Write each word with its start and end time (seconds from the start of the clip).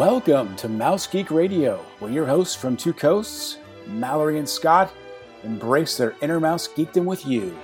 Welcome 0.00 0.56
to 0.56 0.66
Mouse 0.66 1.06
Geek 1.06 1.30
Radio, 1.30 1.76
where 1.98 2.10
your 2.10 2.24
hosts 2.24 2.54
from 2.54 2.74
two 2.74 2.94
coasts, 2.94 3.58
Mallory 3.86 4.38
and 4.38 4.48
Scott, 4.48 4.90
embrace 5.44 5.98
their 5.98 6.14
inner 6.22 6.40
mouse 6.40 6.66
geekdom 6.66 7.04
with 7.04 7.26
you. 7.26 7.54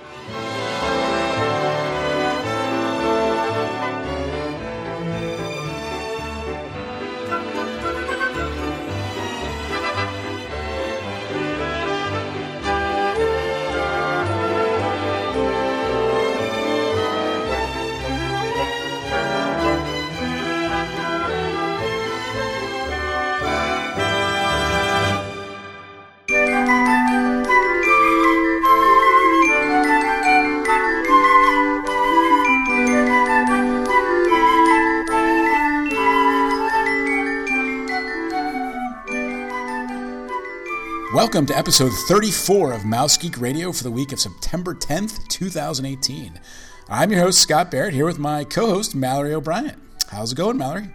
Welcome 41.27 41.45
to 41.47 41.57
episode 41.57 41.91
34 41.91 42.71
of 42.71 42.85
Mouse 42.85 43.17
Geek 43.17 43.41
Radio 43.41 43.73
for 43.73 43.83
the 43.83 43.91
week 43.91 44.13
of 44.13 44.19
September 44.21 44.73
10th, 44.73 45.27
2018. 45.27 46.39
I'm 46.87 47.11
your 47.11 47.19
host, 47.19 47.39
Scott 47.41 47.69
Barrett, 47.69 47.93
here 47.93 48.05
with 48.05 48.17
my 48.17 48.45
co 48.45 48.67
host, 48.67 48.95
Mallory 48.95 49.33
O'Brien. 49.33 49.75
How's 50.09 50.31
it 50.31 50.35
going, 50.35 50.57
Mallory? 50.57 50.89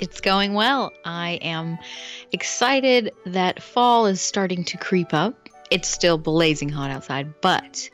It's 0.00 0.20
going 0.20 0.54
well. 0.54 0.92
I 1.04 1.40
am 1.42 1.76
excited 2.30 3.12
that 3.26 3.60
fall 3.60 4.06
is 4.06 4.20
starting 4.20 4.62
to 4.62 4.78
creep 4.78 5.12
up. 5.12 5.48
It's 5.72 5.88
still 5.88 6.18
blazing 6.18 6.68
hot 6.68 6.92
outside, 6.92 7.40
but 7.40 7.90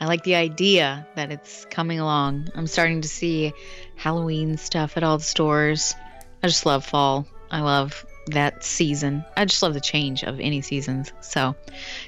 I 0.00 0.06
like 0.06 0.24
the 0.24 0.34
idea 0.34 1.06
that 1.14 1.30
it's 1.30 1.66
coming 1.66 2.00
along. 2.00 2.48
I'm 2.56 2.66
starting 2.66 3.02
to 3.02 3.08
see 3.08 3.52
Halloween 3.94 4.56
stuff 4.56 4.96
at 4.96 5.04
all 5.04 5.18
the 5.18 5.24
stores. 5.24 5.94
I 6.42 6.48
just 6.48 6.66
love 6.66 6.84
fall. 6.84 7.28
I 7.48 7.60
love 7.60 8.04
that 8.32 8.64
season. 8.64 9.24
I 9.36 9.44
just 9.44 9.62
love 9.62 9.74
the 9.74 9.80
change 9.80 10.24
of 10.24 10.40
any 10.40 10.60
seasons. 10.60 11.12
So, 11.20 11.54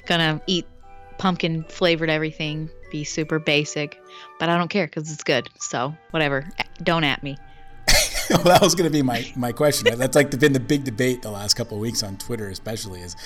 gonna 0.07 0.41
eat 0.47 0.67
pumpkin 1.19 1.65
flavored 1.65 2.11
everything, 2.11 2.71
be 2.91 3.05
super 3.05 3.39
basic, 3.39 4.01
but 4.39 4.49
I 4.49 4.57
don't 4.57 4.71
care 4.71 4.87
because 4.87 5.13
it's 5.13 5.23
good. 5.23 5.49
So, 5.61 5.95
whatever. 6.11 6.49
Don't 6.83 7.05
at 7.05 7.23
me. 7.23 7.37
well, 8.31 8.43
that 8.45 8.63
was 8.63 8.75
going 8.75 8.89
to 8.89 8.93
be 8.93 9.03
my, 9.03 9.31
my 9.37 9.53
question. 9.53 9.99
That's 9.99 10.15
like 10.15 10.31
been 10.39 10.53
the 10.53 10.61
big 10.61 10.85
debate 10.85 11.23
the 11.23 11.31
last 11.31 11.55
couple 11.55 11.77
of 11.77 11.81
weeks 11.81 12.03
on 12.03 12.17
Twitter, 12.17 12.49
especially 12.49 13.01
is 13.01 13.17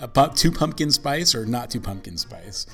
uh, 0.00 0.28
to 0.28 0.52
pumpkin 0.52 0.90
spice 0.90 1.34
or 1.34 1.46
not 1.46 1.70
to 1.70 1.80
pumpkin 1.80 2.18
spice. 2.18 2.66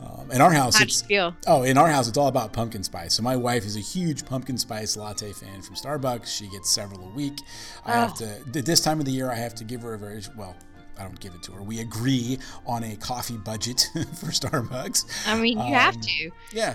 Um, 0.00 0.30
in 0.30 0.40
our 0.40 0.52
house, 0.52 0.80
it's 0.80 1.02
feel? 1.02 1.34
oh, 1.46 1.62
in 1.64 1.76
our 1.76 1.88
house, 1.88 2.06
it's 2.08 2.16
all 2.18 2.28
about 2.28 2.52
pumpkin 2.52 2.84
spice. 2.84 3.14
So 3.14 3.22
my 3.22 3.34
wife 3.34 3.64
is 3.64 3.76
a 3.76 3.80
huge 3.80 4.24
pumpkin 4.24 4.56
spice 4.56 4.96
latte 4.96 5.32
fan 5.32 5.60
from 5.62 5.74
Starbucks. 5.74 6.26
She 6.26 6.48
gets 6.48 6.70
several 6.70 7.02
a 7.08 7.10
week. 7.10 7.40
I 7.84 7.92
have 7.92 8.12
Oh. 8.20 8.26
to 8.52 8.62
this 8.62 8.80
time 8.80 9.00
of 9.00 9.06
the 9.06 9.12
year. 9.12 9.30
I 9.30 9.34
have 9.34 9.54
to 9.56 9.64
give 9.64 9.82
her 9.82 9.94
a 9.94 9.98
very 9.98 10.22
well. 10.36 10.54
I 10.98 11.02
don't 11.02 11.18
give 11.20 11.34
it 11.34 11.42
to 11.44 11.52
her. 11.52 11.62
We 11.62 11.80
agree 11.80 12.38
on 12.66 12.82
a 12.84 12.96
coffee 12.96 13.36
budget 13.36 13.88
for 13.94 14.26
Starbucks. 14.26 15.26
I 15.28 15.36
mean, 15.40 15.58
you 15.58 15.74
have 15.74 15.94
Um, 15.94 16.00
to 16.00 16.30
Yeah, 16.52 16.74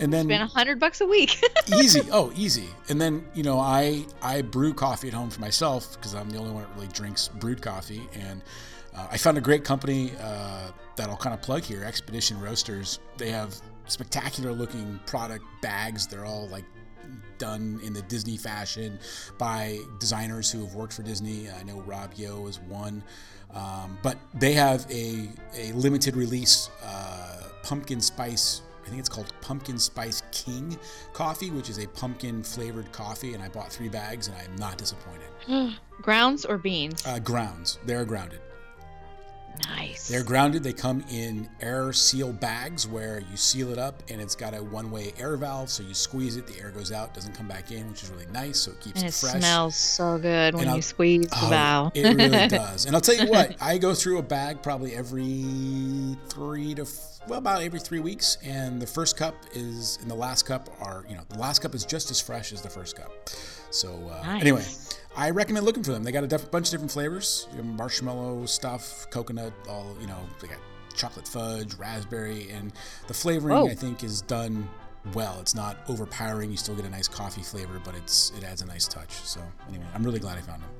and 0.00 0.12
then 0.12 0.26
spend 0.26 0.42
a 0.42 0.46
hundred 0.46 0.78
bucks 0.80 1.00
a 1.00 1.06
week. 1.06 1.40
easy. 1.76 2.02
Oh, 2.12 2.32
easy. 2.36 2.68
And 2.88 3.00
then 3.00 3.24
you 3.34 3.42
know, 3.44 3.58
I 3.60 4.04
I 4.22 4.42
brew 4.42 4.74
coffee 4.74 5.08
at 5.08 5.14
home 5.14 5.30
for 5.30 5.40
myself 5.40 5.92
because 5.96 6.14
I'm 6.14 6.28
the 6.30 6.38
only 6.38 6.50
one 6.52 6.62
that 6.64 6.74
really 6.74 6.88
drinks 6.88 7.28
brewed 7.28 7.62
coffee. 7.62 8.08
And 8.14 8.42
uh, 8.94 9.08
I 9.10 9.16
found 9.16 9.38
a 9.38 9.40
great 9.40 9.64
company 9.64 10.12
uh, 10.20 10.70
that 10.96 11.08
I'll 11.08 11.16
kind 11.16 11.34
of 11.34 11.42
plug 11.42 11.62
here, 11.62 11.84
Expedition 11.84 12.40
Roasters. 12.40 13.00
They 13.16 13.30
have 13.30 13.54
spectacular 13.86 14.52
looking 14.52 15.00
product 15.06 15.44
bags. 15.60 16.06
They're 16.06 16.24
all 16.24 16.48
like 16.48 16.64
done 17.38 17.80
in 17.82 17.92
the 17.92 18.02
Disney 18.02 18.36
fashion 18.36 18.98
by 19.38 19.78
designers 19.98 20.50
who 20.50 20.64
have 20.64 20.74
worked 20.74 20.92
for 20.92 21.02
Disney. 21.02 21.48
I 21.50 21.62
know 21.64 21.80
Rob 21.80 22.12
Yeo 22.14 22.46
is 22.46 22.60
one, 22.60 23.02
um, 23.52 23.98
but 24.02 24.16
they 24.34 24.52
have 24.52 24.86
a 24.90 25.28
a 25.56 25.72
limited 25.72 26.16
release 26.16 26.70
uh, 26.82 27.48
pumpkin 27.62 28.00
spice. 28.00 28.62
I 28.84 28.88
think 28.88 29.00
it's 29.00 29.08
called 29.08 29.32
Pumpkin 29.40 29.78
Spice 29.78 30.22
King 30.30 30.78
coffee, 31.14 31.50
which 31.50 31.70
is 31.70 31.78
a 31.78 31.88
pumpkin 31.88 32.42
flavored 32.42 32.92
coffee, 32.92 33.32
and 33.32 33.42
I 33.42 33.48
bought 33.48 33.72
three 33.72 33.88
bags, 33.88 34.28
and 34.28 34.36
I 34.36 34.42
am 34.42 34.56
not 34.56 34.76
disappointed. 34.76 35.74
Grounds 36.02 36.44
or 36.44 36.58
beans? 36.58 37.06
Uh, 37.06 37.18
grounds, 37.18 37.78
they're 37.86 38.04
grounded. 38.04 38.40
Nice. 39.68 40.08
They're 40.08 40.22
grounded. 40.24 40.62
They 40.62 40.72
come 40.72 41.04
in 41.10 41.48
air 41.60 41.92
seal 41.92 42.32
bags 42.32 42.86
where 42.86 43.20
you 43.30 43.36
seal 43.36 43.70
it 43.70 43.78
up 43.78 44.02
and 44.10 44.20
it's 44.20 44.34
got 44.34 44.54
a 44.54 44.62
one 44.62 44.90
way 44.90 45.12
air 45.18 45.36
valve. 45.36 45.70
So 45.70 45.82
you 45.82 45.94
squeeze 45.94 46.36
it, 46.36 46.46
the 46.46 46.58
air 46.60 46.70
goes 46.70 46.92
out, 46.92 47.14
doesn't 47.14 47.34
come 47.34 47.48
back 47.48 47.70
in, 47.72 47.88
which 47.88 48.02
is 48.02 48.10
really 48.10 48.26
nice. 48.26 48.58
So 48.60 48.72
it 48.72 48.80
keeps 48.80 49.00
and 49.00 49.06
it 49.06 49.08
it 49.08 49.14
fresh. 49.14 49.34
It 49.36 49.38
smells 49.42 49.76
so 49.76 50.18
good 50.18 50.54
when 50.54 50.68
I'll- 50.68 50.76
you 50.76 50.82
squeeze 50.82 51.26
the 51.28 51.38
Oh, 51.42 51.48
valve. 51.48 51.92
it 51.94 52.16
really 52.16 52.48
does. 52.48 52.86
And 52.86 52.94
I'll 52.94 53.00
tell 53.00 53.16
you 53.16 53.30
what, 53.30 53.56
I 53.60 53.78
go 53.78 53.94
through 53.94 54.18
a 54.18 54.22
bag 54.22 54.62
probably 54.62 54.94
every 54.94 56.16
three 56.28 56.74
to, 56.74 56.86
well, 57.28 57.38
about 57.38 57.62
every 57.62 57.80
three 57.80 58.00
weeks. 58.00 58.38
And 58.44 58.80
the 58.80 58.86
first 58.86 59.16
cup 59.16 59.34
is, 59.54 59.98
and 60.02 60.10
the 60.10 60.14
last 60.14 60.44
cup 60.46 60.68
are, 60.80 61.04
you 61.08 61.14
know, 61.16 61.22
the 61.28 61.38
last 61.38 61.60
cup 61.60 61.74
is 61.74 61.84
just 61.84 62.10
as 62.10 62.20
fresh 62.20 62.52
as 62.52 62.60
the 62.62 62.70
first 62.70 62.96
cup. 62.96 63.10
So, 63.70 63.88
uh, 64.08 64.22
Nice. 64.26 64.40
anyway, 64.40 64.64
I 65.16 65.30
recommend 65.30 65.64
looking 65.64 65.82
for 65.82 65.92
them. 65.92 66.02
They 66.02 66.12
got 66.12 66.24
a 66.24 66.26
diff- 66.26 66.50
bunch 66.50 66.68
of 66.68 66.70
different 66.72 66.90
flavors 66.90 67.46
you 67.56 67.62
marshmallow 67.62 68.46
stuff, 68.46 69.06
coconut, 69.10 69.52
all, 69.68 69.96
you 70.00 70.06
know, 70.06 70.18
they 70.40 70.48
got 70.48 70.58
chocolate 70.94 71.28
fudge, 71.28 71.74
raspberry, 71.74 72.48
and 72.50 72.72
the 73.06 73.14
flavoring, 73.14 73.56
Whoa. 73.56 73.68
I 73.68 73.74
think, 73.74 74.02
is 74.02 74.22
done 74.22 74.68
well. 75.12 75.38
It's 75.40 75.54
not 75.54 75.78
overpowering. 75.88 76.50
You 76.50 76.56
still 76.56 76.74
get 76.74 76.84
a 76.84 76.90
nice 76.90 77.08
coffee 77.08 77.42
flavor, 77.42 77.80
but 77.84 77.94
it's 77.94 78.32
it 78.36 78.44
adds 78.44 78.62
a 78.62 78.66
nice 78.66 78.88
touch. 78.88 79.12
So, 79.12 79.40
anyway, 79.68 79.84
I'm 79.94 80.02
really 80.02 80.20
glad 80.20 80.38
I 80.38 80.40
found 80.40 80.62
them. 80.62 80.70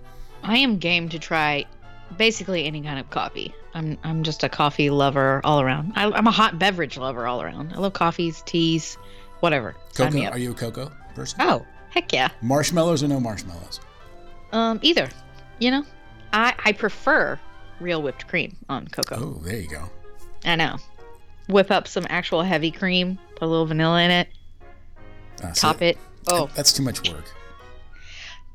I 0.43 0.59
am 0.59 0.79
game 0.79 1.09
to 1.11 1.19
try 1.19 1.65
basically 2.17 2.65
any 2.65 2.81
kind 2.83 2.99
of 2.99 3.11
coffee. 3.11 3.55
I'm 3.75 3.99
I'm 4.05 4.23
just 4.23 4.45
a 4.45 4.49
coffee 4.49 4.91
lover 4.91 5.41
all 5.45 5.61
around. 5.61 5.93
I, 5.97 6.11
I'm 6.11 6.27
a 6.27 6.33
hot 6.33 6.59
beverage 6.59 6.97
lover 6.97 7.27
all 7.27 7.43
around. 7.43 7.73
I 7.73 7.79
love 7.79 7.93
coffees, 7.93 8.43
teas, 8.47 8.97
whatever. 9.41 9.75
Cocoa? 9.95 10.25
Are 10.27 10.39
you 10.39 10.53
a 10.53 10.55
cocoa 10.55 10.93
person? 11.15 11.39
Oh, 11.43 11.67
heck 11.91 12.13
yeah. 12.13 12.31
Marshmallows 12.43 13.03
or 13.03 13.09
no 13.09 13.21
marshmallows? 13.21 13.81
Um, 14.55 14.79
either. 14.83 15.09
You 15.59 15.71
know, 15.73 15.85
I 16.33 16.55
I 16.65 16.73
prefer 16.73 17.39
real 17.81 18.01
whipped 18.03 18.29
cream 18.29 18.57
on 18.69 18.87
cocoa. 18.89 19.17
Oh, 19.19 19.41
there 19.45 19.57
you 19.61 19.69
go. 19.69 19.91
I 20.45 20.57
know. 20.57 20.77
Whip 21.49 21.71
up 21.71 21.87
some 21.89 22.07
actual 22.09 22.43
heavy 22.43 22.71
cream, 22.71 23.19
put 23.37 23.43
a 23.45 23.49
little 23.49 23.67
vanilla 23.67 24.03
in 24.03 24.11
it, 24.11 24.29
Uh, 25.43 25.53
so 25.53 25.69
top 25.69 25.83
it. 25.83 25.99
Oh, 26.29 26.49
That's 26.55 26.73
too 26.73 26.83
much 26.83 27.07
work. 27.11 27.25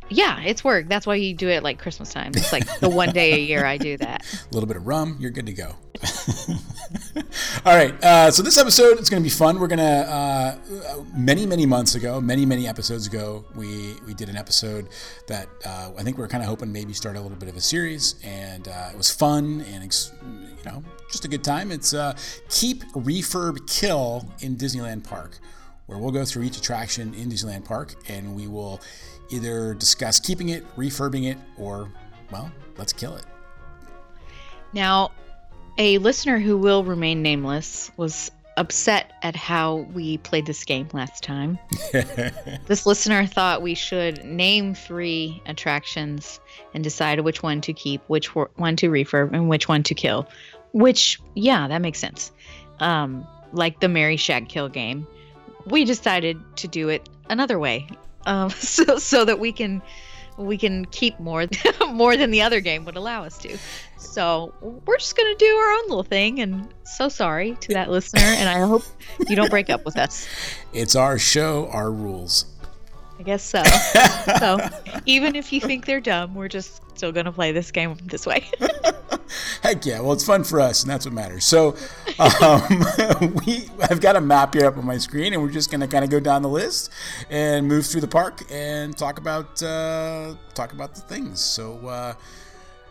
Yeah, 0.10 0.42
it's 0.42 0.64
work. 0.64 0.88
That's 0.88 1.06
why 1.06 1.16
you 1.16 1.34
do 1.34 1.50
it 1.50 1.64
like 1.64 1.80
Christmas 1.80 2.12
time. 2.12 2.32
It's 2.36 2.52
like 2.52 2.80
the 2.80 2.90
one 2.90 3.12
day 3.12 3.34
a 3.34 3.38
year 3.38 3.66
I 3.66 3.78
do 3.78 3.98
that. 3.98 4.26
A 4.50 4.54
little 4.54 4.68
bit 4.68 4.78
of 4.78 4.88
rum, 4.88 5.18
you're 5.20 5.32
good 5.32 5.46
to 5.46 5.54
go. 5.54 5.76
All 7.66 7.76
right. 7.76 7.94
Uh, 8.04 8.32
so 8.32 8.42
this 8.42 8.58
episode 8.58 9.00
is 9.00 9.10
going 9.10 9.22
to 9.22 9.26
be 9.26 9.30
fun. 9.30 9.60
We're 9.60 9.68
going 9.68 9.80
to 9.80 9.84
uh, 9.86 10.56
many 11.14 11.46
many 11.46 11.66
months 11.66 11.96
ago, 11.96 12.22
many 12.22 12.46
many 12.46 12.68
episodes 12.68 13.08
ago, 13.08 13.46
we 13.56 13.96
we 14.06 14.14
did 14.14 14.30
an 14.30 14.38
episode 14.38 14.88
that 15.28 15.48
uh, 15.66 15.92
I 15.98 16.04
think 16.04 16.18
we 16.18 16.24
are 16.24 16.28
kind 16.28 16.42
of 16.42 16.50
hoping 16.50 16.72
maybe 16.72 16.94
start 16.94 17.16
a 17.16 17.22
little 17.22 17.38
bit 17.38 17.50
of 17.50 17.58
a 17.58 17.62
series, 17.62 18.16
and 18.24 18.68
uh, 18.68 18.90
it 18.92 18.98
was 18.98 19.12
fun 19.12 19.62
and 19.72 19.84
ex- 19.84 20.12
you 20.24 20.72
know 20.72 20.84
just 21.12 21.26
a 21.26 21.28
good 21.28 21.44
time. 21.44 21.72
It's 21.72 21.94
uh, 21.94 22.16
keep 22.50 22.84
refurb 22.94 23.68
kill 23.68 24.32
in 24.40 24.56
Disneyland 24.56 25.04
Park, 25.04 25.40
where 25.88 25.98
we'll 25.98 26.12
go 26.12 26.24
through 26.26 26.44
each 26.44 26.58
attraction 26.58 27.14
in 27.14 27.30
Disneyland 27.30 27.66
Park, 27.66 27.96
and 28.08 28.36
we 28.36 28.48
will 28.48 28.80
either 29.30 29.74
discuss 29.74 30.20
keeping 30.20 30.50
it, 30.50 30.66
refurbing 30.76 31.30
it, 31.30 31.38
or 31.58 31.92
well, 32.32 32.52
let's 32.78 32.94
kill 32.94 33.16
it. 33.16 33.26
Now, 34.74 35.12
a 35.78 35.98
listener 35.98 36.40
who 36.40 36.58
will 36.58 36.84
remain 36.84 37.22
nameless 37.22 37.92
was 37.98 38.32
upset 38.58 39.14
at 39.24 39.36
how 39.38 39.88
we 39.94 40.18
played 40.18 40.46
this 40.46 40.66
game 40.66 40.88
last 40.92 41.24
time. 41.24 41.58
this 42.68 42.86
listener 42.86 43.26
thought 43.26 43.62
we 43.62 43.74
should 43.74 44.24
name 44.26 44.76
three 44.76 45.42
attractions 45.46 46.42
and 46.74 46.84
decide 46.84 47.22
which 47.22 47.42
one 47.42 47.62
to 47.62 47.72
keep, 47.72 48.02
which 48.08 48.36
one 48.36 48.76
to 48.76 48.90
refurb, 48.90 49.34
and 49.34 49.48
which 49.48 49.70
one 49.70 49.82
to 49.84 49.96
kill. 49.96 50.28
Which, 50.74 51.20
yeah, 51.36 51.68
that 51.70 51.82
makes 51.82 52.00
sense. 52.00 52.32
Um, 52.82 53.26
like 53.54 53.80
the 53.80 53.88
Marry 53.88 54.18
Shag 54.18 54.50
Kill 54.50 54.68
game, 54.68 55.08
we 55.66 55.86
decided 55.86 56.38
to 56.58 56.68
do 56.68 56.90
it 56.90 57.08
another 57.30 57.58
way, 57.58 57.88
um, 58.30 58.50
so 58.60 58.98
so 58.98 59.26
that 59.26 59.40
we 59.40 59.52
can 59.52 59.82
we 60.38 60.58
can 60.58 60.86
keep 60.86 61.20
more 61.20 61.48
more 61.90 62.16
than 62.16 62.32
the 62.32 62.42
other 62.42 62.62
game 62.62 62.86
would 62.86 62.96
allow 62.96 63.24
us 63.24 63.38
to. 63.40 63.58
So 63.98 64.54
we're 64.62 64.98
just 64.98 65.18
gonna 65.18 65.36
do 65.36 65.46
our 65.46 65.72
own 65.74 65.90
little 65.90 66.04
thing, 66.04 66.40
and 66.40 66.74
so 66.84 67.10
sorry 67.10 67.58
to 67.62 67.74
that 67.74 67.90
listener, 67.90 68.22
and 68.22 68.48
I 68.48 68.66
hope 68.66 68.84
you 69.28 69.36
don't 69.36 69.50
break 69.50 69.70
up 69.70 69.84
with 69.84 69.98
us. 69.98 70.28
It's 70.72 70.96
our 70.96 71.20
show, 71.20 71.68
our 71.72 71.92
rules. 71.92 72.46
I 73.20 73.24
guess 73.24 73.44
so. 73.44 73.64
so 74.40 74.60
even 75.06 75.36
if 75.36 75.52
you 75.52 75.60
think 75.60 75.86
they're 75.86 76.00
dumb, 76.00 76.34
we're 76.34 76.48
just 76.48 76.82
still 76.96 77.12
gonna 77.12 77.34
play 77.34 77.52
this 77.52 77.70
game 77.70 77.98
this 78.06 78.26
way. 78.26 78.50
Heck 79.62 79.86
yeah! 79.86 80.00
Well, 80.00 80.14
it's 80.14 80.26
fun 80.26 80.44
for 80.44 80.60
us, 80.60 80.84
and 80.84 80.90
that's 80.90 81.06
what 81.06 81.14
matters. 81.14 81.44
So, 81.44 81.76
um, 82.18 82.86
we 83.46 83.70
I've 83.82 84.00
got 84.00 84.16
a 84.16 84.22
map 84.22 84.56
here 84.56 84.66
up 84.66 84.78
on 84.78 84.86
my 84.86 84.98
screen, 84.98 85.34
and 85.34 85.42
we're 85.42 85.52
just 85.52 85.70
gonna 85.70 85.88
kind 85.88 86.04
of 86.04 86.10
go 86.10 86.20
down 86.20 86.42
the 86.42 86.50
list 86.50 86.92
and 87.30 87.68
move 87.68 87.86
through 87.86 88.02
the 88.02 88.08
park 88.08 88.42
and 88.50 88.98
talk 88.98 89.20
about 89.20 89.62
uh, 89.62 90.34
talk 90.54 90.72
about 90.72 90.96
the 90.96 91.02
things. 91.02 91.42
So. 91.42 91.86
Uh, 91.86 92.14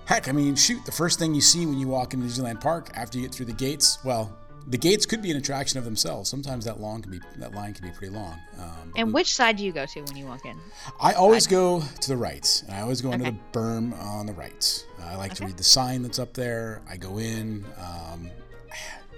Heck, 0.04 0.26
I 0.26 0.32
mean, 0.32 0.56
shoot, 0.56 0.82
the 0.86 0.92
first 0.92 1.18
thing 1.18 1.34
you 1.34 1.42
see 1.42 1.66
when 1.66 1.78
you 1.78 1.86
walk 1.86 2.14
into 2.14 2.26
Disneyland 2.26 2.62
Park 2.62 2.88
after 2.94 3.18
you 3.18 3.26
get 3.26 3.34
through 3.34 3.44
the 3.44 3.52
gates, 3.52 3.98
well, 4.02 4.34
the 4.68 4.78
gates 4.78 5.06
could 5.06 5.22
be 5.22 5.30
an 5.30 5.36
attraction 5.36 5.78
of 5.78 5.84
themselves. 5.84 6.28
Sometimes 6.28 6.64
that 6.66 6.80
long 6.80 7.02
can 7.02 7.10
be 7.10 7.20
that 7.36 7.54
line 7.54 7.72
can 7.74 7.86
be 7.86 7.92
pretty 7.92 8.14
long. 8.14 8.38
Um, 8.58 8.92
and 8.96 9.08
we, 9.08 9.14
which 9.14 9.34
side 9.34 9.56
do 9.56 9.64
you 9.64 9.72
go 9.72 9.86
to 9.86 10.00
when 10.02 10.16
you 10.16 10.26
walk 10.26 10.44
in? 10.44 10.56
I 11.00 11.14
always 11.14 11.44
side? 11.44 11.50
go 11.50 11.82
to 12.00 12.08
the 12.08 12.16
right, 12.16 12.62
and 12.66 12.76
I 12.76 12.82
always 12.82 13.00
go 13.00 13.08
okay. 13.08 13.16
into 13.16 13.30
the 13.30 13.58
berm 13.58 13.98
on 14.00 14.26
the 14.26 14.34
right. 14.34 14.86
Uh, 15.00 15.06
I 15.06 15.16
like 15.16 15.32
okay. 15.32 15.38
to 15.38 15.46
read 15.46 15.56
the 15.56 15.64
sign 15.64 16.02
that's 16.02 16.18
up 16.18 16.34
there. 16.34 16.82
I 16.88 16.96
go 16.96 17.18
in. 17.18 17.64
Um, 17.78 18.30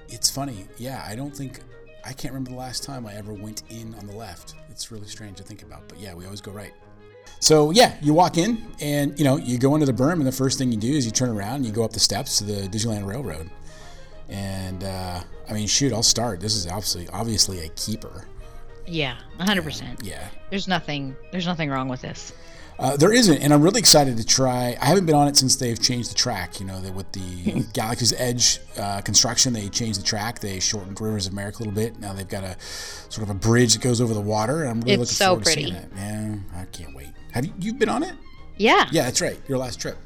it's 0.09 0.31
funny, 0.31 0.67
yeah. 0.77 1.05
I 1.07 1.15
don't 1.15 1.35
think 1.35 1.61
I 2.05 2.13
can't 2.13 2.33
remember 2.33 2.51
the 2.51 2.57
last 2.57 2.83
time 2.83 3.07
I 3.07 3.15
ever 3.15 3.33
went 3.33 3.63
in 3.71 3.95
on 3.95 4.07
the 4.07 4.15
left. 4.15 4.55
It's 4.71 4.91
really 4.91 5.07
strange 5.07 5.37
to 5.39 5.43
think 5.43 5.63
about, 5.63 5.89
but 5.89 5.99
yeah, 5.99 6.15
we 6.15 6.25
always 6.25 6.41
go 6.41 6.53
right. 6.53 6.73
So 7.41 7.71
yeah, 7.71 7.95
you 8.03 8.13
walk 8.13 8.37
in 8.37 8.67
and 8.81 9.19
you 9.19 9.25
know 9.25 9.37
you 9.37 9.59
go 9.59 9.75
into 9.75 9.87
the 9.87 9.93
berm, 9.93 10.15
and 10.15 10.27
the 10.27 10.33
first 10.33 10.59
thing 10.59 10.71
you 10.71 10.79
do 10.79 10.93
is 10.93 11.07
you 11.07 11.13
turn 11.13 11.31
around 11.31 11.57
and 11.57 11.67
you 11.67 11.73
go 11.73 11.85
up 11.85 11.93
the 11.93 12.01
steps 12.01 12.39
to 12.39 12.45
the 12.45 12.69
Disneyland 12.69 13.07
Railroad. 13.07 13.51
And 14.31 14.85
uh, 14.85 15.21
I 15.49 15.53
mean, 15.53 15.67
shoot, 15.67 15.93
I'll 15.93 16.03
start. 16.03 16.41
This 16.41 16.55
is 16.55 16.67
obviously 16.67 17.09
obviously 17.13 17.61
a 17.65 17.69
keeper. 17.71 18.27
Yeah, 18.87 19.17
hundred 19.39 19.65
percent. 19.65 20.01
Yeah, 20.03 20.29
there's 20.51 20.69
nothing 20.69 21.17
there's 21.33 21.47
nothing 21.47 21.69
wrong 21.71 21.89
with 21.89 22.01
this. 22.01 22.33
Uh, 22.79 22.97
there 22.97 23.13
isn't, 23.13 23.43
and 23.43 23.53
I'm 23.53 23.61
really 23.61 23.79
excited 23.79 24.17
to 24.17 24.25
try. 24.25 24.75
I 24.81 24.87
haven't 24.87 25.05
been 25.05 25.15
on 25.15 25.29
it 25.29 25.37
since 25.37 25.55
they've 25.57 25.79
changed 25.79 26.11
the 26.11 26.15
track. 26.15 26.61
You 26.61 26.67
know, 26.67 26.81
that 26.81 26.95
with 26.95 27.13
the 27.13 27.67
Galaxy's 27.75 28.15
Edge 28.15 28.59
uh, 28.79 29.03
construction, 29.03 29.53
they 29.53 29.69
changed 29.69 30.01
the 30.01 30.05
track. 30.05 30.39
They 30.39 30.61
shortened 30.61 30.99
Rivers 30.99 31.27
of 31.27 31.35
America 31.35 31.59
a 31.59 31.61
little 31.61 31.75
bit. 31.75 31.99
Now 32.01 32.15
they've 32.15 32.27
got 32.27 32.43
a 32.43 32.57
sort 32.61 33.29
of 33.29 33.29
a 33.29 33.39
bridge 33.39 33.75
that 33.75 33.83
goes 33.83 34.01
over 34.01 34.15
the 34.15 34.21
water. 34.21 34.63
And 34.63 34.71
I'm 34.71 34.81
really 34.81 34.95
it's 34.95 34.99
looking 34.99 35.15
so 35.15 35.27
forward 35.27 35.45
pretty. 35.45 35.63
to 35.65 35.69
seeing 35.69 35.83
it. 35.83 35.91
Yeah, 35.95 36.61
I 36.61 36.65
can't 36.67 36.97
wait. 36.97 37.11
Have 37.33 37.45
you 37.45 37.53
you 37.59 37.75
been 37.75 37.91
on 37.91 38.03
it? 38.03 38.15
Yeah. 38.57 38.89
Yeah, 38.91 39.03
that's 39.05 39.21
right. 39.21 39.39
Your 39.47 39.59
last 39.59 39.79
trip. 39.79 39.99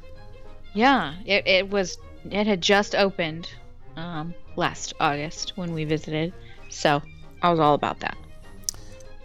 Yeah, 0.73 1.15
it, 1.25 1.47
it 1.47 1.71
was. 1.71 1.99
It 2.25 2.47
had 2.47 2.61
just 2.61 2.97
opened 2.97 3.49
um, 3.97 4.35
last 4.57 4.95
August 5.01 5.53
when 5.57 5.73
we 5.73 5.85
visited, 5.85 6.33
so 6.71 7.03
I 7.43 7.51
was 7.51 7.61
all 7.61 7.75
about 7.75 8.01
that. 8.01 8.17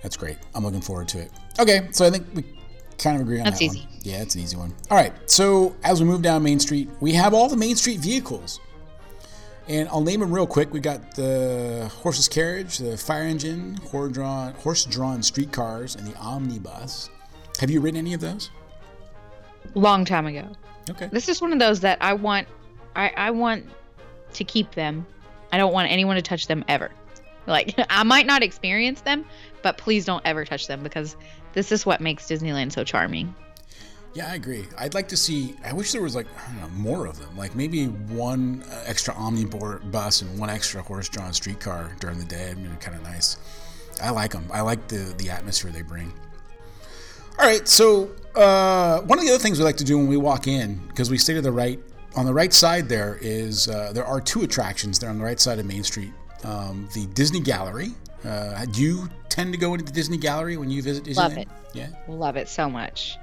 That's 0.02 0.18
great. 0.18 0.38
I'm 0.56 0.64
looking 0.64 0.82
forward 0.82 1.08
to 1.10 1.20
it. 1.20 1.32
Okay, 1.60 1.88
so 1.92 2.06
I 2.06 2.10
think 2.10 2.26
we 2.34 2.44
kind 2.98 3.16
of 3.16 3.22
agree 3.22 3.40
on 3.40 3.46
That's 3.46 3.60
that 3.60 3.66
easy. 3.66 3.80
one. 3.82 3.90
Yeah, 4.02 4.22
it's 4.22 4.36
an 4.36 4.42
easy 4.42 4.56
one. 4.56 4.74
All 4.90 4.98
right, 4.98 5.14
so 5.30 5.76
as 5.84 6.00
we 6.02 6.08
move 6.08 6.22
down 6.22 6.42
Main 6.44 6.60
Street, 6.60 6.90
we 7.00 7.14
have 7.14 7.34
all 7.34 7.50
the 7.50 7.58
Main 7.58 7.76
Street 7.76 8.00
vehicles. 8.00 8.60
And 9.68 9.88
I'll 9.90 10.02
name 10.02 10.22
them 10.22 10.34
real 10.34 10.48
quick. 10.48 10.74
We 10.74 10.80
got 10.80 11.14
the 11.16 11.92
horse's 12.02 12.28
carriage, 12.28 12.80
the 12.80 12.98
fire 12.98 13.22
engine, 13.22 13.76
horse-drawn, 13.92 14.54
horse-drawn 14.56 15.22
streetcars, 15.22 15.96
and 15.96 16.08
the 16.08 16.18
omnibus. 16.18 17.12
Have 17.60 17.70
you 17.70 17.80
ridden 17.80 18.00
any 18.00 18.16
of 18.16 18.22
those? 18.22 18.50
Long 19.76 20.06
time 20.06 20.26
ago. 20.26 20.48
Okay. 20.90 21.08
This 21.12 21.30
is 21.30 21.40
one 21.40 21.54
of 21.54 21.60
those 21.60 21.82
that 21.82 22.00
I 22.02 22.14
want. 22.14 22.48
I, 22.96 23.10
I 23.16 23.30
want 23.30 23.66
to 24.34 24.44
keep 24.44 24.72
them. 24.72 25.06
I 25.52 25.58
don't 25.58 25.74
want 25.74 25.92
anyone 25.92 26.16
to 26.16 26.22
touch 26.22 26.48
them 26.48 26.64
ever. 26.68 26.92
Like 27.48 27.76
I 27.90 28.04
might 28.04 28.26
not 28.26 28.44
experience 28.44 29.02
them, 29.02 29.26
but 29.62 29.78
please 29.78 30.06
don't 30.06 30.22
ever 30.26 30.46
touch 30.46 30.68
them 30.68 30.84
because 30.84 31.16
this 31.54 31.72
is 31.72 31.86
what 31.86 32.02
makes 32.02 32.26
Disneyland 32.26 32.72
so 32.72 32.84
charming. 32.84 33.34
Yeah, 34.16 34.32
I 34.32 34.36
agree. 34.36 34.66
I'd 34.78 34.96
like 34.96 35.08
to 35.10 35.18
see. 35.18 35.56
I 35.64 35.72
wish 35.72 35.92
there 35.92 36.02
was 36.02 36.16
like 36.16 36.26
know 36.60 36.70
more 36.70 37.06
of 37.06 37.20
them. 37.20 37.38
Like 37.38 37.56
maybe 37.56 37.86
one 37.86 38.64
uh, 38.70 38.84
extra 38.86 39.14
omnibus 39.14 40.22
and 40.22 40.40
one 40.40 40.50
extra 40.50 40.82
horse-drawn 40.82 41.32
streetcar 41.34 41.96
during 42.00 42.18
the 42.18 42.26
day. 42.26 42.50
I 42.50 42.56
mean, 42.56 42.76
kind 42.78 42.98
of 42.98 43.04
nice. 43.04 43.38
I 44.02 44.10
like 44.10 44.32
them. 44.32 44.46
I 44.52 44.62
like 44.62 44.88
the 44.88 45.14
the 45.18 45.30
atmosphere 45.30 45.72
they 45.72 45.84
bring. 45.84 46.12
All 47.38 47.46
right, 47.46 47.66
so 47.70 48.12
uh, 48.36 49.00
one 49.02 49.18
of 49.18 49.24
the 49.24 49.32
other 49.32 49.42
things 49.42 49.60
we 49.60 49.64
like 49.64 49.78
to 49.78 49.86
do 49.86 49.98
when 49.98 50.08
we 50.08 50.18
walk 50.18 50.46
in, 50.46 50.76
because 50.88 51.10
we 51.10 51.18
stay 51.18 51.36
to 51.36 51.42
the 51.42 51.54
right, 51.54 51.80
on 52.20 52.26
the 52.26 52.34
right 52.34 52.52
side 52.52 52.90
there 52.90 53.18
is 53.22 53.70
uh, 53.70 53.94
there 53.94 54.06
are 54.06 54.20
two 54.20 54.42
attractions 54.42 55.00
there 55.00 55.10
on 55.10 55.18
the 55.18 55.24
right 55.24 55.40
side 55.40 55.58
of 55.58 55.66
Main 55.66 55.84
Street. 55.84 56.12
Um, 56.44 56.90
the 56.94 57.06
Disney 57.08 57.40
Gallery. 57.40 57.92
Uh, 58.26 58.66
do 58.66 58.82
you 58.82 59.10
tend 59.30 59.54
to 59.54 59.58
go 59.58 59.74
into 59.74 59.86
the 59.86 59.92
Disney 59.94 60.18
Gallery 60.18 60.58
when 60.58 60.70
you 60.70 60.82
visit 60.82 61.06
Disneyland? 61.06 61.16
Love 61.16 61.38
it. 61.38 61.48
Yeah, 61.74 61.88
love 62.10 62.36
it 62.36 62.50
so 62.50 62.70
much. 62.70 63.18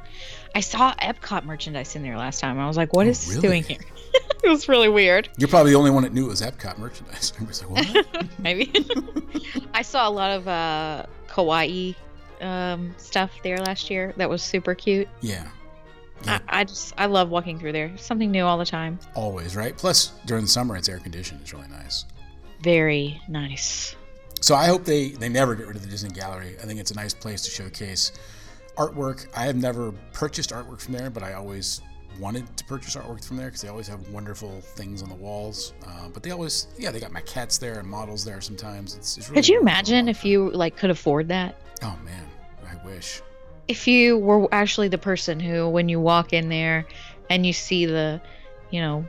I 0.55 0.61
saw 0.61 0.95
Epcot 0.95 1.45
merchandise 1.45 1.95
in 1.95 2.03
there 2.03 2.17
last 2.17 2.41
time. 2.41 2.59
I 2.59 2.67
was 2.67 2.79
like, 2.79 2.95
"What 2.95 3.07
oh, 3.07 3.11
is 3.11 3.29
really? 3.29 3.35
this 3.35 3.43
doing 3.43 3.63
here?" 3.65 3.87
it 4.43 4.49
was 4.49 4.67
really 4.67 4.89
weird. 4.89 5.29
You're 5.37 5.49
probably 5.49 5.73
the 5.73 5.79
only 5.79 5.91
one 5.91 6.03
that 6.05 6.15
knew 6.15 6.25
it 6.25 6.31
was 6.31 6.41
Epcot 6.41 6.79
merchandise. 6.79 7.35
I 7.41 7.45
was 7.45 7.63
like, 7.63 7.95
"What?" 7.95 8.27
Maybe. 8.39 8.73
I 9.75 9.83
saw 9.83 10.09
a 10.09 10.11
lot 10.11 10.31
of 10.31 10.49
uh, 10.49 11.05
kawaii 11.29 11.95
um, 12.41 12.95
stuff 12.97 13.31
there 13.43 13.59
last 13.59 13.91
year 13.91 14.15
that 14.17 14.31
was 14.31 14.43
super 14.43 14.75
cute. 14.75 15.09
Yeah. 15.21 15.49
I, 16.27 16.41
I, 16.49 16.65
just 16.65 16.95
I 16.97 17.07
love 17.07 17.31
walking 17.31 17.59
through 17.59 17.73
there. 17.73 17.97
Something 17.97 18.31
new 18.31 18.45
all 18.45 18.59
the 18.59 18.65
time. 18.65 18.99
Always, 19.15 19.55
right? 19.55 19.77
Plus 19.77 20.13
during 20.25 20.45
the 20.45 20.51
summer 20.51 20.77
it's 20.77 20.89
air 20.89 20.99
conditioned. 20.99 21.41
It's 21.43 21.53
really 21.53 21.69
nice. 21.69 22.05
Very 22.63 23.21
nice. 23.29 23.95
So 24.41 24.55
I 24.55 24.67
hope 24.67 24.85
they 24.85 25.11
they 25.11 25.29
never 25.29 25.55
get 25.55 25.67
rid 25.67 25.77
of 25.77 25.83
the 25.83 25.89
Disney 25.89 26.11
Gallery. 26.11 26.57
I 26.63 26.67
think 26.67 26.81
it's 26.81 26.91
a 26.91 26.95
nice 26.97 27.15
place 27.15 27.43
to 27.43 27.51
showcase 27.51 28.13
artwork. 28.77 29.27
I 29.37 29.45
have 29.45 29.57
never 29.57 29.93
purchased 30.13 30.51
artwork 30.51 30.81
from 30.81 30.95
there, 30.95 31.11
but 31.11 31.23
I 31.23 31.35
always 31.35 31.81
wanted 32.21 32.57
to 32.57 32.65
purchase 32.65 32.97
artwork 32.97 33.25
from 33.25 33.37
there 33.37 33.47
because 33.47 33.63
they 33.63 33.69
always 33.69 33.89
have 33.89 34.09
wonderful 34.09 34.61
things 34.61 35.03
on 35.03 35.09
the 35.09 35.15
walls. 35.15 35.75
Uh, 35.87 36.09
but 36.09 36.23
they 36.23 36.31
always, 36.31 36.69
yeah, 36.79 36.91
they 36.91 37.01
got 37.01 37.11
maquettes 37.11 37.59
there 37.59 37.79
and 37.79 37.89
models 37.89 38.25
there. 38.25 38.41
Sometimes 38.41 38.95
it's, 38.95 39.19
it's 39.19 39.29
really. 39.29 39.43
Could 39.43 39.49
you 39.49 39.61
imagine 39.61 40.09
if 40.09 40.25
you 40.25 40.51
like 40.51 40.77
could 40.77 40.91
afford 40.91 41.29
that? 41.29 41.57
Oh 41.83 41.99
man, 42.05 42.27
I 42.67 42.87
wish. 42.87 43.21
If 43.69 43.89
you 43.89 44.19
were 44.19 44.49
actually 44.53 44.89
the 44.89 44.99
person 44.99 45.41
who, 45.41 45.69
when 45.69 45.89
you 45.89 46.01
walk 46.01 46.33
in 46.33 46.49
there 46.49 46.87
and 47.29 47.45
you 47.45 47.53
see 47.53 47.87
the, 47.87 48.21
you 48.71 48.81
know, 48.81 49.07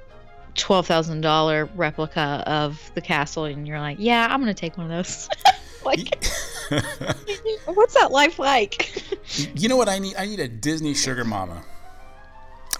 twelve 0.56 0.88
thousand 0.88 1.22
dollar 1.22 1.70
replica 1.76 2.44
of 2.48 2.92
the 2.96 3.02
castle, 3.02 3.46
and 3.46 3.68
you're 3.68 3.80
like, 3.80 3.98
yeah, 4.00 4.28
I'm 4.30 4.40
gonna 4.40 4.54
take 4.54 4.78
one 4.78 4.92
of 4.92 4.92
those. 4.92 5.30
like, 5.86 6.26
what's 7.66 7.94
that 7.94 8.10
life 8.12 8.40
like? 8.40 9.04
you 9.56 9.70
know 9.70 9.78
what 9.78 9.90
I 9.90 10.00
need? 10.00 10.16
I 10.18 10.26
need 10.26 10.40
a 10.40 10.48
Disney 10.48 10.94
sugar 10.94 11.24
mama. 11.24 11.64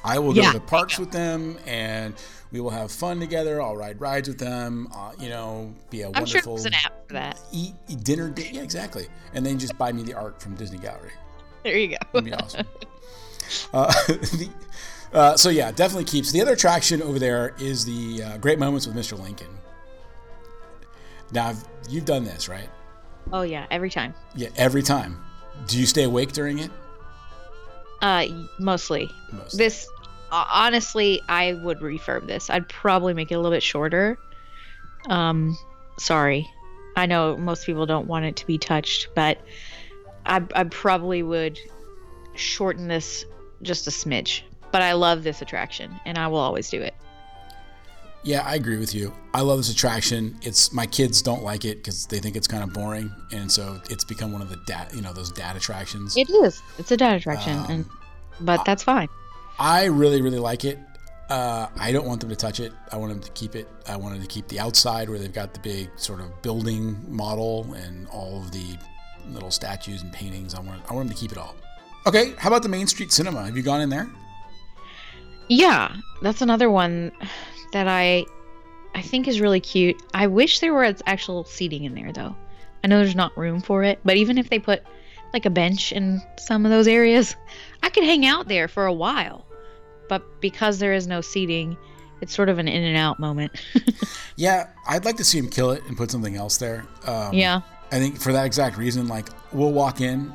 I 0.04 0.20
will 0.20 0.34
go 0.34 0.42
yeah, 0.42 0.54
to 0.54 0.60
the 0.60 0.66
parks 0.66 0.98
with 0.98 1.12
them 1.12 1.58
and 1.66 2.14
we 2.52 2.62
will 2.62 2.70
have 2.70 2.92
fun 2.92 3.20
together. 3.20 3.62
I'll 3.62 3.76
ride 3.76 4.00
rides 4.00 4.30
with 4.30 4.40
them. 4.40 4.88
Uh, 4.94 5.12
you 5.20 5.30
know, 5.30 5.74
be 5.90 6.02
a 6.02 6.08
I'm 6.08 6.14
wonderful. 6.14 6.38
I'm 6.38 6.44
sure 6.44 6.54
there's 6.54 6.66
an 6.66 6.74
app 6.86 7.08
for 7.08 7.14
that. 7.14 7.40
Eat, 7.52 7.74
eat 7.90 8.04
dinner. 8.04 8.34
Yeah, 8.38 8.62
exactly. 8.62 9.08
And 9.34 9.46
then 9.46 9.60
just 9.60 9.78
buy 9.78 9.92
me 9.92 10.04
the 10.04 10.14
art 10.14 10.42
from 10.42 10.56
Disney 10.56 10.78
Gallery. 10.78 11.12
There 11.68 11.78
you 11.78 11.90
go. 11.90 11.98
That'd 12.14 12.26
be 12.26 12.34
awesome. 12.34 12.66
uh, 13.74 13.88
the, 14.08 14.50
uh, 15.12 15.36
so 15.36 15.50
yeah, 15.50 15.70
definitely 15.74 16.06
keeps. 16.06 16.32
The 16.32 16.42
other 16.42 16.54
attraction 16.54 17.02
over 17.02 17.20
there 17.20 17.54
is 17.60 17.84
the 17.84 18.24
uh, 18.24 18.38
Great 18.38 18.58
Moments 18.58 18.88
with 18.88 18.96
Mr. 18.96 19.20
Lincoln. 19.22 19.50
Now 21.34 21.54
you've 21.90 22.06
done 22.06 22.24
this, 22.24 22.48
right? 22.48 22.70
Oh 23.34 23.42
yeah, 23.42 23.66
every 23.70 23.90
time. 23.90 24.14
Yeah, 24.34 24.48
every 24.56 24.82
time. 24.82 25.22
Do 25.68 25.78
you 25.78 25.86
stay 25.86 26.04
awake 26.04 26.32
during 26.32 26.60
it? 26.60 26.72
Uh, 28.02 28.28
mostly. 28.60 29.12
mostly. 29.34 29.58
This 29.58 29.90
honestly, 30.32 31.22
I 31.28 31.52
would 31.52 31.80
refurb 31.80 32.28
this. 32.28 32.50
I'd 32.50 32.70
probably 32.70 33.14
make 33.14 33.30
it 33.30 33.34
a 33.34 33.40
little 33.40 33.52
bit 33.52 33.64
shorter. 33.64 34.18
Um, 35.10 35.58
sorry. 36.00 36.48
I 36.96 37.08
know 37.08 37.36
most 37.36 37.66
people 37.66 37.86
don't 37.86 38.08
want 38.08 38.24
it 38.24 38.38
to 38.38 38.48
be 38.48 38.58
touched, 38.58 39.10
but 39.16 39.38
I, 40.28 40.44
I 40.56 40.64
probably 40.66 41.24
would 41.24 41.60
shorten 42.36 42.88
this 42.88 43.26
just 43.62 43.88
a 43.88 43.90
smidge. 43.90 44.42
But 44.72 44.82
I 44.82 44.94
love 44.94 45.24
this 45.24 45.42
attraction, 45.42 45.98
and 46.06 46.18
I 46.18 46.28
will 46.28 46.40
always 46.40 46.70
do 46.70 46.82
it. 46.82 46.94
Yeah, 48.24 48.42
I 48.42 48.56
agree 48.56 48.78
with 48.78 48.94
you. 48.94 49.14
I 49.34 49.40
love 49.42 49.58
this 49.58 49.72
attraction. 49.72 50.38
It's 50.42 50.74
my 50.74 50.86
kids 50.86 51.22
don't 51.22 51.44
like 51.44 51.64
it 51.64 51.78
because 51.78 52.06
they 52.08 52.20
think 52.20 52.36
it's 52.36 52.48
kind 52.48 52.62
of 52.62 52.74
boring, 52.74 53.10
and 53.32 53.50
so 53.50 53.80
it's 53.90 54.04
become 54.04 54.34
one 54.34 54.42
of 54.42 54.50
the 54.50 54.58
dad, 54.68 54.92
you 54.94 55.02
know, 55.02 55.14
those 55.14 55.32
dad 55.32 55.56
attractions. 55.56 56.18
It 56.18 56.30
is. 56.30 56.62
It's 56.78 56.92
a 56.92 56.98
dad 56.98 57.16
attraction, 57.16 57.58
um, 57.58 57.66
and 57.70 57.86
but 58.42 58.66
that's 58.66 58.84
fine. 58.84 59.08
I 59.58 59.86
really, 59.86 60.22
really 60.22 60.40
like 60.40 60.66
it. 60.66 60.78
Uh, 61.30 61.68
I 61.78 61.92
don't 61.92 62.06
want 62.06 62.20
them 62.22 62.30
to 62.30 62.36
touch 62.36 62.60
it. 62.60 62.74
I 62.92 62.98
want 62.98 63.14
them 63.14 63.22
to 63.22 63.32
keep 63.32 63.56
it. 63.56 63.68
I 63.88 63.96
wanted 63.96 64.22
to 64.22 64.28
keep 64.28 64.48
the 64.50 64.60
outside 64.60 65.10
where 65.10 65.20
they've 65.20 65.34
got 65.34 65.54
the 65.54 65.60
big 65.62 65.90
sort 65.96 66.20
of 66.20 66.42
building 66.42 66.98
model 67.08 67.74
and 67.74 68.08
all 68.10 68.42
of 68.42 68.52
the 68.52 68.78
little 69.34 69.52
statues 69.52 70.02
and 70.02 70.12
paintings. 70.12 70.54
I 70.54 70.60
want. 70.60 70.82
I 70.90 70.94
want 70.94 71.08
them 71.08 71.16
to 71.16 71.22
keep 71.22 71.32
it 71.32 71.38
all. 71.38 71.56
Okay. 72.06 72.34
How 72.38 72.50
about 72.50 72.64
the 72.64 72.70
Main 72.70 72.88
Street 72.88 73.12
Cinema? 73.12 73.46
Have 73.46 73.58
you 73.58 73.64
gone 73.64 73.82
in 73.82 73.90
there? 73.90 74.10
Yeah, 75.50 75.96
that's 76.22 76.42
another 76.42 76.70
one 76.70 77.12
that 77.74 77.88
I 77.88 78.26
I 78.96 79.02
think 79.02 79.28
is 79.28 79.40
really 79.42 79.60
cute. 79.60 80.02
I 80.14 80.28
wish 80.28 80.60
there 80.60 80.74
was 80.74 81.02
actual 81.06 81.44
seating 81.44 81.84
in 81.84 81.96
there 81.96 82.12
though. 82.12 82.36
I 82.84 82.88
know 82.88 83.00
there's 83.00 83.16
not 83.16 83.38
room 83.38 83.62
for 83.62 83.84
it, 83.84 84.00
but 84.06 84.18
even 84.18 84.38
if 84.38 84.50
they 84.50 84.60
put 84.60 84.84
like 85.34 85.46
a 85.46 85.50
bench 85.50 85.92
in 85.92 86.22
some 86.38 86.66
of 86.66 86.72
those 86.72 86.88
areas. 86.88 87.36
I 87.84 87.90
could 87.90 88.04
hang 88.04 88.26
out 88.26 88.48
there 88.48 88.68
for 88.68 88.86
a 88.86 88.94
while, 88.94 89.46
but 90.10 90.42
because 90.42 90.80
there 90.80 90.94
is 90.94 91.08
no 91.08 91.22
seating, 91.22 91.78
it's 92.22 92.34
sort 92.34 92.50
of 92.50 92.60
an 92.60 92.68
in 92.68 92.84
and 92.84 92.98
out 92.98 93.20
moment. 93.20 93.52
yeah, 94.36 94.70
I'd 94.88 95.06
like 95.06 95.18
to 95.18 95.24
see 95.24 95.38
him 95.38 95.50
kill 95.50 95.72
it 95.72 95.84
and 95.88 95.96
put 95.96 96.10
something 96.12 96.36
else 96.36 96.58
there. 96.58 96.86
Um, 97.06 97.34
yeah. 97.34 97.62
I 97.92 98.00
think 98.00 98.20
for 98.20 98.34
that 98.34 98.46
exact 98.46 98.78
reason, 98.78 99.08
like 99.08 99.30
we'll 99.52 99.72
walk 99.72 100.02
in 100.02 100.34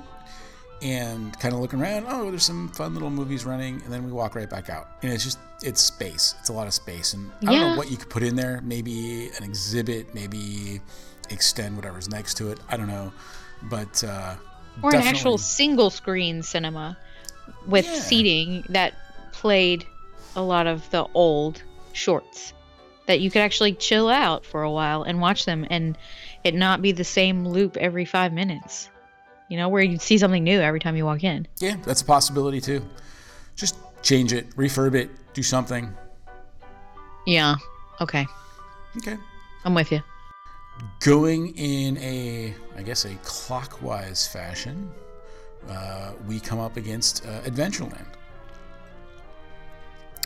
and 0.81 1.39
kind 1.39 1.55
of 1.55 1.61
look 1.61 1.75
around. 1.75 2.07
Oh, 2.09 2.31
there's 2.31 2.45
some 2.45 2.69
fun 2.71 2.95
little 2.95 3.11
movies 3.11 3.45
running, 3.45 3.81
and 3.83 3.93
then 3.93 4.05
we 4.05 4.11
walk 4.11 4.35
right 4.35 4.51
back 4.51 4.69
out. 4.69 4.89
And 5.03 5.13
it's 5.13 5.25
just 5.25 5.39
it's 5.63 5.81
space. 5.81 6.35
It's 6.41 6.49
a 6.49 6.53
lot 6.53 6.67
of 6.67 6.75
space, 6.75 7.15
and 7.15 7.31
I 7.43 7.47
don't 7.47 7.61
know 7.61 7.77
what 7.77 7.91
you 7.91 7.97
could 7.97 8.11
put 8.11 8.23
in 8.23 8.37
there. 8.37 8.61
Maybe 8.63 9.31
an 9.37 9.45
exhibit, 9.45 10.15
maybe 10.15 10.81
extend 11.31 11.77
whatever's 11.77 12.09
next 12.09 12.35
to 12.39 12.51
it. 12.51 12.59
I 12.69 12.77
don't 12.77 12.89
know, 12.89 13.13
but 13.65 14.03
uh, 14.03 14.35
or 14.83 14.95
an 14.95 15.03
actual 15.03 15.39
single 15.39 15.91
screen 15.91 16.43
cinema 16.43 16.99
with 17.67 17.87
yeah. 17.87 18.01
seating 18.01 18.65
that 18.69 18.95
played 19.33 19.85
a 20.35 20.43
lot 20.43 20.67
of 20.67 20.89
the 20.91 21.07
old 21.15 21.63
shorts 21.93 22.53
that 23.07 23.21
you 23.21 23.31
could 23.31 23.43
actually 23.43 23.75
chill 23.75 24.09
out 24.09 24.47
for 24.47 24.63
a 24.63 24.71
while 24.71 25.03
and 25.03 25.21
watch 25.21 25.45
them 25.45 25.67
and 25.69 25.99
it 26.45 26.55
not 26.55 26.83
be 26.83 26.93
the 26.93 27.05
same 27.05 27.47
loop 27.47 27.77
every 27.77 28.05
five 28.05 28.33
minutes. 28.33 28.89
You 29.49 29.59
know, 29.59 29.69
where 29.69 29.83
you 29.83 29.99
see 29.99 30.19
something 30.19 30.43
new 30.43 30.61
every 30.61 30.81
time 30.81 30.97
you 30.97 31.05
walk 31.05 31.25
in. 31.25 31.47
Yeah, 31.59 31.77
that's 31.85 32.01
a 32.01 32.05
possibility 32.05 32.61
too. 32.61 32.85
Just 33.55 33.77
change 34.03 34.33
it, 34.33 34.49
refurb 34.57 34.95
it, 34.95 35.11
do 35.35 35.43
something. 35.43 35.93
Yeah. 37.27 37.57
Okay. 38.01 38.27
Okay. 38.97 39.17
I'm 39.65 39.75
with 39.75 39.93
you. 39.93 40.03
Going 41.01 41.57
in 41.57 41.99
a, 41.99 42.55
I 42.77 42.83
guess, 42.83 43.05
a 43.05 43.15
clockwise 43.23 44.27
fashion, 44.27 44.91
uh, 45.69 46.13
we 46.27 46.41
come 46.41 46.59
up 46.59 46.77
against 46.77 47.25
uh, 47.27 47.41
Adventureland. 47.43 48.07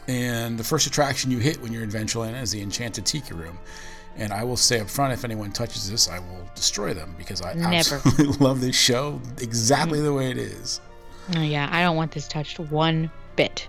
And 0.08 0.56
the 0.56 0.64
first 0.64 0.87
attraction 0.87 1.30
you 1.30 1.38
hit 1.38 1.61
when 1.61 1.73
you're 1.73 1.82
in 1.82 1.90
Adventureland 1.90 2.40
is 2.40 2.52
the 2.52 2.62
Enchanted 2.62 3.04
Tiki 3.04 3.35
Room. 3.35 3.58
And 4.18 4.32
I 4.32 4.44
will 4.44 4.56
say 4.56 4.80
up 4.80 4.88
front, 4.88 5.12
if 5.12 5.25
anyone 5.25 5.52
touches 5.52 5.90
this, 5.90 6.08
I 6.08 6.18
will 6.18 6.49
destroy 6.54 6.94
them 6.94 7.14
because 7.18 7.42
I 7.42 7.52
Never. 7.54 7.96
absolutely 7.96 8.26
love 8.44 8.61
this 8.61 8.76
show 8.76 9.20
exactly 9.40 10.00
the 10.00 10.12
way 10.12 10.30
it 10.30 10.38
is. 10.38 10.80
Uh, 11.35 11.40
yeah, 11.40 11.68
I 11.70 11.82
don't 11.82 11.96
want 11.96 12.12
this 12.12 12.28
touched 12.28 12.58
one 12.58 13.11
bit. 13.35 13.68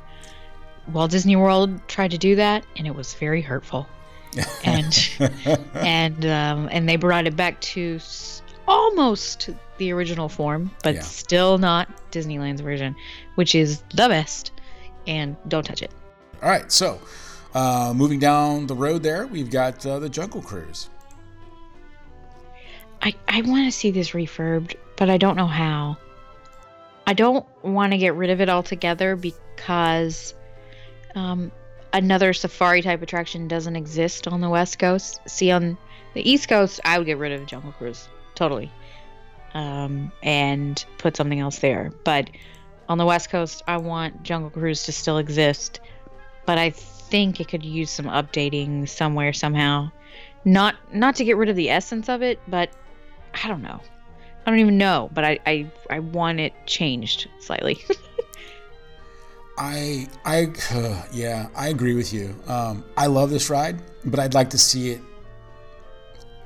Walt 0.91 1.11
Disney 1.11 1.35
World 1.35 1.85
tried 1.87 2.11
to 2.11 2.17
do 2.17 2.35
that, 2.35 2.65
and 2.77 2.87
it 2.87 2.95
was 2.95 3.13
very 3.15 3.41
hurtful. 3.41 3.87
and 4.63 5.09
and 5.73 6.25
um, 6.25 6.69
and 6.71 6.87
they 6.87 6.95
brought 6.95 7.25
it 7.25 7.35
back 7.35 7.59
to 7.61 7.99
almost 8.67 9.49
the 9.77 9.91
original 9.91 10.29
form, 10.29 10.69
but 10.83 10.95
yeah. 10.95 11.01
still 11.01 11.57
not 11.57 11.89
Disneyland's 12.11 12.61
version, 12.61 12.95
which 13.35 13.55
is 13.55 13.81
the 13.93 14.07
best. 14.07 14.51
And 15.07 15.37
don't 15.47 15.63
touch 15.63 15.81
it. 15.81 15.91
All 16.43 16.49
right, 16.49 16.69
so 16.69 16.99
uh, 17.57 17.91
moving 17.91 18.19
down 18.19 18.67
the 18.67 18.75
road 18.75 19.01
there, 19.01 19.25
we've 19.25 19.49
got 19.49 19.83
uh, 19.83 19.97
the 19.97 20.07
Jungle 20.07 20.43
Cruise. 20.43 20.89
I, 23.01 23.15
I 23.27 23.41
want 23.41 23.65
to 23.65 23.71
see 23.71 23.89
this 23.89 24.11
refurbed, 24.11 24.75
but 24.95 25.09
I 25.09 25.17
don't 25.17 25.35
know 25.35 25.47
how. 25.47 25.97
I 27.07 27.13
don't 27.13 27.47
want 27.63 27.93
to 27.93 27.97
get 27.97 28.13
rid 28.13 28.29
of 28.29 28.41
it 28.41 28.49
altogether 28.49 29.15
because 29.15 30.35
um, 31.15 31.51
another 31.93 32.31
safari 32.33 32.83
type 32.83 33.01
attraction 33.01 33.47
doesn't 33.47 33.75
exist 33.75 34.27
on 34.27 34.39
the 34.39 34.49
West 34.49 34.77
Coast. 34.77 35.19
See, 35.25 35.49
on 35.49 35.79
the 36.13 36.29
East 36.29 36.49
Coast, 36.49 36.79
I 36.85 36.99
would 36.99 37.07
get 37.07 37.17
rid 37.17 37.31
of 37.31 37.47
Jungle 37.47 37.71
Cruise 37.71 38.07
totally 38.35 38.71
um, 39.55 40.11
and 40.21 40.85
put 40.99 41.17
something 41.17 41.39
else 41.39 41.57
there. 41.57 41.91
But 42.03 42.29
on 42.87 42.99
the 42.99 43.05
West 43.05 43.31
Coast, 43.31 43.63
I 43.67 43.77
want 43.77 44.21
Jungle 44.21 44.51
Cruise 44.51 44.83
to 44.83 44.91
still 44.91 45.17
exist. 45.17 45.79
But 46.45 46.59
I 46.59 46.73
think 47.09 47.39
it 47.39 47.47
could 47.47 47.63
use 47.63 47.89
some 47.89 48.05
updating 48.05 48.87
somewhere 48.87 49.33
somehow. 49.33 49.91
Not 50.45 50.75
not 50.93 51.15
to 51.15 51.25
get 51.25 51.37
rid 51.37 51.49
of 51.49 51.55
the 51.55 51.69
essence 51.69 52.09
of 52.09 52.21
it, 52.21 52.39
but 52.47 52.69
I 53.43 53.47
don't 53.47 53.61
know. 53.61 53.81
I 54.45 54.49
don't 54.49 54.59
even 54.59 54.77
know, 54.77 55.09
but 55.13 55.25
I 55.25 55.39
I, 55.45 55.71
I 55.89 55.99
want 55.99 56.39
it 56.39 56.53
changed 56.65 57.27
slightly. 57.39 57.83
I 59.57 60.07
I 60.23 60.53
uh, 60.71 61.03
yeah, 61.11 61.47
I 61.55 61.69
agree 61.69 61.95
with 61.95 62.13
you. 62.13 62.35
Um, 62.47 62.85
I 62.95 63.07
love 63.07 63.29
this 63.29 63.49
ride, 63.49 63.81
but 64.05 64.19
I'd 64.19 64.33
like 64.33 64.51
to 64.51 64.57
see 64.57 64.91
it 64.91 65.01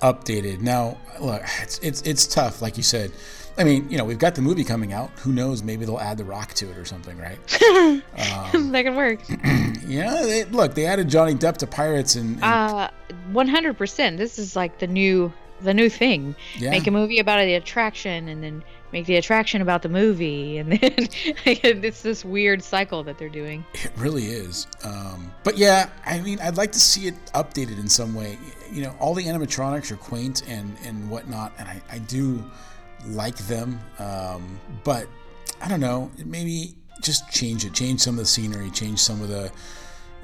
updated. 0.01 0.61
Now, 0.61 0.97
look, 1.19 1.41
it's 1.61 1.79
it's 1.79 2.01
it's 2.03 2.25
tough, 2.25 2.61
like 2.61 2.77
you 2.77 2.83
said. 2.83 3.11
I 3.57 3.63
mean, 3.63 3.89
you 3.89 3.97
know, 3.97 4.05
we've 4.05 4.19
got 4.19 4.35
the 4.35 4.41
movie 4.41 4.63
coming 4.63 4.93
out. 4.93 5.11
Who 5.19 5.31
knows? 5.31 5.63
Maybe 5.63 5.85
they'll 5.85 5.99
add 5.99 6.17
The 6.17 6.23
Rock 6.23 6.53
to 6.55 6.69
it 6.69 6.77
or 6.77 6.85
something, 6.85 7.17
right? 7.17 7.37
um, 8.53 8.71
that 8.71 8.83
could 8.85 8.95
work. 8.95 9.19
yeah, 9.85 10.21
they, 10.23 10.45
look, 10.45 10.73
they 10.73 10.85
added 10.85 11.09
Johnny 11.09 11.35
Depp 11.35 11.57
to 11.57 11.67
Pirates 11.67 12.15
and. 12.15 12.35
and 12.35 12.43
uh, 12.43 12.89
one 13.31 13.47
hundred 13.47 13.77
percent. 13.77 14.17
This 14.17 14.39
is 14.39 14.55
like 14.55 14.79
the 14.79 14.87
new 14.87 15.31
the 15.61 15.73
new 15.73 15.89
thing. 15.89 16.35
Yeah. 16.57 16.71
Make 16.71 16.87
a 16.87 16.91
movie 16.91 17.19
about 17.19 17.39
the 17.39 17.55
attraction, 17.55 18.27
and 18.27 18.43
then 18.43 18.63
make 18.91 19.05
the 19.05 19.15
attraction 19.15 19.61
about 19.61 19.81
the 19.81 19.89
movie, 19.89 20.57
and 20.57 20.71
then 20.71 20.79
it's 21.45 22.01
this 22.01 22.25
weird 22.25 22.63
cycle 22.63 23.03
that 23.03 23.17
they're 23.17 23.29
doing. 23.29 23.65
It 23.73 23.91
really 23.97 24.25
is. 24.25 24.67
Um, 24.83 25.31
but 25.43 25.57
yeah, 25.57 25.89
I 26.05 26.19
mean, 26.21 26.39
I'd 26.39 26.57
like 26.57 26.71
to 26.73 26.79
see 26.79 27.07
it 27.07 27.15
updated 27.33 27.79
in 27.79 27.87
some 27.87 28.13
way. 28.13 28.37
You 28.71 28.83
know, 28.83 28.95
all 28.99 29.13
the 29.13 29.25
animatronics 29.25 29.91
are 29.91 29.97
quaint 29.97 30.43
and 30.47 30.77
and 30.83 31.09
whatnot, 31.09 31.53
and 31.57 31.67
I, 31.67 31.81
I 31.91 31.99
do 31.99 32.43
like 33.07 33.37
them. 33.37 33.79
Um, 33.99 34.59
but 34.83 35.07
I 35.61 35.67
don't 35.67 35.79
know, 35.79 36.11
maybe 36.25 36.75
just 37.01 37.29
change 37.31 37.65
it, 37.65 37.73
change 37.73 38.01
some 38.01 38.15
of 38.15 38.19
the 38.19 38.25
scenery, 38.25 38.69
change 38.71 38.99
some 38.99 39.21
of 39.21 39.29
the, 39.29 39.51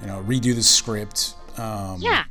you 0.01 0.07
know, 0.07 0.23
redo 0.27 0.55
the 0.55 0.63
script. 0.63 1.35
Um, 1.57 1.97
yeah, 1.99 2.25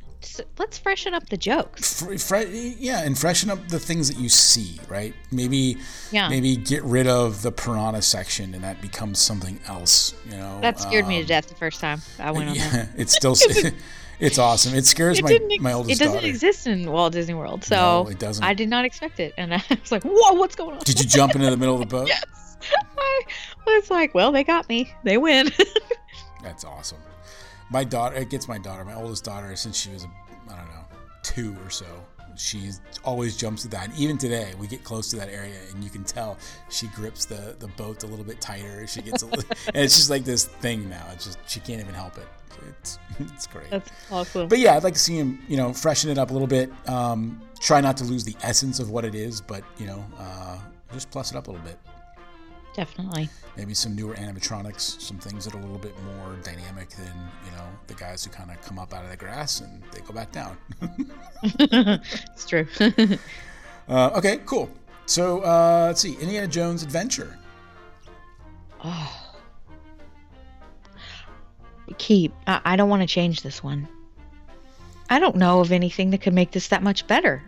let's 0.59 0.79
freshen 0.79 1.15
up 1.15 1.29
the 1.29 1.37
jokes. 1.37 2.03
Fre- 2.03 2.17
fre- 2.17 2.49
yeah, 2.49 3.03
and 3.03 3.19
freshen 3.19 3.50
up 3.50 3.69
the 3.69 3.79
things 3.79 4.09
that 4.09 4.21
you 4.21 4.29
see, 4.29 4.81
right? 4.88 5.15
Maybe, 5.31 5.79
yeah. 6.11 6.29
maybe 6.29 6.57
get 6.57 6.83
rid 6.85 7.07
of 7.07 7.43
the 7.43 7.53
piranha 7.53 8.03
section, 8.03 8.55
and 8.55 8.62
that 8.65 8.81
becomes 8.81 9.19
something 9.19 9.61
else. 9.67 10.15
You 10.26 10.37
know, 10.37 10.61
that 10.61 10.81
scared 10.81 11.05
um, 11.05 11.11
me 11.11 11.17
to 11.17 11.23
um, 11.23 11.29
death 11.29 11.49
the 11.49 11.55
first 11.55 11.81
time 11.81 12.00
I 12.19 12.31
went 12.31 12.50
on. 12.50 12.57
Yeah, 12.57 12.87
it's 12.97 13.15
still. 13.15 13.37
It's 14.18 14.38
awesome. 14.38 14.75
It 14.75 14.87
scares 14.87 15.18
it 15.18 15.25
my, 15.25 15.32
ex- 15.32 15.61
my 15.61 15.73
oldest 15.73 16.00
It 16.00 16.04
doesn't 16.04 16.14
daughter. 16.18 16.26
exist 16.26 16.66
in 16.66 16.90
Walt 16.90 17.12
Disney 17.12 17.35
World, 17.35 17.64
so 17.64 18.04
no, 18.04 18.11
it 18.11 18.18
doesn't. 18.18 18.42
I 18.44 18.54
did 18.54 18.68
not 18.68 18.85
expect 18.85 19.20
it, 19.20 19.35
and 19.37 19.52
I 19.54 19.62
was 19.80 19.92
like, 19.92 20.04
"Whoa, 20.04 20.32
what's 20.35 20.56
going 20.56 20.73
on?" 20.76 20.80
Did 20.85 20.99
you 21.00 21.06
jump 21.06 21.35
into 21.35 21.50
the 21.50 21.56
middle 21.56 21.75
of 21.75 21.80
the 21.80 21.87
boat? 21.96 22.08
yes. 22.08 22.25
I 22.88 23.23
was 23.66 23.90
like, 23.90 24.14
"Well, 24.14 24.32
they 24.32 24.44
got 24.44 24.68
me. 24.68 24.92
They 25.04 25.18
win." 25.18 25.50
That's 26.42 26.64
awesome. 26.64 26.99
My 27.70 27.85
daughter, 27.85 28.16
it 28.16 28.30
gets 28.30 28.49
my 28.49 28.58
daughter, 28.58 28.85
my 28.85 28.94
oldest 28.94 29.25
daughter, 29.25 29.54
since 29.56 29.76
she 29.76 29.90
was, 29.90 30.04
I 30.49 30.56
don't 30.56 30.68
know, 30.68 30.85
two 31.23 31.56
or 31.64 31.70
so. 31.70 31.87
She 32.37 32.70
always 33.04 33.37
jumps 33.37 33.62
to 33.62 33.68
that. 33.68 33.88
And 33.88 33.99
even 33.99 34.18
today, 34.18 34.52
we 34.58 34.66
get 34.66 34.85
close 34.85 35.08
to 35.11 35.16
that 35.16 35.28
area, 35.30 35.56
and 35.73 35.82
you 35.82 35.90
can 35.90 36.04
tell 36.04 36.37
she 36.70 36.87
grips 36.88 37.25
the, 37.25 37.56
the 37.58 37.66
boat 37.68 38.02
a 38.04 38.06
little 38.06 38.25
bit 38.25 38.40
tighter. 38.40 38.87
She 38.87 39.02
gets, 39.02 39.23
a 39.23 39.26
little, 39.26 39.44
and 39.68 39.76
it's 39.85 39.96
just 39.96 40.11
like 40.11 40.25
this 40.25 40.44
thing 40.44 40.88
now. 40.88 41.06
It's 41.12 41.25
just 41.25 41.38
she 41.49 41.61
can't 41.61 41.80
even 41.80 41.94
help 41.94 42.18
it. 42.18 42.26
It's 42.69 42.99
it's 43.19 43.47
great. 43.47 43.71
That's 43.71 43.91
awesome. 44.11 44.49
But 44.49 44.59
yeah, 44.59 44.76
I'd 44.76 44.85
like 44.85 44.95
to 44.95 45.00
see 45.00 45.17
him, 45.17 45.41
you 45.49 45.57
know, 45.57 45.73
freshen 45.73 46.11
it 46.11 46.19
up 46.19 46.31
a 46.31 46.33
little 46.33 46.49
bit. 46.49 46.71
Um, 46.88 47.41
try 47.61 47.81
not 47.81 47.97
to 47.99 48.05
lose 48.05 48.25
the 48.25 48.37
essence 48.43 48.81
of 48.81 48.91
what 48.91 49.05
it 49.05 49.15
is, 49.15 49.41
but 49.41 49.62
you 49.79 49.87
know, 49.87 50.05
uh, 50.19 50.59
just 50.93 51.11
plus 51.11 51.31
it 51.31 51.37
up 51.37 51.49
a 51.49 51.50
little 51.50 51.67
bit. 51.67 51.79
Definitely. 52.75 53.31
Maybe 53.57 53.73
some 53.73 53.97
newer 53.97 54.15
animatronics, 54.15 55.00
some 55.00 55.19
things 55.19 55.47
that 55.47 55.55
are 55.55 55.59
a 55.59 55.62
little 55.62 55.79
bit 55.79 55.95
more 56.05 56.37
dynamic 56.43 56.91
than 56.91 57.12
you 57.45 57.50
know 57.53 57.65
the 57.87 57.95
guys 57.95 58.25
who 58.25 58.31
kind 58.31 58.50
of 58.50 58.61
come 58.62 58.79
up 58.79 58.93
out 58.93 59.05
of 59.05 59.11
the 59.11 59.17
grass 59.17 59.61
and 59.61 59.83
they 59.93 60.00
go 60.00 60.12
back 60.12 60.31
down. 60.31 60.59
it's 61.43 62.47
true. 62.47 62.67
uh, 63.88 64.11
okay, 64.15 64.41
cool. 64.45 64.71
So 65.07 65.41
uh, 65.41 65.85
let's 65.87 66.03
see, 66.03 66.15
Indiana 66.15 66.47
Jones 66.49 66.83
Adventure. 66.83 67.38
Oh 68.85 69.25
keep. 71.99 72.33
I, 72.47 72.61
I 72.64 72.76
don't 72.76 72.88
want 72.88 73.02
to 73.02 73.09
change 73.09 73.43
this 73.43 73.62
one. 73.62 73.88
I 75.09 75.19
don't 75.19 75.37
know 75.37 75.61
of 75.61 75.73
anything 75.73 76.11
that 76.11 76.21
could 76.21 76.35
make 76.35 76.50
this 76.50 76.69
that 76.69 76.83
much 76.83 77.07
better. 77.07 77.43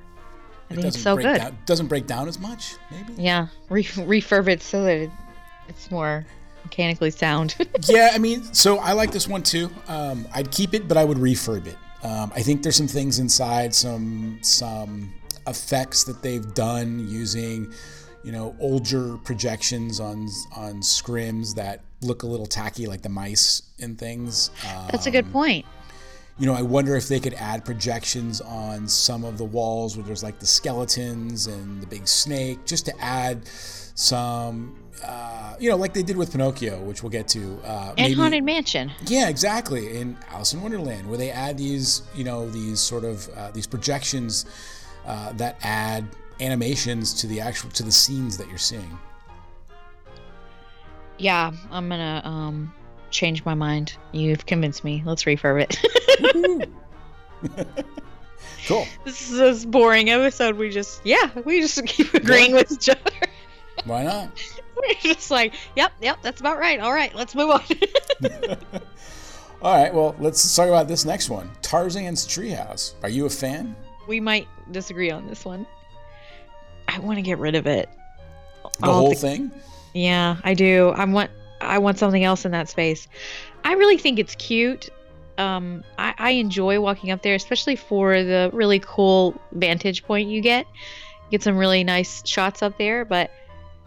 I 0.71 0.75
it 0.75 0.77
think 0.77 0.87
it's 0.89 1.03
so 1.03 1.17
good. 1.17 1.39
Down, 1.39 1.59
doesn't 1.67 1.87
break 1.87 2.07
down 2.07 2.29
as 2.29 2.39
much, 2.39 2.77
maybe. 2.91 3.15
Yeah, 3.17 3.49
Re- 3.69 3.85
refurb 3.85 4.49
it 4.49 4.63
so 4.63 4.85
that 4.85 4.97
it, 4.97 5.11
it's 5.69 5.91
more 5.91 6.27
mechanically 6.65 7.11
sound. 7.11 7.57
yeah, 7.89 8.11
I 8.13 8.19
mean, 8.19 8.43
so 8.55 8.79
I 8.79 8.93
like 8.93 9.11
this 9.11 9.27
one 9.27 9.43
too. 9.43 9.71
Um, 9.89 10.27
I'd 10.33 10.51
keep 10.51 10.75
it, 10.75 10.87
but 10.87 10.97
I 10.97 11.05
would 11.05 11.19
refurb 11.19 11.67
it. 11.67 11.77
Um, 12.03 12.31
I 12.35 12.43
think 12.43 12.63
there's 12.63 12.77
some 12.77 12.87
things 12.87 13.19
inside, 13.19 13.75
some 13.75 14.39
some 14.43 15.13
effects 15.47 16.05
that 16.05 16.23
they've 16.23 16.55
done 16.55 17.09
using, 17.09 17.73
you 18.25 18.33
know, 18.33 18.55
older 18.61 19.17
projections 19.19 20.01
on 20.01 20.29
on 20.57 20.81
scrims 20.81 21.55
that 21.55 21.81
look 22.01 22.23
a 22.23 22.27
little 22.27 22.47
tacky, 22.47 22.87
like 22.87 23.03
the 23.03 23.09
mice 23.09 23.63
and 23.81 23.99
things. 23.99 24.51
That's 24.91 25.07
a 25.07 25.11
good 25.11 25.25
um, 25.27 25.33
point. 25.33 25.67
you 26.39 26.47
know, 26.47 26.55
I 26.55 26.63
wonder 26.63 26.95
if 26.95 27.09
they 27.09 27.19
could 27.19 27.35
add 27.35 27.65
projections 27.65 28.41
on 28.41 28.87
some 28.87 29.25
of 29.25 29.39
the 29.39 29.45
walls 29.45 29.97
where 29.97 30.07
there's 30.07 30.23
like 30.23 30.39
the 30.39 30.47
skeletons 30.47 31.49
and 31.49 31.83
the 31.83 31.87
big 31.87 32.07
snake, 32.07 32.65
just 32.65 32.87
to 32.87 33.01
add 33.01 33.47
some, 33.49 34.77
uh, 35.05 35.57
you 35.59 35.69
know, 35.69 35.77
like 35.77 35.93
they 35.93 36.05
did 36.05 36.17
with 36.17 36.31
Pinocchio, 36.31 36.81
which 36.83 37.03
we'll 37.03 37.11
get 37.11 37.27
to. 37.29 37.59
Uh, 37.65 37.89
and 37.89 37.97
maybe, 37.97 38.15
Haunted 38.15 38.45
Mansion. 38.45 38.93
Yeah, 39.07 39.29
exactly. 39.29 39.99
In 39.99 40.17
Alice 40.31 40.55
in 40.55 40.63
Wonderland, 40.63 41.09
where 41.09 41.19
they 41.19 41.31
add 41.31 41.59
these, 41.59 42.03
you 42.15 42.23
know, 42.23 42.49
these 42.49 42.79
sort 42.79 43.05
of 43.05 43.29
uh, 43.31 43.51
these 43.51 43.67
projections 43.67 44.47
uh, 45.07 45.33
that 45.33 45.57
add 45.63 46.07
animations 46.41 47.13
to 47.15 47.27
the 47.27 47.41
actual 47.41 47.71
to 47.71 47.83
the 47.83 47.93
scenes 47.93 48.37
that 48.39 48.49
you're 48.49 48.59
seeing. 48.59 48.99
Yeah, 51.19 51.53
I'm 51.71 51.89
gonna 51.89 52.23
um, 52.25 52.73
change 53.11 53.45
my 53.45 53.55
mind. 53.55 53.95
You've 54.13 54.47
convinced 54.47 54.85
me. 54.85 55.03
Let's 55.05 55.25
refurb 55.25 55.67
it. 55.69 56.69
cool. 58.67 58.87
This 59.05 59.31
is 59.31 59.39
this 59.39 59.65
boring 59.65 60.11
episode. 60.11 60.57
We 60.57 60.71
just 60.71 61.05
yeah, 61.05 61.31
we 61.45 61.61
just 61.61 61.85
keep 61.87 62.15
agreeing 62.15 62.53
with 62.53 62.71
each 62.71 62.89
other. 62.89 63.27
Why 63.85 64.05
not? 64.05 64.31
We're 64.77 64.95
just 65.01 65.31
like, 65.31 65.55
yep, 65.75 65.93
yep, 66.01 66.19
that's 66.23 66.41
about 66.41 66.59
right. 66.59 66.79
All 66.79 66.93
right, 66.93 67.13
let's 67.15 67.35
move 67.35 67.51
on. 67.51 67.63
All 69.61 69.75
right, 69.75 69.93
well, 69.93 70.15
let's 70.21 70.55
talk 70.55 70.69
about 70.69 70.87
this 70.87 71.05
next 71.05 71.31
one. 71.31 71.51
Tarzan's 71.63 72.25
Treehouse. 72.27 72.95
Are 73.03 73.09
you 73.09 73.27
a 73.27 73.31
fan? 73.31 73.75
We 74.07 74.21
might 74.21 74.47
disagree 74.71 75.11
on 75.11 75.27
this 75.27 75.45
one. 75.45 75.67
I 76.89 76.99
want 76.99 77.19
to 77.19 77.23
get 77.23 77.39
rid 77.39 77.55
of 77.55 77.67
it. 77.67 77.89
The 78.81 78.87
whole 78.87 79.15
thing? 79.15 79.51
Yeah, 79.95 80.37
I 80.43 80.55
do. 80.55 80.89
I 80.89 81.05
want 81.05 81.31
I 81.61 81.79
want 81.79 81.99
something 81.99 82.25
else 82.25 82.45
in 82.45 82.53
that 82.53 82.69
space. 82.69 83.09
I 83.65 83.75
really 83.75 83.99
think 83.99 84.19
it's 84.19 84.35
cute. 84.37 84.89
Um, 85.37 85.85
I, 85.99 86.15
I 86.19 86.31
enjoy 86.33 86.81
walking 86.81 87.11
up 87.11 87.23
there, 87.23 87.35
especially 87.35 87.77
for 87.77 88.23
the 88.23 88.51
really 88.53 88.81
cool 88.81 89.41
vantage 89.53 90.05
point 90.05 90.29
you 90.29 90.41
get. 90.41 90.67
Get 91.31 91.43
some 91.43 91.57
really 91.57 91.85
nice 91.85 92.27
shots 92.27 92.63
up 92.63 92.79
there, 92.79 93.05
but 93.05 93.31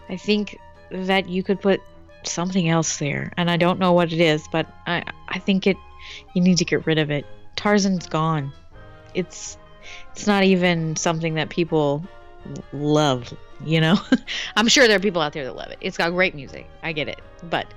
I 0.08 0.17
think 0.17 0.58
that 0.91 1.27
you 1.27 1.43
could 1.43 1.60
put 1.60 1.81
something 2.24 2.70
else 2.70 2.98
there, 2.98 3.31
and 3.38 3.50
I 3.50 3.58
don't 3.58 3.79
know 3.79 3.93
what 3.93 4.13
it 4.13 4.20
is, 4.20 4.48
but 4.51 4.67
I 4.86 5.03
I 5.27 5.39
think 5.39 5.67
it 5.67 5.77
you 6.34 6.41
need 6.41 6.58
to 6.58 6.65
get 6.65 6.86
rid 6.86 6.98
of 6.98 7.10
it. 7.10 7.25
Tarzan's 7.55 8.08
gone. 8.08 8.51
It's 9.13 9.58
it's 10.12 10.27
not 10.27 10.43
even 10.43 10.96
something 10.96 11.36
that 11.36 11.50
people 11.50 12.05
love 12.74 13.33
you 13.65 13.81
know? 13.81 13.98
I'm 14.55 14.67
sure 14.67 14.88
there 14.88 14.98
are 14.98 15.01
people 15.01 15.21
out 15.21 15.33
there 15.33 15.43
that 15.45 15.55
love 15.55 15.69
it. 15.71 15.77
It's 15.81 15.98
got 15.98 16.12
great 16.12 16.36
music. 16.36 16.67
I 16.83 16.93
get 16.93 17.07
it. 17.07 17.21
But 17.50 17.67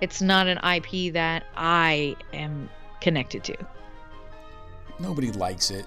it's 0.00 0.20
not 0.20 0.46
an 0.46 0.58
ip 0.64 1.12
that 1.14 1.44
i 1.56 2.16
am 2.32 2.68
connected 3.00 3.44
to. 3.44 3.56
Nobody 4.98 5.32
likes 5.32 5.70
it. 5.70 5.86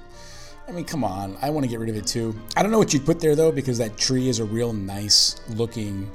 I 0.67 0.71
mean 0.71 0.85
come 0.85 1.03
on. 1.03 1.37
I 1.41 1.49
want 1.49 1.63
to 1.63 1.69
get 1.69 1.79
rid 1.79 1.89
of 1.89 1.95
it 1.95 2.07
too. 2.07 2.35
I 2.55 2.63
don't 2.63 2.71
know 2.71 2.77
what 2.77 2.93
you'd 2.93 3.05
put 3.05 3.19
there 3.19 3.35
though 3.35 3.51
because 3.51 3.77
that 3.77 3.97
tree 3.97 4.27
is 4.27 4.39
a 4.39 4.45
real 4.45 4.73
nice 4.73 5.41
looking 5.49 6.09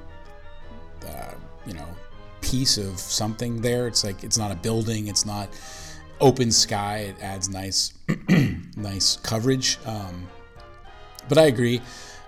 uh, 1.06 1.34
you 1.66 1.74
know 1.74 1.86
piece 2.40 2.76
of 2.76 2.98
something 2.98 3.60
there. 3.60 3.86
It's 3.86 4.04
like 4.04 4.24
it's 4.24 4.38
not 4.38 4.50
a 4.50 4.56
building. 4.56 5.08
It's 5.08 5.24
not 5.24 5.48
open 6.20 6.50
sky. 6.50 6.98
It 6.98 7.22
adds 7.22 7.48
nice 7.48 7.94
nice 8.76 9.16
coverage. 9.16 9.78
Um, 9.86 10.28
but 11.28 11.38
I 11.38 11.46
agree. 11.46 11.80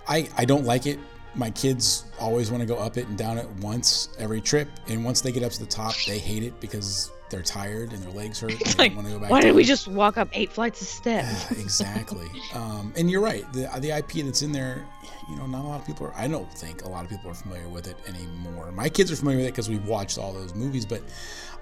I, 0.08 0.28
I 0.36 0.44
don't 0.44 0.64
like 0.64 0.86
it. 0.86 0.98
My 1.34 1.50
kids 1.50 2.04
always 2.20 2.50
want 2.50 2.60
to 2.60 2.66
go 2.66 2.76
up 2.76 2.96
it 2.96 3.08
and 3.08 3.18
down 3.18 3.38
it 3.38 3.48
once 3.60 4.08
every 4.18 4.40
trip. 4.40 4.68
And 4.88 5.04
once 5.04 5.20
they 5.20 5.32
get 5.32 5.42
up 5.42 5.52
to 5.52 5.60
the 5.60 5.66
top, 5.66 5.94
they 6.06 6.18
hate 6.18 6.42
it 6.42 6.58
because 6.60 7.10
they're 7.30 7.42
tired 7.42 7.92
and 7.92 8.00
their 8.02 8.12
legs 8.12 8.38
hurt. 8.40 8.52
It's 8.60 8.78
like, 8.78 8.94
why 8.94 9.40
did 9.40 9.54
we 9.54 9.64
just 9.64 9.88
walk 9.88 10.16
up 10.16 10.28
eight 10.32 10.52
flights 10.52 10.80
of 10.80 10.86
steps? 10.86 11.50
exactly. 11.50 12.28
um, 12.54 12.92
and 12.96 13.10
you're 13.10 13.20
right. 13.20 13.50
The, 13.52 13.68
the 13.80 13.90
IP 13.90 14.24
that's 14.24 14.42
in 14.42 14.52
there, 14.52 14.86
you 15.28 15.36
know, 15.36 15.46
not 15.46 15.64
a 15.64 15.68
lot 15.68 15.80
of 15.80 15.86
people 15.86 16.06
are, 16.06 16.14
I 16.14 16.28
don't 16.28 16.52
think 16.52 16.84
a 16.84 16.88
lot 16.88 17.04
of 17.04 17.11
people 17.11 17.30
are 17.30 17.35
familiar 17.35 17.68
with 17.68 17.88
it 17.88 17.96
anymore. 18.07 18.70
My 18.70 18.88
kids 18.88 19.11
are 19.11 19.16
familiar 19.16 19.38
with 19.38 19.46
it 19.48 19.52
because 19.52 19.68
we've 19.68 19.87
watched 19.87 20.18
all 20.18 20.33
those 20.33 20.54
movies, 20.54 20.87
but 20.87 21.02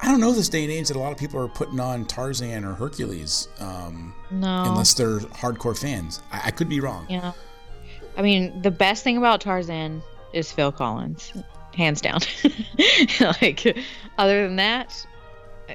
I 0.03 0.07
don't 0.07 0.21
know 0.21 0.33
this 0.33 0.49
day 0.49 0.65
and 0.65 0.73
age 0.73 0.89
that 0.89 0.97
a 0.97 1.01
lot 1.01 1.13
of 1.13 1.19
people 1.19 1.41
are 1.41 1.49
putting 1.49 1.79
on 1.79 2.05
Tarzan 2.07 2.65
or 2.65 2.75
Hercules. 2.75 3.47
Um, 3.61 4.13
no. 4.33 4.65
Unless 4.67 4.95
they're 4.95 5.21
hardcore 5.21 5.79
fans. 5.79 6.21
I, 6.33 6.43
I 6.47 6.51
could 6.51 6.69
be 6.69 6.81
wrong. 6.81 7.07
Yeah. 7.09 7.33
I 8.17 8.23
mean, 8.23 8.61
the 8.63 8.71
best 8.71 9.05
thing 9.05 9.17
about 9.17 9.41
Tarzan 9.41 10.03
is 10.33 10.51
Phil 10.51 10.73
Collins, 10.73 11.33
hands 11.75 12.01
down. 12.01 12.21
like, 13.41 13.79
other 14.19 14.47
than 14.47 14.57
that, 14.57 15.07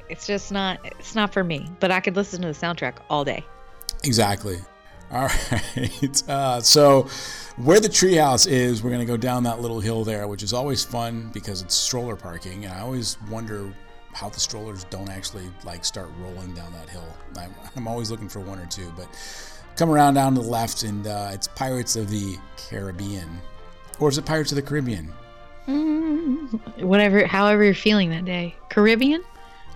it's 0.09 0.27
just 0.27 0.51
not. 0.51 0.79
It's 0.99 1.15
not 1.15 1.31
for 1.31 1.43
me. 1.43 1.65
But 1.79 1.91
I 1.91 2.01
could 2.01 2.17
listen 2.17 2.41
to 2.41 2.47
the 2.49 2.53
soundtrack 2.53 2.97
all 3.09 3.23
day. 3.23 3.45
Exactly. 4.03 4.57
All 5.09 5.29
right. 5.77 6.29
Uh, 6.29 6.59
so, 6.59 7.03
where 7.55 7.79
the 7.79 7.87
treehouse 7.87 8.45
is, 8.45 8.83
we're 8.83 8.89
going 8.89 8.99
to 8.99 9.11
go 9.11 9.17
down 9.17 9.43
that 9.43 9.61
little 9.61 9.79
hill 9.79 10.03
there, 10.03 10.27
which 10.27 10.43
is 10.43 10.51
always 10.51 10.83
fun 10.83 11.31
because 11.33 11.61
it's 11.61 11.75
stroller 11.75 12.17
parking, 12.17 12.65
and 12.65 12.73
I 12.73 12.81
always 12.81 13.17
wonder 13.29 13.73
how 14.17 14.29
the 14.29 14.39
strollers 14.39 14.83
don't 14.85 15.09
actually 15.09 15.47
like 15.63 15.85
start 15.85 16.09
rolling 16.19 16.51
down 16.55 16.73
that 16.73 16.89
hill. 16.89 17.05
I'm, 17.37 17.53
I'm 17.75 17.87
always 17.87 18.09
looking 18.09 18.27
for 18.27 18.39
one 18.39 18.57
or 18.57 18.65
two, 18.65 18.91
but 18.97 19.07
come 19.75 19.91
around 19.91 20.15
down 20.15 20.33
to 20.33 20.41
the 20.41 20.47
left, 20.47 20.81
and 20.81 21.05
uh, 21.05 21.29
it's 21.31 21.47
Pirates 21.47 21.95
of 21.95 22.09
the 22.09 22.35
Caribbean, 22.57 23.29
or 23.99 24.09
is 24.09 24.17
it 24.17 24.25
Pirates 24.25 24.51
of 24.51 24.55
the 24.55 24.63
Caribbean? 24.63 25.13
Mm, 25.67 26.81
whatever, 26.81 27.27
however 27.27 27.63
you're 27.63 27.75
feeling 27.75 28.09
that 28.09 28.25
day. 28.25 28.55
Caribbean? 28.69 29.23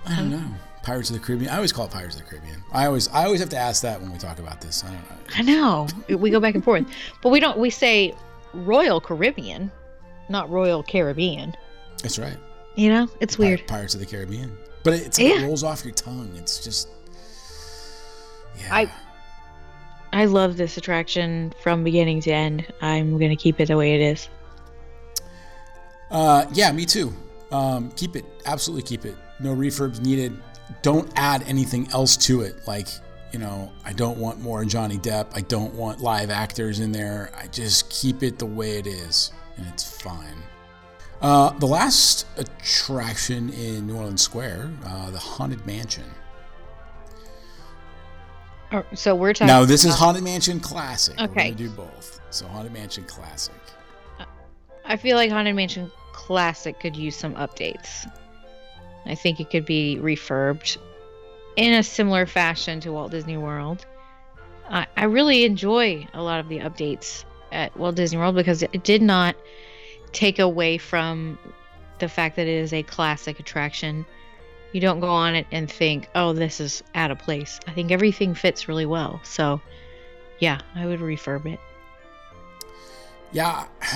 I 0.08 0.16
don't 0.16 0.32
know. 0.32 0.48
Pirates 0.82 1.12
of 1.12 1.18
the 1.18 1.24
Caribbean. 1.24 1.52
I 1.52 1.58
always 1.58 1.72
call 1.72 1.86
it 1.86 1.92
Pirates 1.92 2.16
of 2.16 2.24
the 2.24 2.28
Caribbean. 2.28 2.64
I 2.72 2.88
always, 2.88 3.10
I 3.10 3.26
always 3.26 3.42
have 3.42 3.50
to 3.50 3.58
ask 3.58 3.84
that 3.84 4.02
when 4.02 4.12
we 4.12 4.18
talk 4.18 4.40
about 4.40 4.60
this. 4.60 4.84
I 4.84 4.88
don't 4.88 5.04
know. 5.04 5.88
I 6.08 6.08
know. 6.08 6.18
we 6.18 6.32
go 6.32 6.40
back 6.40 6.56
and 6.56 6.64
forth, 6.64 6.88
but 7.22 7.30
we 7.30 7.40
don't. 7.40 7.60
We 7.60 7.70
say 7.70 8.16
Royal 8.56 9.00
Caribbean, 9.00 9.72
not 10.30 10.50
Royal 10.50 10.82
Caribbean. 10.82 11.56
That's 12.02 12.18
right. 12.18 12.38
You 12.76 12.90
know, 12.90 13.10
it's 13.20 13.36
Pir- 13.36 13.44
weird. 13.44 13.68
Pirates 13.68 13.94
of 13.94 14.00
the 14.00 14.06
Caribbean, 14.06 14.58
but 14.84 14.94
it's 14.94 15.20
like 15.20 15.28
yeah. 15.28 15.42
it 15.42 15.46
rolls 15.46 15.64
off 15.64 15.84
your 15.84 15.94
tongue. 15.94 16.32
It's 16.38 16.64
just, 16.64 16.88
yeah. 18.58 18.74
I 18.76 18.92
I 20.14 20.26
love 20.26 20.58
this 20.58 20.78
attraction 20.78 21.54
from 21.62 21.84
beginning 21.84 22.22
to 22.22 22.32
end. 22.32 22.72
I'm 22.82 23.18
gonna 23.18 23.36
keep 23.36 23.60
it 23.60 23.68
the 23.68 23.78
way 23.78 23.96
it 23.96 24.02
is. 24.02 24.30
Uh, 26.10 26.46
yeah, 26.54 26.72
me 26.72 26.86
too. 26.86 27.14
Um, 27.52 27.92
keep 27.92 28.16
it, 28.16 28.26
absolutely 28.46 28.84
keep 28.84 29.06
it. 29.06 29.16
No 29.40 29.56
refurbs 29.56 30.02
needed. 30.02 30.38
Don't 30.82 31.12
add 31.16 31.44
anything 31.48 31.90
else 31.92 32.16
to 32.18 32.42
it. 32.42 32.68
Like, 32.68 32.88
you 33.34 33.40
know, 33.40 33.72
I 33.84 33.94
don't 33.94 34.18
want 34.18 34.40
more 34.40 34.64
Johnny 34.66 34.98
Depp. 34.98 35.28
I 35.34 35.42
don't 35.42 35.74
want 35.74 36.02
live 36.02 36.30
actors 36.30 36.80
in 36.80 36.92
there. 36.92 37.32
I 37.38 37.48
just 37.48 37.90
keep 37.90 38.24
it 38.24 38.40
the 38.40 38.46
way 38.46 38.78
it 38.78 38.88
is, 38.88 39.32
and 39.58 39.66
it's 39.68 40.02
fine. 40.02 40.38
Uh, 41.22 41.52
the 41.60 41.68
last 41.68 42.26
attraction 42.38 43.50
in 43.52 43.86
New 43.86 43.96
Orleans 43.96 44.22
Square, 44.22 44.72
uh, 44.86 45.12
the 45.12 45.20
Haunted 45.20 45.66
Mansion. 45.68 46.04
Oh, 48.72 48.84
so 48.96 49.14
we're 49.14 49.34
talking. 49.34 49.48
Now 49.48 49.66
this 49.66 49.86
is 49.86 49.94
Haunted 49.94 50.24
Mansion 50.24 50.60
Classic. 50.60 51.20
Okay, 51.20 51.26
we're 51.28 51.44
gonna 51.44 51.52
do 51.56 51.70
both. 51.70 52.20
So 52.32 52.48
Haunted 52.48 52.74
Mansion 52.74 53.04
Classic. 53.04 53.54
I 54.86 54.98
feel 54.98 55.16
like 55.16 55.30
Haunted 55.30 55.56
Mansion 55.56 55.92
Classic 56.14 56.80
could 56.80 56.96
use 56.96 57.16
some 57.16 57.36
updates. 57.36 58.10
I 59.06 59.16
think 59.16 59.40
it 59.40 59.50
could 59.50 59.66
be 59.66 59.98
refurbed 60.02 60.78
in 61.56 61.74
a 61.74 61.84
similar 61.84 62.26
fashion 62.26 62.80
to 62.82 62.92
Walt 62.92 63.12
Disney 63.12 63.38
World. 63.38 63.86
I, 64.70 64.88
I 64.96 65.04
really 65.06 65.44
enjoy 65.44 66.08
a 66.14 66.22
lot 66.22 66.40
of 66.40 66.50
the 66.50 66.60
updates 66.60 67.26
at 67.52 67.76
Walt 67.78 67.96
Disney 67.96 68.18
World 68.18 68.36
because 68.36 68.64
it 68.64 68.84
did 68.84 69.02
not 69.02 69.36
take 70.12 70.40
away 70.40 70.78
from 70.78 71.38
the 72.00 72.10
fact 72.10 72.36
that 72.36 72.48
it 72.48 72.56
is 72.56 72.74
a 72.74 72.84
classic 72.84 73.40
attraction. 73.40 74.06
You 74.74 74.82
don't 74.82 75.00
go 75.00 75.10
on 75.10 75.36
it 75.36 75.48
and 75.52 75.72
think, 75.72 76.10
oh, 76.16 76.34
this 76.34 76.60
is 76.60 76.84
out 76.96 77.12
of 77.12 77.20
place. 77.20 77.60
I 77.68 77.72
think 77.72 77.92
everything 77.92 78.36
fits 78.36 78.68
really 78.68 78.86
well. 78.86 79.22
So, 79.24 79.62
yeah, 80.40 80.62
I 80.76 80.86
would 80.86 81.00
refurb 81.00 81.46
it. 81.46 81.60
Yeah. 83.32 83.66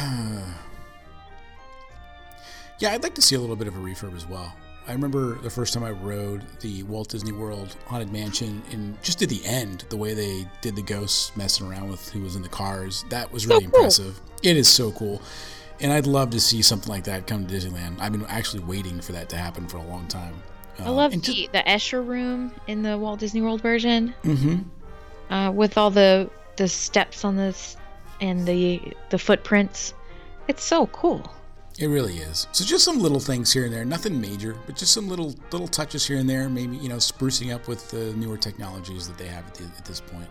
yeah, 2.79 2.91
I'd 2.91 3.03
like 3.03 3.15
to 3.15 3.21
see 3.21 3.35
a 3.35 3.39
little 3.39 3.55
bit 3.55 3.67
of 3.67 3.75
a 3.75 3.79
refurb 3.79 4.15
as 4.15 4.25
well. 4.27 4.53
I 4.87 4.91
remember 4.91 5.39
the 5.39 5.49
first 5.49 5.73
time 5.73 5.83
I 5.83 5.91
rode 5.91 6.43
the 6.59 6.83
Walt 6.83 7.09
Disney 7.09 7.31
World 7.31 7.75
Haunted 7.87 8.11
Mansion 8.11 8.61
and 8.71 9.01
just 9.01 9.21
at 9.23 9.29
the 9.29 9.43
end, 9.43 9.85
the 9.89 9.97
way 9.97 10.13
they 10.13 10.47
did 10.61 10.75
the 10.75 10.83
ghosts 10.83 11.35
messing 11.35 11.67
around 11.67 11.89
with 11.89 12.07
who 12.09 12.21
was 12.21 12.35
in 12.35 12.43
the 12.43 12.49
cars, 12.49 13.03
that 13.09 13.31
was 13.31 13.47
really 13.47 13.65
so 13.65 13.71
cool. 13.71 13.79
impressive. 13.79 14.21
It 14.43 14.57
is 14.57 14.69
so 14.69 14.91
cool. 14.91 15.23
And 15.79 15.91
I'd 15.91 16.07
love 16.07 16.29
to 16.31 16.39
see 16.39 16.61
something 16.61 16.89
like 16.89 17.03
that 17.03 17.27
come 17.27 17.45
to 17.45 17.53
Disneyland. 17.53 17.99
I've 17.99 18.11
been 18.11 18.25
actually 18.25 18.63
waiting 18.63 19.01
for 19.01 19.11
that 19.11 19.29
to 19.29 19.37
happen 19.37 19.67
for 19.67 19.77
a 19.77 19.83
long 19.83 20.07
time. 20.07 20.41
I 20.79 20.89
love 20.89 21.13
um, 21.13 21.19
the, 21.21 21.49
the 21.51 21.59
Escher 21.59 22.05
room 22.05 22.53
in 22.67 22.81
the 22.81 22.97
Walt 22.97 23.19
Disney 23.19 23.41
World 23.41 23.61
version. 23.61 24.13
Mm-hmm. 24.23 25.33
Uh, 25.33 25.51
with 25.51 25.77
all 25.77 25.89
the 25.89 26.29
the 26.57 26.67
steps 26.67 27.25
on 27.25 27.35
this 27.35 27.77
and 28.21 28.45
the 28.45 28.93
the 29.09 29.17
footprints. 29.17 29.93
It's 30.47 30.63
so 30.63 30.87
cool. 30.87 31.31
It 31.77 31.87
really 31.87 32.17
is. 32.17 32.47
So 32.53 32.63
just 32.63 32.85
some 32.85 32.99
little 32.99 33.19
things 33.19 33.51
here 33.51 33.65
and 33.65 33.73
there, 33.73 33.83
nothing 33.83 34.21
major, 34.21 34.55
but 34.65 34.77
just 34.77 34.93
some 34.93 35.09
little 35.09 35.35
little 35.51 35.67
touches 35.67 36.05
here 36.05 36.17
and 36.17 36.29
there. 36.29 36.47
Maybe 36.49 36.77
you 36.77 36.89
know, 36.89 36.97
sprucing 36.97 37.53
up 37.53 37.67
with 37.67 37.89
the 37.89 38.13
newer 38.13 38.37
technologies 38.37 39.07
that 39.07 39.17
they 39.17 39.27
have 39.27 39.45
at, 39.47 39.55
the, 39.55 39.63
at 39.77 39.85
this 39.85 39.99
point. 39.99 40.29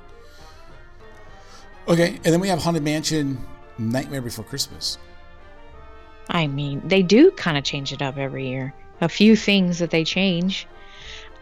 Okay, 1.86 2.14
and 2.24 2.32
then 2.32 2.40
we 2.40 2.48
have 2.48 2.62
Haunted 2.62 2.82
Mansion 2.82 3.44
Nightmare 3.76 4.22
Before 4.22 4.44
Christmas. 4.44 4.96
I 6.28 6.46
mean, 6.46 6.82
they 6.86 7.02
do 7.02 7.30
kind 7.30 7.56
of 7.56 7.64
change 7.64 7.92
it 7.92 8.02
up 8.02 8.16
every 8.16 8.48
year. 8.48 8.74
A 9.00 9.08
few 9.08 9.36
things 9.36 9.78
that 9.80 9.90
they 9.90 10.04
change. 10.04 10.66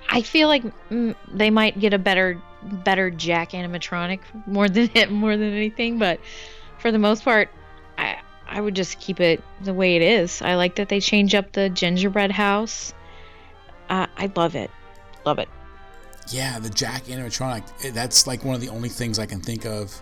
I 0.08 0.22
feel 0.22 0.48
like 0.48 0.64
mm, 0.90 1.14
they 1.32 1.50
might 1.50 1.78
get 1.78 1.94
a 1.94 1.98
better 1.98 2.40
better 2.62 3.10
Jack 3.10 3.52
animatronic 3.52 4.20
more 4.46 4.68
than 4.68 4.90
it, 4.94 5.10
more 5.10 5.36
than 5.36 5.52
anything, 5.52 5.98
but 5.98 6.20
for 6.78 6.90
the 6.92 6.98
most 6.98 7.24
part, 7.24 7.50
I 7.98 8.18
I 8.46 8.60
would 8.60 8.74
just 8.74 8.98
keep 9.00 9.20
it 9.20 9.42
the 9.62 9.72
way 9.72 9.96
it 9.96 10.02
is. 10.02 10.42
I 10.42 10.56
like 10.56 10.76
that 10.76 10.88
they 10.88 11.00
change 11.00 11.34
up 11.34 11.52
the 11.52 11.70
gingerbread 11.70 12.32
house. 12.32 12.92
Uh, 13.88 14.06
I 14.16 14.30
love 14.34 14.56
it, 14.56 14.70
love 15.24 15.38
it. 15.38 15.48
Yeah, 16.28 16.58
the 16.58 16.70
Jack 16.70 17.04
animatronic. 17.04 17.64
Eh, 17.84 17.90
that's 17.92 18.26
like 18.26 18.44
one 18.44 18.54
of 18.54 18.60
the 18.60 18.68
only 18.68 18.88
things 18.88 19.18
I 19.18 19.26
can 19.26 19.40
think 19.40 19.64
of 19.64 20.00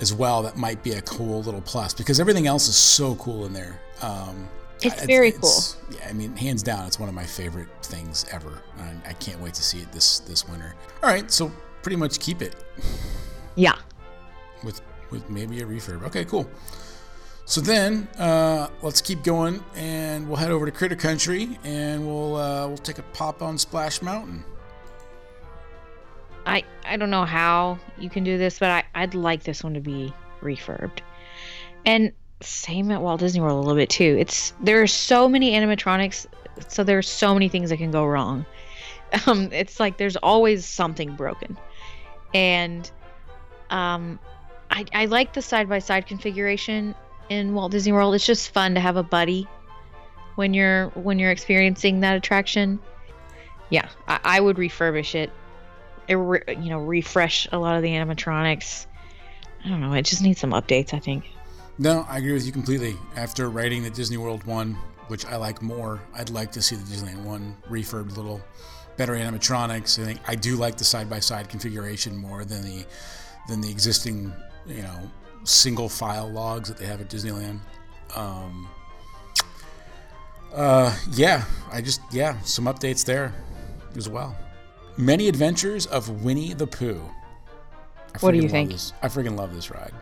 as 0.00 0.12
well 0.12 0.42
that 0.42 0.56
might 0.56 0.82
be 0.82 0.92
a 0.92 1.02
cool 1.02 1.42
little 1.42 1.60
plus 1.60 1.92
because 1.94 2.20
everything 2.20 2.46
else 2.46 2.68
is 2.68 2.76
so 2.76 3.14
cool 3.16 3.46
in 3.46 3.52
there. 3.52 3.80
Um, 4.02 4.48
it's 4.82 5.04
very 5.04 5.28
it's, 5.28 5.74
cool. 5.74 5.96
Yeah, 5.96 6.08
I 6.08 6.12
mean, 6.12 6.34
hands 6.36 6.62
down, 6.62 6.86
it's 6.86 6.98
one 6.98 7.08
of 7.08 7.14
my 7.14 7.24
favorite 7.24 7.68
things 7.82 8.24
ever. 8.32 8.62
And 8.78 9.00
I 9.06 9.12
can't 9.14 9.38
wait 9.40 9.54
to 9.54 9.62
see 9.62 9.80
it 9.80 9.92
this 9.92 10.20
this 10.20 10.48
winter. 10.48 10.74
All 11.02 11.10
right, 11.10 11.30
so 11.30 11.52
pretty 11.82 11.96
much 11.96 12.18
keep 12.18 12.42
it. 12.42 12.56
Yeah. 13.56 13.76
With 14.64 14.80
with 15.10 15.28
maybe 15.28 15.60
a 15.60 15.66
refurb. 15.66 16.02
Okay, 16.04 16.24
cool. 16.24 16.48
So 17.44 17.60
then, 17.60 18.06
uh, 18.16 18.68
let's 18.80 19.00
keep 19.00 19.24
going, 19.24 19.62
and 19.74 20.28
we'll 20.28 20.36
head 20.36 20.52
over 20.52 20.66
to 20.66 20.72
Critter 20.72 20.94
Country, 20.94 21.58
and 21.64 22.06
we'll 22.06 22.36
uh, 22.36 22.68
we'll 22.68 22.78
take 22.78 22.98
a 22.98 23.02
pop 23.02 23.42
on 23.42 23.58
Splash 23.58 24.02
Mountain. 24.02 24.44
I 26.46 26.64
I 26.84 26.96
don't 26.96 27.10
know 27.10 27.24
how 27.24 27.78
you 27.98 28.10
can 28.10 28.24
do 28.24 28.38
this, 28.38 28.58
but 28.58 28.70
I 28.70 28.84
I'd 28.94 29.14
like 29.14 29.42
this 29.42 29.62
one 29.62 29.74
to 29.74 29.80
be 29.80 30.12
refurbed. 30.40 31.00
And 31.84 32.12
same 32.40 32.90
at 32.90 33.02
Walt 33.02 33.20
Disney 33.20 33.40
World 33.40 33.56
a 33.56 33.60
little 33.60 33.76
bit 33.76 33.90
too. 33.90 34.16
It's 34.18 34.52
there 34.60 34.82
are 34.82 34.86
so 34.86 35.28
many 35.28 35.52
animatronics, 35.52 36.26
so 36.68 36.84
there's 36.84 37.08
so 37.08 37.34
many 37.34 37.48
things 37.48 37.70
that 37.70 37.76
can 37.76 37.90
go 37.90 38.04
wrong. 38.04 38.46
Um, 39.26 39.48
it's 39.50 39.80
like 39.80 39.96
there's 39.96 40.14
always 40.14 40.64
something 40.64 41.16
broken, 41.16 41.58
and 42.32 42.88
um, 43.68 44.20
I 44.70 44.84
I 44.94 45.06
like 45.06 45.32
the 45.32 45.42
side 45.42 45.68
by 45.68 45.80
side 45.80 46.06
configuration 46.06 46.94
in 47.28 47.52
Walt 47.52 47.72
Disney 47.72 47.90
World. 47.90 48.14
It's 48.14 48.24
just 48.24 48.50
fun 48.50 48.74
to 48.74 48.80
have 48.80 48.96
a 48.96 49.02
buddy 49.02 49.48
when 50.36 50.54
you're 50.54 50.90
when 50.90 51.18
you're 51.18 51.32
experiencing 51.32 51.98
that 52.00 52.14
attraction. 52.14 52.78
Yeah, 53.70 53.88
I, 54.06 54.20
I 54.22 54.40
would 54.40 54.58
refurbish 54.58 55.16
it 55.16 55.32
you 56.08 56.70
know, 56.70 56.80
refresh 56.80 57.48
a 57.52 57.58
lot 57.58 57.76
of 57.76 57.82
the 57.82 57.90
animatronics. 57.90 58.86
I 59.64 59.68
don't 59.68 59.80
know. 59.80 59.92
It 59.92 60.02
just 60.02 60.22
needs 60.22 60.40
some 60.40 60.52
updates, 60.52 60.94
I 60.94 60.98
think. 60.98 61.24
No, 61.78 62.06
I 62.08 62.18
agree 62.18 62.32
with 62.32 62.44
you 62.44 62.52
completely. 62.52 62.96
After 63.16 63.48
writing 63.48 63.82
the 63.82 63.90
Disney 63.90 64.16
World 64.16 64.44
one, 64.44 64.76
which 65.08 65.24
I 65.24 65.36
like 65.36 65.62
more, 65.62 66.00
I'd 66.14 66.30
like 66.30 66.52
to 66.52 66.62
see 66.62 66.76
the 66.76 66.82
Disneyland 66.82 67.22
one 67.24 67.56
refurbed 67.68 68.12
a 68.12 68.14
little 68.14 68.40
better 68.96 69.14
animatronics. 69.14 69.98
I 70.00 70.04
think 70.04 70.20
I 70.26 70.34
do 70.34 70.56
like 70.56 70.76
the 70.76 70.84
side 70.84 71.08
by 71.08 71.20
side 71.20 71.48
configuration 71.48 72.16
more 72.16 72.44
than 72.44 72.62
the 72.62 72.84
than 73.48 73.60
the 73.60 73.70
existing, 73.70 74.32
you 74.66 74.82
know, 74.82 75.10
single 75.44 75.88
file 75.88 76.30
logs 76.30 76.68
that 76.68 76.78
they 76.78 76.86
have 76.86 77.00
at 77.00 77.08
Disneyland. 77.08 77.60
Um, 78.14 78.68
uh, 80.54 80.94
yeah, 81.12 81.44
I 81.72 81.80
just 81.80 82.00
yeah, 82.12 82.38
some 82.42 82.66
updates 82.66 83.04
there 83.04 83.32
as 83.96 84.08
well. 84.08 84.36
Many 84.96 85.28
Adventures 85.28 85.86
of 85.86 86.22
Winnie 86.22 86.52
the 86.52 86.66
Pooh. 86.66 87.02
I 88.14 88.18
what 88.18 88.32
do 88.32 88.38
you 88.38 88.48
think? 88.48 88.70
This. 88.70 88.92
I 89.02 89.08
freaking 89.08 89.36
love 89.38 89.54
this 89.54 89.70
ride. 89.70 89.92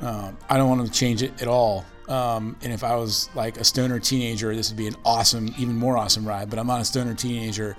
Um, 0.00 0.36
I 0.48 0.56
don't 0.56 0.68
want 0.68 0.86
to 0.86 0.92
change 0.92 1.22
it 1.22 1.40
at 1.40 1.48
all. 1.48 1.84
Um, 2.08 2.56
and 2.62 2.72
if 2.72 2.84
I 2.84 2.96
was 2.96 3.30
like 3.34 3.58
a 3.58 3.64
stoner 3.64 3.98
teenager, 3.98 4.54
this 4.54 4.70
would 4.70 4.76
be 4.76 4.86
an 4.86 4.96
awesome, 5.04 5.54
even 5.58 5.76
more 5.76 5.96
awesome 5.96 6.26
ride. 6.26 6.50
But 6.50 6.58
I'm 6.58 6.66
not 6.66 6.80
a 6.80 6.84
stoner 6.84 7.14
teenager. 7.14 7.76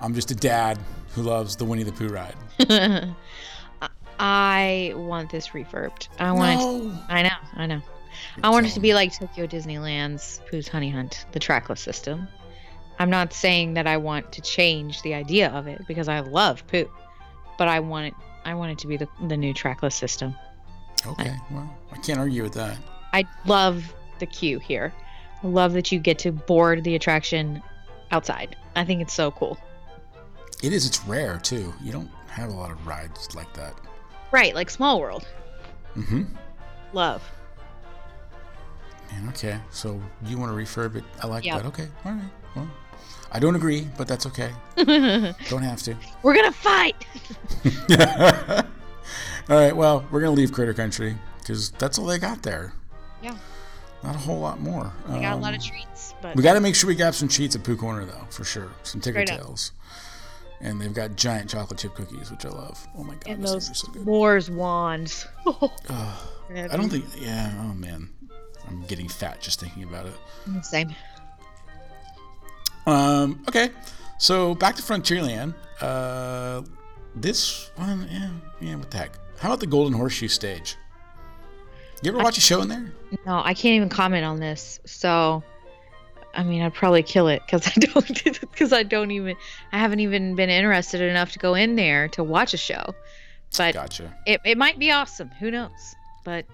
I'm 0.00 0.14
just 0.14 0.30
a 0.30 0.34
dad 0.34 0.78
who 1.14 1.22
loves 1.22 1.56
the 1.56 1.64
Winnie 1.64 1.82
the 1.82 1.92
Pooh 1.92 2.08
ride. 2.08 2.36
I 4.18 4.92
want 4.94 5.30
this 5.30 5.48
refurbed. 5.48 6.08
I 6.18 6.32
want. 6.32 6.60
No. 6.60 6.90
It 6.90 6.94
I 7.08 7.22
know. 7.22 7.30
I 7.54 7.66
know. 7.66 7.82
You're 8.36 8.46
I 8.46 8.50
want 8.50 8.66
it 8.66 8.70
to 8.70 8.80
be 8.80 8.94
like 8.94 9.18
Tokyo 9.18 9.46
Disneyland's 9.46 10.40
Pooh's 10.48 10.68
Honey 10.68 10.90
Hunt, 10.90 11.26
the 11.32 11.40
trackless 11.40 11.80
system. 11.80 12.28
I'm 12.98 13.10
not 13.10 13.32
saying 13.32 13.74
that 13.74 13.86
I 13.86 13.96
want 13.96 14.32
to 14.32 14.40
change 14.40 15.02
the 15.02 15.14
idea 15.14 15.50
of 15.50 15.66
it 15.66 15.86
because 15.86 16.08
I 16.08 16.20
love 16.20 16.66
poop, 16.68 16.90
but 17.58 17.68
I 17.68 17.80
want 17.80 18.06
it. 18.06 18.14
I 18.44 18.54
want 18.54 18.72
it 18.72 18.78
to 18.78 18.86
be 18.86 18.96
the, 18.96 19.08
the 19.26 19.36
new 19.36 19.54
trackless 19.54 19.94
system. 19.94 20.34
Okay, 21.06 21.30
I, 21.30 21.40
well, 21.50 21.78
I 21.92 21.96
can't 21.98 22.18
argue 22.18 22.42
with 22.42 22.54
that. 22.54 22.78
I 23.12 23.24
love 23.46 23.94
the 24.18 24.26
queue 24.26 24.58
here. 24.58 24.92
I 25.42 25.46
love 25.46 25.72
that 25.72 25.90
you 25.90 25.98
get 25.98 26.18
to 26.20 26.32
board 26.32 26.84
the 26.84 26.94
attraction 26.94 27.62
outside. 28.10 28.56
I 28.76 28.84
think 28.84 29.02
it's 29.02 29.12
so 29.12 29.30
cool. 29.32 29.58
It 30.62 30.72
is. 30.72 30.86
It's 30.86 31.04
rare 31.04 31.38
too. 31.38 31.74
You 31.82 31.92
don't 31.92 32.10
have 32.28 32.50
a 32.50 32.52
lot 32.52 32.70
of 32.70 32.86
rides 32.86 33.34
like 33.34 33.52
that. 33.54 33.74
Right, 34.30 34.54
like 34.54 34.70
Small 34.70 35.00
World. 35.00 35.26
Mm-hmm. 35.96 36.24
Love. 36.92 37.22
Man, 39.12 39.28
okay. 39.28 39.58
So 39.70 40.00
you 40.26 40.38
want 40.38 40.50
to 40.50 40.56
refurb 40.56 40.96
it? 40.96 41.04
I 41.22 41.26
like 41.26 41.44
yep. 41.44 41.62
that. 41.62 41.68
Okay. 41.68 41.88
All 42.04 42.12
right. 42.12 42.22
Well, 42.56 42.68
I 43.34 43.40
don't 43.40 43.56
agree, 43.56 43.88
but 43.98 44.06
that's 44.06 44.26
okay. 44.26 44.52
don't 44.76 45.62
have 45.62 45.82
to. 45.82 45.96
We're 46.22 46.36
gonna 46.36 46.52
fight. 46.52 46.94
all 49.50 49.56
right. 49.58 49.74
Well, 49.74 50.06
we're 50.12 50.20
gonna 50.20 50.30
leave 50.32 50.52
Critter 50.52 50.72
Country 50.72 51.16
because 51.40 51.72
that's 51.72 51.98
all 51.98 52.06
they 52.06 52.18
got 52.18 52.44
there. 52.44 52.72
Yeah. 53.20 53.36
Not 54.04 54.14
a 54.14 54.18
whole 54.18 54.38
lot 54.38 54.60
more. 54.60 54.92
We 55.08 55.18
got 55.18 55.32
um, 55.32 55.40
a 55.40 55.42
lot 55.42 55.54
of 55.54 55.60
um, 55.60 55.66
treats, 55.66 56.14
but 56.22 56.36
we 56.36 56.44
got 56.44 56.54
to 56.54 56.60
make 56.60 56.76
sure 56.76 56.86
we 56.86 56.94
got 56.94 57.14
some 57.14 57.26
treats 57.26 57.56
at 57.56 57.64
Pooh 57.64 57.76
Corner 57.76 58.04
though, 58.04 58.26
for 58.30 58.44
sure. 58.44 58.70
Some 58.84 59.00
Tigger 59.00 59.26
Tails. 59.26 59.72
And 60.60 60.80
they've 60.80 60.94
got 60.94 61.16
giant 61.16 61.50
chocolate 61.50 61.80
chip 61.80 61.94
cookies, 61.94 62.30
which 62.30 62.44
I 62.46 62.50
love. 62.50 62.86
Oh 62.96 63.02
my 63.02 63.14
god, 63.14 63.26
and 63.26 63.44
those 63.44 63.76
so 63.76 63.90
good. 63.90 64.06
Moore's 64.06 64.48
wands. 64.48 65.26
uh, 65.46 65.68
I 66.54 66.68
don't 66.68 66.88
think. 66.88 67.04
Yeah. 67.18 67.52
Oh 67.62 67.74
man, 67.74 68.08
I'm 68.68 68.82
getting 68.86 69.08
fat 69.08 69.40
just 69.40 69.58
thinking 69.58 69.82
about 69.82 70.06
it. 70.06 70.64
Same. 70.64 70.94
Um, 72.86 73.42
okay, 73.48 73.70
so 74.18 74.54
back 74.54 74.76
to 74.76 74.82
Frontierland. 74.82 75.54
Uh, 75.80 76.62
this 77.14 77.70
one, 77.76 78.08
yeah, 78.10 78.30
yeah, 78.60 78.76
what 78.76 78.90
the 78.90 78.98
heck? 78.98 79.12
How 79.38 79.48
about 79.48 79.60
the 79.60 79.66
Golden 79.66 79.92
Horseshoe 79.92 80.28
stage? 80.28 80.76
You 82.02 82.10
ever 82.12 82.22
watch 82.22 82.36
a 82.36 82.40
show 82.40 82.60
in 82.60 82.68
there? 82.68 82.92
No, 83.24 83.40
I 83.42 83.54
can't 83.54 83.76
even 83.76 83.88
comment 83.88 84.24
on 84.24 84.38
this. 84.38 84.78
So, 84.84 85.42
I 86.34 86.42
mean, 86.42 86.60
I'd 86.60 86.74
probably 86.74 87.02
kill 87.02 87.28
it 87.28 87.42
because 87.46 87.66
I 87.76 87.80
don't 87.80 88.24
because 88.40 88.72
I 88.72 88.82
don't 88.82 89.10
even 89.10 89.36
I 89.72 89.78
haven't 89.78 90.00
even 90.00 90.34
been 90.34 90.50
interested 90.50 91.00
enough 91.00 91.32
to 91.32 91.38
go 91.38 91.54
in 91.54 91.76
there 91.76 92.08
to 92.08 92.22
watch 92.22 92.52
a 92.52 92.58
show. 92.58 92.94
But 93.56 93.74
gotcha. 93.74 94.14
It 94.26 94.40
it 94.44 94.58
might 94.58 94.78
be 94.78 94.90
awesome. 94.90 95.30
Who 95.40 95.50
knows? 95.50 95.94
But 96.24 96.44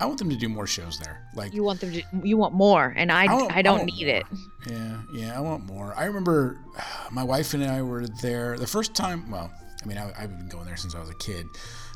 I 0.00 0.06
want 0.06 0.18
them 0.18 0.30
to 0.30 0.36
do 0.36 0.48
more 0.48 0.66
shows 0.66 0.98
there. 0.98 1.28
Like 1.34 1.52
you 1.54 1.62
want 1.62 1.80
them 1.80 1.92
to, 1.92 2.02
you 2.24 2.36
want 2.36 2.54
more, 2.54 2.92
and 2.96 3.12
I, 3.12 3.26
I, 3.26 3.34
want, 3.34 3.56
I 3.56 3.62
don't 3.62 3.80
I 3.82 3.84
need 3.84 4.06
more. 4.06 4.16
it. 4.16 4.26
Yeah, 4.68 5.00
yeah, 5.14 5.36
I 5.36 5.40
want 5.40 5.64
more. 5.64 5.94
I 5.96 6.04
remember 6.06 6.58
my 7.12 7.22
wife 7.22 7.54
and 7.54 7.64
I 7.64 7.82
were 7.82 8.06
there 8.06 8.58
the 8.58 8.66
first 8.66 8.94
time. 8.94 9.30
Well, 9.30 9.52
I 9.82 9.86
mean, 9.86 9.98
I, 9.98 10.12
have 10.20 10.38
been 10.38 10.48
going 10.48 10.66
there 10.66 10.76
since 10.76 10.94
I 10.94 11.00
was 11.00 11.08
a 11.08 11.14
kid, 11.14 11.46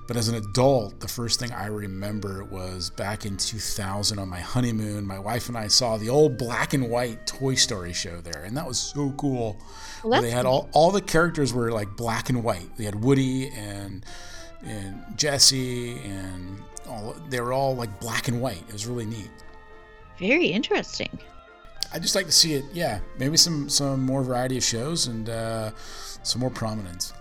but 0.06 0.16
as 0.16 0.28
an 0.28 0.36
adult, 0.36 1.00
the 1.00 1.08
first 1.08 1.40
thing 1.40 1.52
I 1.52 1.66
remember 1.66 2.44
was 2.44 2.90
back 2.90 3.26
in 3.26 3.36
2000 3.36 4.18
on 4.18 4.28
my 4.28 4.40
honeymoon. 4.40 5.04
My 5.04 5.18
wife 5.18 5.48
and 5.48 5.58
I 5.58 5.68
saw 5.68 5.96
the 5.96 6.08
old 6.08 6.38
black 6.38 6.74
and 6.74 6.88
white 6.88 7.26
Toy 7.26 7.54
Story 7.54 7.92
show 7.92 8.20
there, 8.20 8.44
and 8.44 8.56
that 8.56 8.66
was 8.66 8.78
so 8.78 9.10
cool. 9.12 9.56
Well, 10.04 10.22
they 10.22 10.30
had 10.30 10.46
all 10.46 10.68
all 10.72 10.92
the 10.92 11.00
characters 11.02 11.52
were 11.52 11.72
like 11.72 11.96
black 11.96 12.28
and 12.28 12.44
white. 12.44 12.76
They 12.76 12.84
had 12.84 13.02
Woody 13.02 13.50
and 13.50 14.04
and 14.62 15.02
Jesse 15.16 15.98
and 15.98 16.62
all 16.88 17.14
they 17.28 17.40
were 17.40 17.52
all 17.52 17.74
like 17.74 18.00
black 18.00 18.28
and 18.28 18.40
white. 18.40 18.62
It 18.68 18.72
was 18.72 18.86
really 18.86 19.06
neat. 19.06 19.30
Very 20.18 20.46
interesting. 20.46 21.18
I'd 21.92 22.02
just 22.02 22.14
like 22.14 22.26
to 22.26 22.32
see 22.32 22.54
it. 22.54 22.64
Yeah, 22.72 23.00
maybe 23.18 23.36
some 23.36 23.68
some 23.68 24.04
more 24.04 24.22
variety 24.22 24.56
of 24.56 24.64
shows 24.64 25.06
and 25.06 25.28
uh, 25.28 25.70
some 26.22 26.40
more 26.40 26.50
prominence. 26.50 27.12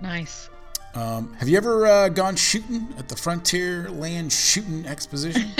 Nice. 0.00 0.50
Um, 0.94 1.32
have 1.34 1.48
you 1.48 1.56
ever 1.56 1.86
uh, 1.86 2.08
gone 2.08 2.36
shooting 2.36 2.94
at 2.98 3.08
the 3.08 3.16
Frontierland 3.16 4.30
Shooting 4.30 4.86
Exposition? 4.86 5.50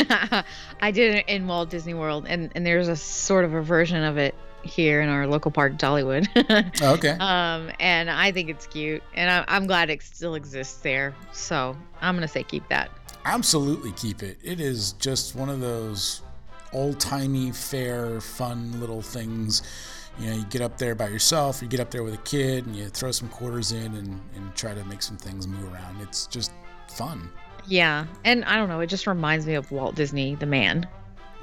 I 0.81 0.93
did 0.93 1.17
it 1.17 1.29
in 1.29 1.47
Walt 1.49 1.71
Disney 1.71 1.95
World, 1.95 2.27
and, 2.29 2.53
and 2.55 2.65
there's 2.65 2.87
a 2.87 2.95
sort 2.95 3.45
of 3.45 3.53
a 3.53 3.61
version 3.61 4.05
of 4.05 4.17
it 4.17 4.37
here 4.63 5.01
in 5.01 5.09
our 5.09 5.27
local 5.27 5.51
park, 5.51 5.77
Dollywood. 5.77 6.29
oh, 6.83 6.95
okay. 6.95 7.17
Um, 7.19 7.71
and 7.81 8.09
I 8.09 8.31
think 8.31 8.49
it's 8.49 8.69
cute, 8.69 9.03
and 9.15 9.29
I, 9.29 9.45
I'm 9.49 9.67
glad 9.67 9.91
it 9.91 10.03
still 10.03 10.37
exists 10.37 10.79
there. 10.81 11.15
So 11.33 11.77
I'm 12.01 12.15
gonna 12.15 12.29
say 12.29 12.45
keep 12.45 12.69
that. 12.69 12.91
Absolutely 13.25 13.93
keep 13.93 14.23
it. 14.23 14.39
It 14.43 14.61
is 14.61 14.93
just 14.93 15.35
one 15.35 15.49
of 15.49 15.61
those 15.61 16.23
old 16.73 17.01
timey, 17.01 17.53
fair, 17.53 18.21
fun 18.21 18.79
little 18.81 19.01
things. 19.01 19.63
You 20.19 20.27
know, 20.29 20.37
you 20.37 20.45
get 20.45 20.61
up 20.61 20.79
there 20.79 20.95
by 20.95 21.09
yourself, 21.09 21.61
you 21.63 21.69
get 21.69 21.81
up 21.81 21.91
there 21.91 22.05
with 22.05 22.15
a 22.15 22.19
kid, 22.19 22.67
and 22.67 22.77
you 22.77 22.89
throw 22.89 23.11
some 23.11 23.29
quarters 23.29 23.73
in 23.73 23.95
and, 23.95 24.21
and 24.37 24.55
try 24.55 24.75
to 24.75 24.85
make 24.85 25.03
some 25.03 25.17
things 25.17 25.47
move 25.47 25.73
around. 25.73 26.01
It's 26.01 26.27
just 26.27 26.53
fun. 26.89 27.31
Yeah, 27.67 28.07
and 28.25 28.45
I 28.45 28.57
don't 28.57 28.69
know. 28.69 28.81
It 28.81 28.89
just 28.89 29.07
reminds 29.07 29.47
me 29.47 29.55
of 29.55 29.71
Walt 29.73 29.95
Disney, 29.95 30.35
the 30.35 30.47
man. 30.47 30.87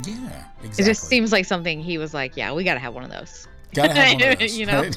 Yeah, 0.05 0.45
exactly. 0.63 0.83
It 0.83 0.85
just 0.85 1.03
seems 1.05 1.31
like 1.31 1.45
something 1.45 1.81
he 1.81 1.97
was 1.97 2.13
like, 2.13 2.37
"Yeah, 2.37 2.53
we 2.53 2.63
got 2.63 2.75
to 2.75 2.79
have 2.79 2.93
one 2.93 3.03
of 3.03 3.09
those." 3.09 3.47
Gotta 3.73 3.93
have 3.93 4.19
one 4.19 4.31
of 4.31 4.39
those, 4.39 4.57
You 4.57 4.65
know? 4.65 4.89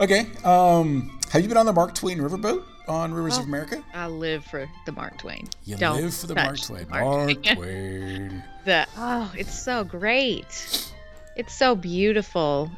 okay. 0.00 0.26
Um, 0.44 1.19
have 1.30 1.42
you 1.42 1.48
been 1.48 1.56
on 1.56 1.66
the 1.66 1.72
Mark 1.72 1.94
Twain 1.94 2.18
riverboat 2.18 2.64
on 2.88 3.14
Rivers 3.14 3.38
of. 3.38 3.44
America? 3.44 3.82
I 3.94 4.06
live 4.08 4.44
for 4.44 4.68
the 4.86 4.92
Mark 4.92 5.18
Twain. 5.18 5.48
You 5.64 5.76
Don't 5.76 6.00
live 6.00 6.14
for 6.14 6.26
the 6.26 6.34
Mark 6.34 6.60
Twain. 6.60 6.86
Mark 6.88 7.04
Mark 7.04 7.42
Twain. 7.42 7.54
Twain. 7.56 8.44
The 8.64 8.86
oh, 8.96 9.32
it's 9.36 9.58
so 9.58 9.84
great. 9.84 10.92
It's 11.36 11.54
so 11.54 11.74
beautiful. 11.74 12.70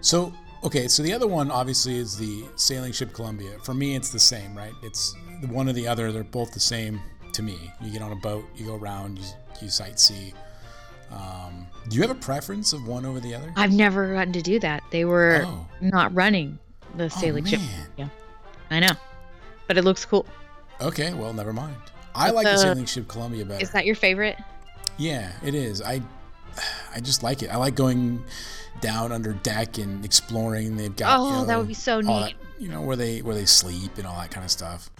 So, 0.00 0.32
okay, 0.64 0.88
so 0.88 1.02
the 1.02 1.12
other 1.12 1.26
one 1.26 1.50
obviously 1.50 1.96
is 1.98 2.16
the 2.16 2.44
sailing 2.56 2.92
ship 2.92 3.12
Columbia. 3.12 3.58
For 3.62 3.74
me, 3.74 3.94
it's 3.94 4.10
the 4.10 4.18
same, 4.18 4.56
right? 4.56 4.72
It's 4.82 5.14
the 5.40 5.46
one 5.48 5.68
or 5.68 5.72
the 5.72 5.86
other. 5.86 6.10
They're 6.10 6.24
both 6.24 6.52
the 6.52 6.60
same 6.60 7.00
to 7.34 7.42
me. 7.42 7.72
You 7.82 7.92
get 7.92 8.02
on 8.02 8.12
a 8.12 8.16
boat, 8.16 8.44
you 8.56 8.66
go 8.66 8.76
around, 8.76 9.18
you, 9.18 9.24
you 9.62 9.68
sightsee. 9.68 10.32
Um, 11.12 11.66
do 11.88 11.96
you 11.96 12.02
have 12.02 12.10
a 12.10 12.14
preference 12.14 12.72
of 12.72 12.86
one 12.86 13.04
over 13.06 13.20
the 13.20 13.34
other? 13.34 13.52
I've 13.56 13.72
never 13.72 14.12
gotten 14.14 14.32
to 14.34 14.42
do 14.42 14.58
that. 14.60 14.82
They 14.90 15.04
were 15.04 15.44
Oh. 15.46 15.66
not 15.80 16.14
running 16.14 16.58
the 16.96 17.04
oh, 17.04 17.08
sailing 17.08 17.44
ship. 17.44 17.60
Yeah, 17.96 18.08
I 18.70 18.80
know, 18.80 18.92
but 19.66 19.76
it 19.78 19.84
looks 19.84 20.04
cool. 20.04 20.26
Okay, 20.80 21.12
well, 21.14 21.32
never 21.32 21.52
mind. 21.52 21.76
I 22.14 22.28
But 22.28 22.34
like 22.36 22.44
the 22.46 22.50
the- 22.52 22.58
sailing 22.58 22.84
ship 22.86 23.08
Columbia 23.08 23.44
better. 23.44 23.62
Is 23.62 23.70
that 23.72 23.86
your 23.86 23.94
favorite? 23.94 24.36
Yeah, 24.96 25.32
it 25.44 25.54
is. 25.54 25.80
I 25.82 26.02
I 26.94 27.00
just 27.00 27.22
like 27.22 27.42
it. 27.42 27.48
I 27.48 27.56
like 27.56 27.74
going 27.74 28.24
down 28.80 29.12
under 29.12 29.32
deck 29.32 29.78
and 29.78 30.04
exploring. 30.04 30.76
They've 30.76 30.94
got 30.94 31.18
Oh, 31.18 31.26
you 31.26 31.32
know, 31.32 31.44
that 31.44 31.58
would 31.58 31.68
be 31.68 31.74
so 31.74 32.00
neat. 32.00 32.06
that, 32.06 32.32
you 32.58 32.68
know 32.68 32.80
where 32.80 32.96
they 32.96 33.22
where 33.22 33.34
they 33.34 33.44
sleep 33.44 33.98
and 33.98 34.06
all 34.06 34.16
that 34.20 34.30
kind 34.30 34.44
of 34.44 34.50
stuff. 34.50 34.90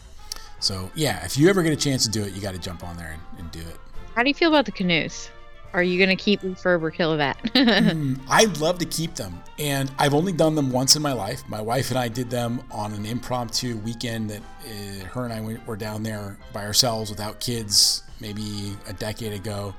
So 0.60 0.90
yeah, 0.94 1.24
if 1.24 1.36
you 1.38 1.48
ever 1.48 1.62
get 1.62 1.72
a 1.72 1.76
chance 1.76 2.04
to 2.04 2.10
do 2.10 2.22
it, 2.22 2.32
you 2.32 2.40
got 2.40 2.52
to 2.54 2.60
jump 2.60 2.84
on 2.84 2.96
there 2.96 3.12
and, 3.12 3.40
and 3.40 3.50
do 3.50 3.60
it. 3.60 3.76
How 4.14 4.22
do 4.22 4.28
you 4.28 4.34
feel 4.34 4.48
about 4.48 4.66
the 4.66 4.72
canoes? 4.72 5.30
Are 5.72 5.82
you 5.82 5.98
gonna 5.98 6.16
keep 6.16 6.40
refurb 6.40 6.82
or 6.82 6.90
kill 6.90 7.16
that? 7.16 7.38
Mm, 7.68 8.20
I'd 8.28 8.58
love 8.58 8.78
to 8.78 8.84
keep 8.84 9.14
them, 9.14 9.40
and 9.58 9.90
I've 9.98 10.14
only 10.14 10.32
done 10.32 10.54
them 10.54 10.70
once 10.70 10.96
in 10.96 11.02
my 11.02 11.12
life. 11.12 11.42
My 11.48 11.60
wife 11.60 11.90
and 11.90 11.98
I 11.98 12.08
did 12.08 12.30
them 12.30 12.62
on 12.70 12.92
an 12.92 13.04
impromptu 13.06 13.76
weekend 13.78 14.30
that 14.30 14.40
uh, 14.40 15.04
her 15.06 15.24
and 15.24 15.32
I 15.32 15.40
went, 15.40 15.66
were 15.66 15.76
down 15.76 16.02
there 16.02 16.38
by 16.52 16.64
ourselves 16.64 17.10
without 17.10 17.40
kids, 17.40 18.02
maybe 18.20 18.74
a 18.86 18.92
decade 18.92 19.32
ago. 19.32 19.74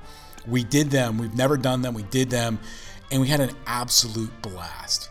We 0.46 0.64
did 0.64 0.90
them. 0.90 1.18
We've 1.18 1.34
never 1.34 1.56
done 1.56 1.82
them. 1.82 1.94
We 1.94 2.04
did 2.04 2.30
them, 2.30 2.58
and 3.10 3.20
we 3.20 3.28
had 3.28 3.40
an 3.40 3.50
absolute 3.66 4.30
blast. 4.42 5.10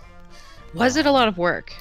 Was 0.73 0.95
it 0.97 1.05
a 1.05 1.11
lot 1.11 1.27
of 1.27 1.37
work? 1.37 1.73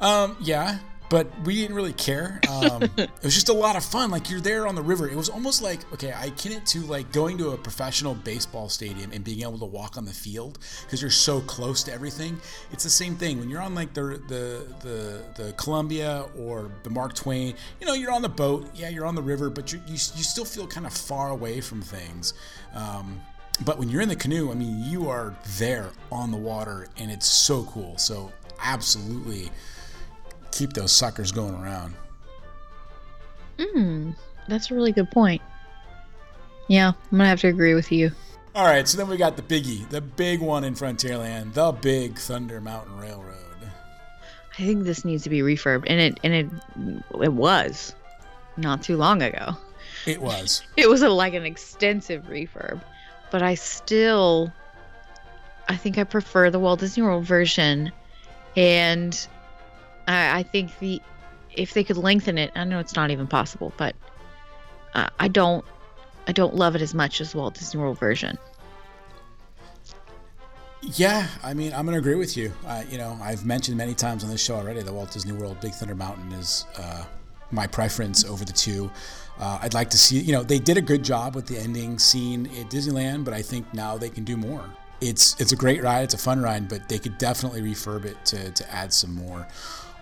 Um, 0.00 0.36
yeah, 0.40 0.78
but 1.12 1.26
we 1.44 1.54
didn't 1.56 1.76
really 1.76 1.92
care. 1.92 2.40
Um, 2.48 2.84
it 2.96 3.10
was 3.22 3.34
just 3.34 3.50
a 3.50 3.52
lot 3.52 3.76
of 3.76 3.84
fun. 3.84 4.10
Like 4.10 4.30
you're 4.30 4.40
there 4.40 4.66
on 4.66 4.74
the 4.74 4.80
river. 4.80 5.06
It 5.06 5.14
was 5.14 5.28
almost 5.28 5.60
like 5.60 5.80
okay, 5.92 6.10
I 6.10 6.26
akin 6.26 6.52
it 6.52 6.64
to 6.68 6.80
like 6.80 7.12
going 7.12 7.36
to 7.36 7.50
a 7.50 7.56
professional 7.58 8.14
baseball 8.14 8.70
stadium 8.70 9.12
and 9.12 9.22
being 9.22 9.42
able 9.42 9.58
to 9.58 9.66
walk 9.66 9.98
on 9.98 10.06
the 10.06 10.12
field 10.12 10.58
because 10.84 11.02
you're 11.02 11.10
so 11.10 11.42
close 11.42 11.82
to 11.82 11.92
everything. 11.92 12.40
It's 12.72 12.82
the 12.82 12.90
same 12.90 13.14
thing 13.14 13.38
when 13.38 13.50
you're 13.50 13.60
on 13.60 13.74
like 13.74 13.92
the 13.92 14.22
the 14.26 14.74
the 14.80 15.22
the 15.42 15.52
Columbia 15.58 16.24
or 16.38 16.70
the 16.82 16.88
Mark 16.88 17.14
Twain. 17.14 17.54
You 17.78 17.86
know, 17.86 17.92
you're 17.92 18.10
on 18.10 18.22
the 18.22 18.30
boat. 18.30 18.70
Yeah, 18.74 18.88
you're 18.88 19.04
on 19.04 19.14
the 19.14 19.22
river, 19.22 19.50
but 19.50 19.70
you 19.70 19.82
you, 19.86 19.92
you 19.92 19.98
still 19.98 20.46
feel 20.46 20.66
kind 20.66 20.86
of 20.86 20.94
far 20.94 21.28
away 21.28 21.60
from 21.60 21.82
things. 21.82 22.32
Um, 22.72 23.20
but 23.66 23.78
when 23.78 23.90
you're 23.90 24.00
in 24.00 24.08
the 24.08 24.16
canoe, 24.16 24.50
I 24.50 24.54
mean, 24.54 24.82
you 24.82 25.10
are 25.10 25.36
there 25.58 25.90
on 26.10 26.30
the 26.30 26.38
water, 26.38 26.88
and 26.96 27.10
it's 27.10 27.26
so 27.26 27.64
cool. 27.64 27.98
So 27.98 28.32
absolutely 28.64 29.50
keep 30.52 30.72
those 30.72 30.92
suckers 30.92 31.32
going 31.32 31.54
around. 31.54 31.94
Hmm, 33.58 34.10
that's 34.48 34.70
a 34.70 34.74
really 34.74 34.92
good 34.92 35.10
point. 35.10 35.42
Yeah, 36.68 36.92
I'm 37.10 37.18
gonna 37.18 37.28
have 37.28 37.40
to 37.40 37.48
agree 37.48 37.74
with 37.74 37.90
you. 37.90 38.12
All 38.54 38.66
right, 38.66 38.86
so 38.86 38.98
then 38.98 39.08
we 39.08 39.16
got 39.16 39.36
the 39.36 39.42
biggie, 39.42 39.88
the 39.88 40.00
big 40.00 40.40
one 40.40 40.62
in 40.64 40.74
Frontierland, 40.74 41.54
the 41.54 41.72
big 41.72 42.18
Thunder 42.18 42.60
Mountain 42.60 42.98
Railroad. 42.98 43.36
I 44.58 44.62
think 44.62 44.84
this 44.84 45.04
needs 45.04 45.22
to 45.24 45.30
be 45.30 45.40
refurb, 45.40 45.84
and 45.86 45.98
it 45.98 46.20
and 46.22 46.34
it 46.34 46.46
it 47.22 47.32
was 47.32 47.94
not 48.56 48.82
too 48.82 48.96
long 48.96 49.22
ago. 49.22 49.56
It 50.06 50.20
was. 50.20 50.62
It 50.76 50.88
was 50.88 51.02
a, 51.02 51.08
like 51.08 51.34
an 51.34 51.44
extensive 51.44 52.24
refurb, 52.24 52.82
but 53.30 53.42
I 53.42 53.54
still, 53.54 54.52
I 55.68 55.76
think 55.76 55.96
I 55.96 56.04
prefer 56.04 56.50
the 56.50 56.58
Walt 56.58 56.80
Disney 56.80 57.02
World 57.02 57.24
version, 57.24 57.92
and 58.56 59.26
I, 60.06 60.40
I 60.40 60.42
think 60.42 60.78
the 60.78 61.00
if 61.54 61.74
they 61.74 61.84
could 61.84 61.96
lengthen 61.96 62.38
it, 62.38 62.50
I 62.54 62.64
know 62.64 62.78
it's 62.78 62.96
not 62.96 63.10
even 63.10 63.26
possible, 63.26 63.72
but 63.76 63.94
uh, 64.94 65.08
I 65.18 65.28
don't, 65.28 65.64
I 66.26 66.32
don't 66.32 66.54
love 66.54 66.74
it 66.76 66.82
as 66.82 66.94
much 66.94 67.20
as 67.20 67.34
Walt 67.34 67.54
Disney 67.54 67.80
World 67.80 67.98
version. 67.98 68.38
Yeah, 70.82 71.28
I 71.44 71.54
mean, 71.54 71.72
I'm 71.72 71.86
to 71.86 71.92
agree 71.92 72.16
with 72.16 72.36
you. 72.36 72.52
Uh, 72.66 72.82
you 72.90 72.98
know, 72.98 73.16
I've 73.22 73.46
mentioned 73.46 73.76
many 73.76 73.94
times 73.94 74.24
on 74.24 74.30
this 74.30 74.42
show 74.42 74.56
already 74.56 74.82
that 74.82 74.92
Walt 74.92 75.12
Disney 75.12 75.32
World 75.32 75.60
Big 75.60 75.72
Thunder 75.72 75.94
Mountain 75.94 76.32
is 76.32 76.66
uh, 76.76 77.04
my 77.52 77.66
preference 77.68 78.24
over 78.24 78.44
the 78.44 78.52
two. 78.52 78.90
Uh, 79.38 79.60
I'd 79.62 79.74
like 79.74 79.90
to 79.90 79.98
see, 79.98 80.18
you 80.18 80.32
know, 80.32 80.42
they 80.42 80.58
did 80.58 80.76
a 80.76 80.82
good 80.82 81.04
job 81.04 81.36
with 81.36 81.46
the 81.46 81.56
ending 81.56 81.98
scene 81.98 82.46
at 82.58 82.68
Disneyland, 82.68 83.24
but 83.24 83.32
I 83.32 83.42
think 83.42 83.72
now 83.72 83.96
they 83.96 84.10
can 84.10 84.24
do 84.24 84.36
more. 84.36 84.64
It's 85.00 85.40
it's 85.40 85.52
a 85.52 85.56
great 85.56 85.82
ride, 85.82 86.02
it's 86.02 86.14
a 86.14 86.18
fun 86.18 86.42
ride, 86.42 86.68
but 86.68 86.88
they 86.88 86.98
could 86.98 87.18
definitely 87.18 87.60
refurb 87.60 88.04
it 88.04 88.24
to, 88.26 88.50
to 88.52 88.72
add 88.72 88.92
some 88.92 89.14
more 89.14 89.46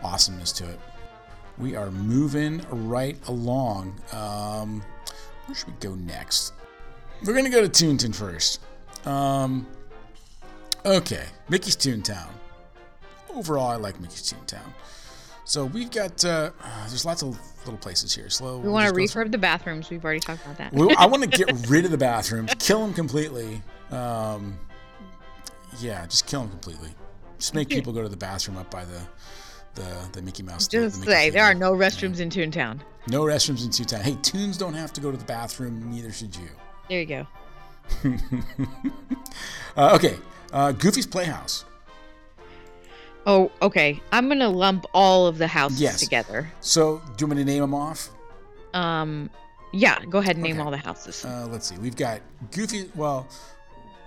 awesomeness 0.02 0.52
to 0.52 0.68
it. 0.68 0.78
We 1.58 1.76
are 1.76 1.90
moving 1.90 2.64
right 2.70 3.16
along. 3.28 4.00
Um, 4.12 4.82
where 5.46 5.54
should 5.54 5.68
we 5.68 5.74
go 5.80 5.94
next? 5.94 6.52
We're 7.24 7.34
going 7.34 7.44
to 7.44 7.50
go 7.50 7.66
to 7.66 7.68
Toontown 7.68 8.14
first. 8.14 8.60
Um, 9.06 9.66
Okay, 10.84 11.26
Mickey's 11.48 11.76
Toontown. 11.76 12.28
Overall, 13.34 13.68
I 13.68 13.76
like 13.76 14.00
Mickey's 14.00 14.32
Toontown. 14.32 14.72
So 15.44 15.66
we've 15.66 15.90
got 15.90 16.24
uh, 16.24 16.50
there's 16.88 17.04
lots 17.04 17.22
of 17.22 17.38
little 17.64 17.78
places 17.78 18.14
here. 18.14 18.30
Slow. 18.30 18.58
We 18.58 18.68
want 18.68 18.88
to 18.88 18.94
refurb 18.94 19.30
the 19.30 19.38
bathrooms. 19.38 19.90
We've 19.90 20.04
already 20.04 20.20
talked 20.20 20.44
about 20.44 20.58
that. 20.58 20.72
We, 20.72 20.94
I 20.94 21.06
want 21.06 21.22
to 21.24 21.28
get 21.44 21.68
rid 21.68 21.84
of 21.84 21.90
the 21.90 21.98
bathrooms, 21.98 22.54
kill 22.58 22.80
them 22.80 22.94
completely. 22.94 23.62
Um, 23.90 24.58
yeah, 25.80 26.06
just 26.06 26.26
kill 26.26 26.42
them 26.42 26.50
completely. 26.50 26.90
Just 27.38 27.54
make 27.54 27.68
people 27.68 27.92
go 27.92 28.02
to 28.02 28.08
the 28.08 28.16
bathroom 28.16 28.56
up 28.56 28.70
by 28.70 28.84
the 28.84 29.00
the, 29.80 30.08
the 30.12 30.22
Mickey 30.22 30.42
Mouse. 30.42 30.68
Just 30.68 30.96
the 31.00 31.00
Mickey 31.06 31.12
say 31.12 31.30
there 31.30 31.44
are 31.44 31.54
no 31.54 31.72
restrooms 31.72 32.20
in 32.20 32.28
Toontown. 32.30 32.80
no 33.08 33.22
restrooms 33.22 33.64
in 33.64 33.70
Toontown. 33.70 34.02
Hey, 34.02 34.16
Toons 34.22 34.56
don't 34.58 34.74
have 34.74 34.92
to 34.94 35.00
go 35.00 35.10
to 35.10 35.16
the 35.16 35.24
bathroom. 35.24 35.90
Neither 35.90 36.12
should 36.12 36.34
you. 36.36 36.48
There 36.88 37.00
you 37.00 37.06
go. 37.06 37.26
Uh, 39.76 39.94
okay, 39.94 40.16
uh, 40.52 40.72
Goofy's 40.72 41.06
Playhouse. 41.06 41.64
Oh, 43.26 43.52
okay. 43.62 44.00
I'm 44.12 44.28
gonna 44.28 44.48
lump 44.48 44.84
all 44.92 45.26
of 45.26 45.38
the 45.38 45.46
houses 45.46 45.80
Yes. 45.80 46.00
together. 46.00 46.50
So, 46.60 46.98
do 47.16 47.22
you 47.22 47.26
want 47.28 47.38
me 47.38 47.44
to 47.44 47.50
name 47.50 47.60
them 47.60 47.74
off? 47.74 48.08
Um, 48.74 49.30
yeah. 49.72 50.04
Go 50.06 50.18
ahead 50.18 50.36
and 50.36 50.42
name 50.42 50.56
Okay. 50.56 50.64
all 50.64 50.70
the 50.70 50.76
houses. 50.76 51.24
Uh, 51.24 51.46
let's 51.50 51.68
see. 51.68 51.76
We've 51.78 51.94
got 51.96 52.20
Goofy. 52.50 52.90
Well, 52.96 53.28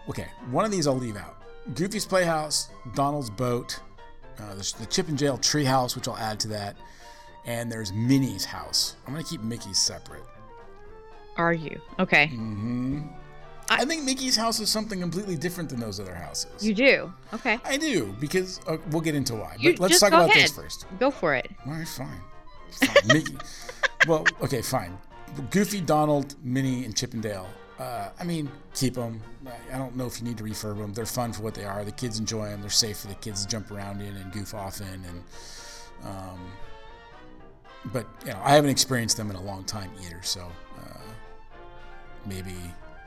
okay. 0.10 0.28
One 0.52 0.66
of 0.66 0.72
these 0.72 0.86
I'll 0.86 0.96
leave 0.98 1.16
out. 1.18 1.38
Goofy's 1.76 2.06
Playhouse, 2.06 2.70
Donald's 2.94 3.30
Boat, 3.30 3.80
uh, 4.40 4.54
there's 4.56 4.74
the 4.74 4.86
Chip 4.86 5.08
and 5.08 5.18
Dale 5.18 5.38
Treehouse, 5.38 5.96
which 5.96 6.08
I'll 6.08 6.18
add 6.18 6.40
to 6.42 6.48
that, 6.50 6.76
and 7.46 7.72
there's 7.72 7.92
Minnie's 7.94 8.46
house. 8.46 8.96
I'm 9.08 9.14
gonna 9.14 9.24
keep 9.26 9.42
Mickey's 9.42 9.80
separate. 9.80 10.24
Are 11.38 11.54
you 11.54 11.80
okay? 12.00 12.28
hmm 12.28 13.02
I 13.70 13.86
think 13.86 14.04
Mickey's 14.04 14.36
house 14.36 14.60
is 14.60 14.70
something 14.70 15.00
completely 15.00 15.36
different 15.38 15.70
than 15.70 15.80
those 15.80 16.00
other 16.00 16.14
houses. 16.14 16.66
You 16.68 16.74
do. 16.76 17.14
Okay. 17.34 17.58
I 17.64 17.78
do 17.78 18.14
because 18.20 18.60
uh, 18.68 18.78
we'll 18.92 19.02
get 19.02 19.16
into 19.16 19.36
why. 19.36 19.56
You- 19.58 19.72
But 19.72 19.80
let's 19.80 20.00
talk 20.00 20.10
about 20.10 20.30
ahead. 20.30 20.44
this 20.44 20.52
first. 20.52 20.86
Go 21.00 21.10
for 21.10 21.34
it. 21.34 21.50
All 21.66 21.72
right, 21.72 21.88
fine. 21.88 22.22
Fine. 22.72 23.08
Mickey. 23.08 23.38
Well, 24.06 24.26
okay, 24.42 24.62
fine. 24.62 24.98
Goofy, 25.50 25.80
Donald, 25.80 26.36
Minnie, 26.44 26.84
and 26.84 26.94
Chippendale. 26.94 27.48
Uh, 27.80 28.10
I 28.20 28.24
mean, 28.24 28.52
keep 28.76 28.94
them. 28.94 29.22
I 29.72 29.78
don't 29.78 29.96
know 29.96 30.06
if 30.06 30.20
you 30.20 30.28
need 30.28 30.38
to 30.38 30.44
refurb 30.44 30.78
them. 30.78 30.94
They're 30.94 31.06
fun 31.06 31.34
for 31.34 31.42
what 31.42 31.56
they 31.56 31.66
are. 31.66 31.84
The 31.84 31.92
kids 31.92 32.20
enjoy 32.20 32.46
them. 32.50 32.62
They're 32.62 32.70
safe 32.70 33.00
for 33.00 33.08
the 33.08 33.16
kids 33.16 33.44
to 33.44 33.50
jump 33.50 33.72
around 33.72 34.02
in 34.02 34.16
and 34.16 34.32
goof 34.32 34.54
off 34.54 34.80
in. 34.80 34.88
And, 34.88 35.24
um, 36.04 36.52
but 37.92 38.06
you 38.26 38.32
know, 38.32 38.40
I 38.44 38.52
haven't 38.52 38.70
experienced 38.70 39.18
them 39.18 39.30
in 39.30 39.36
a 39.36 39.42
long 39.42 39.64
time 39.64 39.92
either. 40.06 40.22
So 40.22 40.42
uh, 40.80 41.00
maybe, 42.28 42.56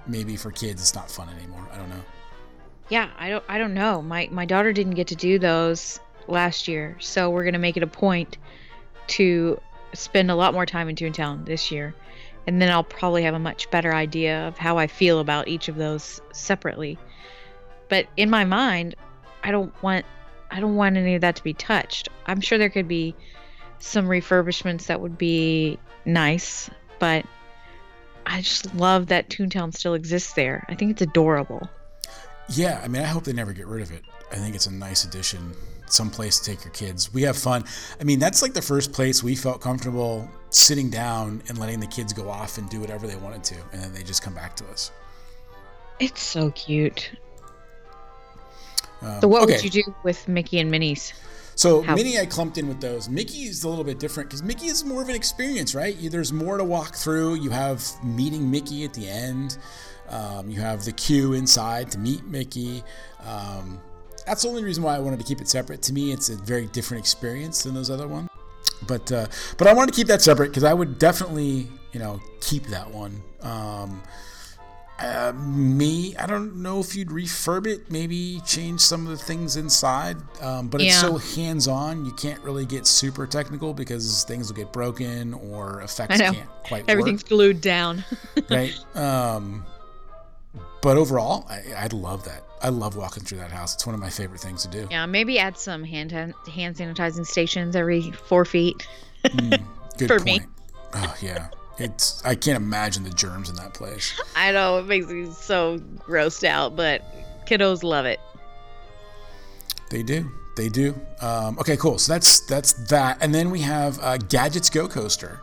maybe 0.06 0.36
for 0.36 0.50
kids, 0.50 0.82
it's 0.82 0.94
not 0.94 1.10
fun 1.10 1.28
anymore. 1.28 1.66
I 1.72 1.76
don't 1.76 1.88
know. 1.88 2.02
Yeah, 2.88 3.10
I 3.18 3.28
don't. 3.30 3.44
I 3.48 3.58
don't 3.58 3.74
know. 3.74 4.00
My 4.00 4.28
my 4.30 4.44
daughter 4.44 4.72
didn't 4.72 4.94
get 4.94 5.08
to 5.08 5.16
do 5.16 5.38
those 5.38 5.98
last 6.28 6.68
year, 6.68 6.96
so 7.00 7.30
we're 7.30 7.44
gonna 7.44 7.58
make 7.58 7.76
it 7.76 7.82
a 7.82 7.88
point 7.88 8.38
to 9.08 9.60
spend 9.92 10.30
a 10.30 10.34
lot 10.34 10.54
more 10.54 10.66
time 10.66 10.88
in 10.88 10.94
Toontown 10.94 11.44
this 11.46 11.72
year, 11.72 11.94
and 12.46 12.62
then 12.62 12.70
I'll 12.70 12.84
probably 12.84 13.22
have 13.24 13.34
a 13.34 13.38
much 13.38 13.70
better 13.70 13.92
idea 13.92 14.46
of 14.46 14.58
how 14.58 14.78
I 14.78 14.86
feel 14.86 15.18
about 15.18 15.48
each 15.48 15.68
of 15.68 15.76
those 15.76 16.20
separately. 16.32 16.98
But 17.88 18.06
in 18.16 18.30
my 18.30 18.44
mind, 18.44 18.94
I 19.42 19.50
don't 19.50 19.72
want 19.82 20.06
I 20.50 20.60
don't 20.60 20.76
want 20.76 20.96
any 20.96 21.16
of 21.16 21.22
that 21.22 21.36
to 21.36 21.44
be 21.44 21.54
touched. 21.54 22.08
I'm 22.26 22.40
sure 22.40 22.56
there 22.56 22.70
could 22.70 22.88
be 22.88 23.14
some 23.78 24.06
refurbishments 24.06 24.86
that 24.86 25.00
would 25.00 25.18
be 25.18 25.78
nice, 26.04 26.70
but 26.98 27.26
I 28.24 28.40
just 28.42 28.74
love 28.74 29.08
that 29.08 29.28
Toontown 29.28 29.74
still 29.74 29.94
exists 29.94 30.32
there. 30.34 30.64
I 30.68 30.74
think 30.74 30.92
it's 30.92 31.02
adorable. 31.02 31.68
Yeah, 32.48 32.80
I 32.82 32.88
mean, 32.88 33.02
I 33.02 33.06
hope 33.06 33.24
they 33.24 33.32
never 33.32 33.52
get 33.52 33.66
rid 33.66 33.82
of 33.82 33.90
it. 33.92 34.04
I 34.30 34.36
think 34.36 34.54
it's 34.54 34.66
a 34.66 34.72
nice 34.72 35.04
addition, 35.04 35.52
some 35.86 36.10
place 36.10 36.38
to 36.38 36.50
take 36.50 36.64
your 36.64 36.72
kids. 36.72 37.12
We 37.12 37.22
have 37.22 37.36
fun. 37.36 37.64
I 38.00 38.04
mean, 38.04 38.18
that's 38.18 38.42
like 38.42 38.54
the 38.54 38.62
first 38.62 38.92
place 38.92 39.22
we 39.22 39.34
felt 39.34 39.60
comfortable 39.60 40.28
sitting 40.50 40.90
down 40.90 41.42
and 41.48 41.58
letting 41.58 41.80
the 41.80 41.86
kids 41.86 42.12
go 42.12 42.28
off 42.28 42.58
and 42.58 42.68
do 42.70 42.80
whatever 42.80 43.06
they 43.06 43.16
wanted 43.16 43.44
to, 43.44 43.56
and 43.72 43.82
then 43.82 43.92
they 43.92 44.02
just 44.02 44.22
come 44.22 44.34
back 44.34 44.56
to 44.56 44.64
us. 44.66 44.92
It's 45.98 46.22
so 46.22 46.50
cute. 46.52 47.10
Um, 49.02 49.20
so, 49.20 49.28
what 49.28 49.42
okay. 49.42 49.54
would 49.54 49.64
you 49.64 49.82
do 49.82 49.94
with 50.02 50.26
Mickey 50.28 50.58
and 50.58 50.70
Minnie's? 50.70 51.12
So 51.56 51.80
How? 51.80 51.94
Minnie, 51.94 52.18
I 52.18 52.26
clumped 52.26 52.58
in 52.58 52.68
with 52.68 52.82
those. 52.82 53.08
Mickey 53.08 53.44
is 53.44 53.64
a 53.64 53.68
little 53.68 53.84
bit 53.84 53.98
different 53.98 54.28
because 54.28 54.42
Mickey 54.42 54.66
is 54.66 54.84
more 54.84 55.00
of 55.00 55.08
an 55.08 55.14
experience, 55.14 55.74
right? 55.74 55.96
You, 55.96 56.10
there's 56.10 56.30
more 56.30 56.58
to 56.58 56.64
walk 56.64 56.94
through. 56.94 57.36
You 57.36 57.48
have 57.48 57.82
meeting 58.04 58.50
Mickey 58.50 58.84
at 58.84 58.92
the 58.92 59.08
end. 59.08 59.56
Um, 60.08 60.50
you 60.50 60.60
have 60.60 60.84
the 60.84 60.92
queue 60.92 61.32
inside 61.32 61.90
to 61.92 61.98
meet 61.98 62.24
Mickey. 62.26 62.82
Um, 63.24 63.80
that's 64.26 64.42
the 64.42 64.48
only 64.48 64.64
reason 64.64 64.82
why 64.82 64.96
I 64.96 64.98
wanted 64.98 65.20
to 65.20 65.24
keep 65.24 65.40
it 65.40 65.48
separate. 65.48 65.82
To 65.82 65.92
me, 65.92 66.12
it's 66.12 66.28
a 66.28 66.36
very 66.36 66.66
different 66.66 67.00
experience 67.00 67.62
than 67.62 67.74
those 67.74 67.90
other 67.90 68.08
ones. 68.08 68.28
But 68.86 69.10
uh, 69.10 69.26
but 69.56 69.66
I 69.68 69.72
wanted 69.72 69.92
to 69.92 69.96
keep 69.96 70.08
that 70.08 70.22
separate 70.22 70.48
because 70.48 70.64
I 70.64 70.74
would 70.74 70.98
definitely 70.98 71.68
you 71.92 72.00
know 72.00 72.20
keep 72.40 72.66
that 72.66 72.90
one. 72.90 73.22
Um, 73.42 74.02
uh, 74.98 75.32
me, 75.36 76.16
I 76.16 76.26
don't 76.26 76.56
know 76.56 76.80
if 76.80 76.96
you'd 76.96 77.08
refurb 77.08 77.66
it, 77.66 77.90
maybe 77.90 78.40
change 78.46 78.80
some 78.80 79.06
of 79.06 79.18
the 79.18 79.22
things 79.22 79.56
inside, 79.56 80.16
um, 80.40 80.68
but 80.68 80.80
yeah. 80.80 80.88
it's 80.88 81.00
so 81.00 81.18
hands 81.18 81.68
on, 81.68 82.06
you 82.06 82.12
can't 82.12 82.42
really 82.42 82.64
get 82.64 82.86
super 82.86 83.26
technical 83.26 83.74
because 83.74 84.24
things 84.24 84.48
will 84.48 84.56
get 84.56 84.72
broken 84.72 85.34
or 85.34 85.82
effects 85.82 86.16
can't 86.18 86.38
quite 86.64 86.82
work. 86.82 86.88
Everything's 86.88 87.22
work. 87.24 87.28
glued 87.28 87.60
down. 87.60 88.04
right. 88.50 88.74
Um, 88.94 89.66
but 90.86 90.96
overall, 90.96 91.44
I, 91.50 91.64
I 91.76 91.86
love 91.88 92.24
that. 92.26 92.44
I 92.62 92.68
love 92.68 92.94
walking 92.94 93.24
through 93.24 93.38
that 93.38 93.50
house. 93.50 93.74
It's 93.74 93.84
one 93.86 93.96
of 93.96 94.00
my 94.00 94.08
favorite 94.08 94.40
things 94.40 94.62
to 94.62 94.68
do. 94.68 94.86
Yeah, 94.88 95.04
maybe 95.06 95.36
add 95.36 95.58
some 95.58 95.82
hand 95.82 96.12
hand 96.12 96.36
sanitizing 96.76 97.26
stations 97.26 97.74
every 97.74 98.12
four 98.12 98.44
feet. 98.44 98.86
mm, 99.24 99.60
good 99.98 100.06
for 100.06 100.20
point. 100.20 100.44
me. 100.44 100.48
Oh 100.94 101.16
yeah. 101.20 101.48
It's 101.78 102.24
I 102.24 102.36
can't 102.36 102.56
imagine 102.56 103.02
the 103.02 103.10
germs 103.10 103.50
in 103.50 103.56
that 103.56 103.74
place. 103.74 104.16
I 104.36 104.52
know 104.52 104.78
it 104.78 104.86
makes 104.86 105.08
me 105.08 105.28
so 105.32 105.78
grossed 106.06 106.44
out, 106.44 106.76
but 106.76 107.02
kiddos 107.48 107.82
love 107.82 108.06
it. 108.06 108.20
They 109.90 110.04
do. 110.04 110.30
They 110.56 110.68
do. 110.68 110.94
Um, 111.20 111.58
okay, 111.58 111.76
cool. 111.76 111.98
So 111.98 112.12
that's 112.12 112.46
that's 112.46 112.74
that, 112.90 113.18
and 113.20 113.34
then 113.34 113.50
we 113.50 113.58
have 113.62 113.98
uh, 114.00 114.18
Gadgets 114.18 114.70
Go 114.70 114.86
Coaster. 114.86 115.40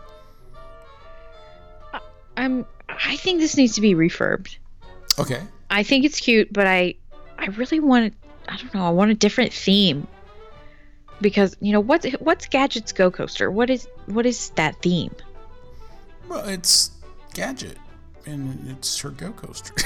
I'm. 2.37 2.65
I 2.87 3.17
think 3.17 3.41
this 3.41 3.57
needs 3.57 3.75
to 3.75 3.81
be 3.81 3.93
refurbed. 3.93 4.55
Okay. 5.19 5.41
I 5.69 5.83
think 5.83 6.05
it's 6.05 6.19
cute, 6.19 6.51
but 6.51 6.67
I, 6.67 6.95
I 7.37 7.47
really 7.47 7.79
want. 7.79 8.13
I 8.47 8.57
don't 8.57 8.73
know. 8.73 8.85
I 8.85 8.89
want 8.89 9.11
a 9.11 9.15
different 9.15 9.53
theme. 9.53 10.07
Because 11.21 11.55
you 11.61 11.71
know 11.71 11.79
what's 11.79 12.11
what's 12.13 12.47
Gadgets 12.47 12.91
Go 12.91 13.09
Coaster? 13.09 13.49
What 13.49 13.69
is 13.69 13.87
what 14.07 14.25
is 14.25 14.49
that 14.51 14.81
theme? 14.81 15.15
Well, 16.27 16.47
it's 16.47 16.91
Gadget, 17.33 17.77
and 18.25 18.69
it's 18.69 18.99
her 18.99 19.09
Go 19.09 19.31
Coaster. 19.31 19.73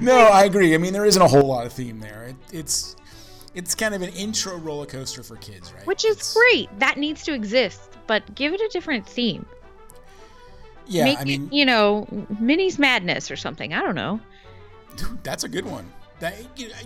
no, 0.00 0.18
I 0.18 0.44
agree. 0.44 0.74
I 0.74 0.78
mean, 0.78 0.92
there 0.92 1.04
isn't 1.04 1.20
a 1.20 1.28
whole 1.28 1.46
lot 1.46 1.66
of 1.66 1.72
theme 1.72 2.00
there. 2.00 2.24
It, 2.24 2.36
it's 2.52 2.96
it's 3.54 3.74
kind 3.74 3.94
of 3.94 4.02
an 4.02 4.10
intro 4.10 4.56
roller 4.58 4.86
coaster 4.86 5.22
for 5.22 5.36
kids, 5.36 5.72
right? 5.72 5.86
Which 5.86 6.04
is 6.04 6.18
it's, 6.18 6.34
great. 6.34 6.68
That 6.78 6.98
needs 6.98 7.24
to 7.24 7.32
exist, 7.32 7.80
but 8.06 8.34
give 8.34 8.52
it 8.52 8.60
a 8.60 8.68
different 8.68 9.06
theme. 9.06 9.46
Yeah, 10.86 11.04
Make 11.04 11.20
I 11.20 11.24
mean, 11.24 11.46
it, 11.46 11.52
you 11.52 11.64
know, 11.64 12.06
Minnie's 12.40 12.78
Madness 12.78 13.30
or 13.30 13.36
something. 13.36 13.74
I 13.74 13.82
don't 13.82 13.94
know. 13.94 14.20
That's 15.22 15.44
a 15.44 15.48
good 15.48 15.66
one. 15.66 15.90
That 16.18 16.34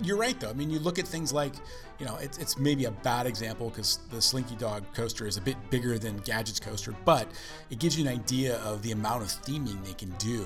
you're 0.03 0.17
right 0.17 0.37
though. 0.39 0.49
I 0.49 0.53
mean, 0.53 0.69
you 0.69 0.79
look 0.79 0.99
at 0.99 1.07
things 1.07 1.31
like, 1.31 1.53
you 1.99 2.05
know, 2.05 2.17
it's, 2.17 2.37
it's 2.37 2.57
maybe 2.57 2.85
a 2.85 2.91
bad 2.91 3.25
example 3.25 3.69
because 3.69 3.99
the 4.09 4.21
Slinky 4.21 4.55
Dog 4.55 4.83
coaster 4.93 5.25
is 5.25 5.37
a 5.37 5.41
bit 5.41 5.55
bigger 5.69 5.97
than 5.97 6.17
Gadget's 6.17 6.59
coaster, 6.59 6.93
but 7.05 7.29
it 7.69 7.79
gives 7.79 7.97
you 7.97 8.05
an 8.05 8.13
idea 8.13 8.57
of 8.57 8.81
the 8.81 8.91
amount 8.91 9.21
of 9.21 9.29
theming 9.29 9.81
they 9.85 9.93
can 9.93 10.09
do 10.17 10.45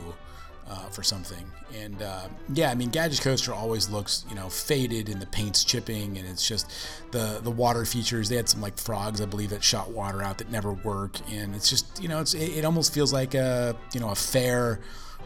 uh, 0.69 0.89
for 0.89 1.03
something. 1.03 1.45
And 1.75 2.01
uh, 2.01 2.27
yeah, 2.53 2.71
I 2.71 2.75
mean, 2.75 2.89
Gadget's 2.89 3.19
coaster 3.19 3.53
always 3.53 3.89
looks, 3.89 4.25
you 4.29 4.35
know, 4.35 4.49
faded 4.49 5.09
and 5.09 5.21
the 5.21 5.27
paint's 5.27 5.63
chipping, 5.63 6.17
and 6.17 6.27
it's 6.27 6.47
just 6.47 6.71
the 7.11 7.39
the 7.43 7.51
water 7.51 7.85
features. 7.85 8.29
They 8.29 8.35
had 8.35 8.49
some 8.49 8.61
like 8.61 8.77
frogs, 8.77 9.21
I 9.21 9.25
believe, 9.25 9.49
that 9.51 9.63
shot 9.63 9.91
water 9.91 10.21
out 10.21 10.37
that 10.39 10.51
never 10.51 10.73
work, 10.73 11.17
and 11.31 11.55
it's 11.55 11.69
just, 11.69 12.01
you 12.01 12.07
know, 12.07 12.19
it's 12.19 12.33
it, 12.33 12.59
it 12.59 12.65
almost 12.65 12.93
feels 12.93 13.13
like 13.13 13.33
a 13.33 13.75
you 13.93 13.99
know 13.99 14.09
a 14.09 14.15
fair 14.15 14.79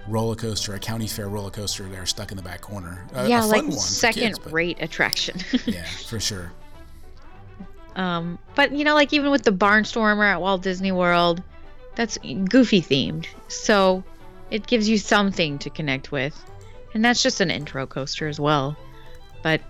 roller 0.08 0.36
coaster, 0.36 0.74
a 0.74 0.80
county 0.80 1.08
fair 1.08 1.30
roller 1.30 1.52
coaster 1.52 1.84
there 1.84 2.06
stuck 2.06 2.32
in 2.32 2.38
the 2.38 2.44
back 2.44 2.62
corner. 2.62 3.06
A, 3.14 3.28
yeah, 3.28 3.44
a 3.44 3.46
like 3.46 3.72
second 3.74 4.40
kids, 4.40 4.52
rate 4.52 4.78
attraction. 4.82 5.38
yeah, 5.66 5.86
for 6.08 6.20
sure. 6.20 6.52
Um, 7.96 8.40
but 8.56 8.72
you 8.72 8.84
know, 8.84 8.96
like 8.96 9.14
even 9.14 9.32
with 9.32 9.44
the 9.44 9.52
Barnstormer 9.52 10.26
at 10.26 10.42
Walt 10.42 10.64
Disney 10.64 10.92
World, 10.92 11.44
that's 11.96 12.18
goofy 12.18 12.82
themed. 12.82 13.28
So 13.48 14.04
it 14.52 14.68
gives 14.68 14.90
you 14.90 14.98
something 14.98 15.60
to 15.60 15.70
connect 15.70 16.12
with. 16.12 16.36
And 16.94 17.06
that's 17.06 17.22
just 17.22 17.40
an 17.42 17.52
intro 17.52 17.86
coaster 17.86 18.28
as 18.28 18.40
well. 18.40 18.76
But 19.44 19.62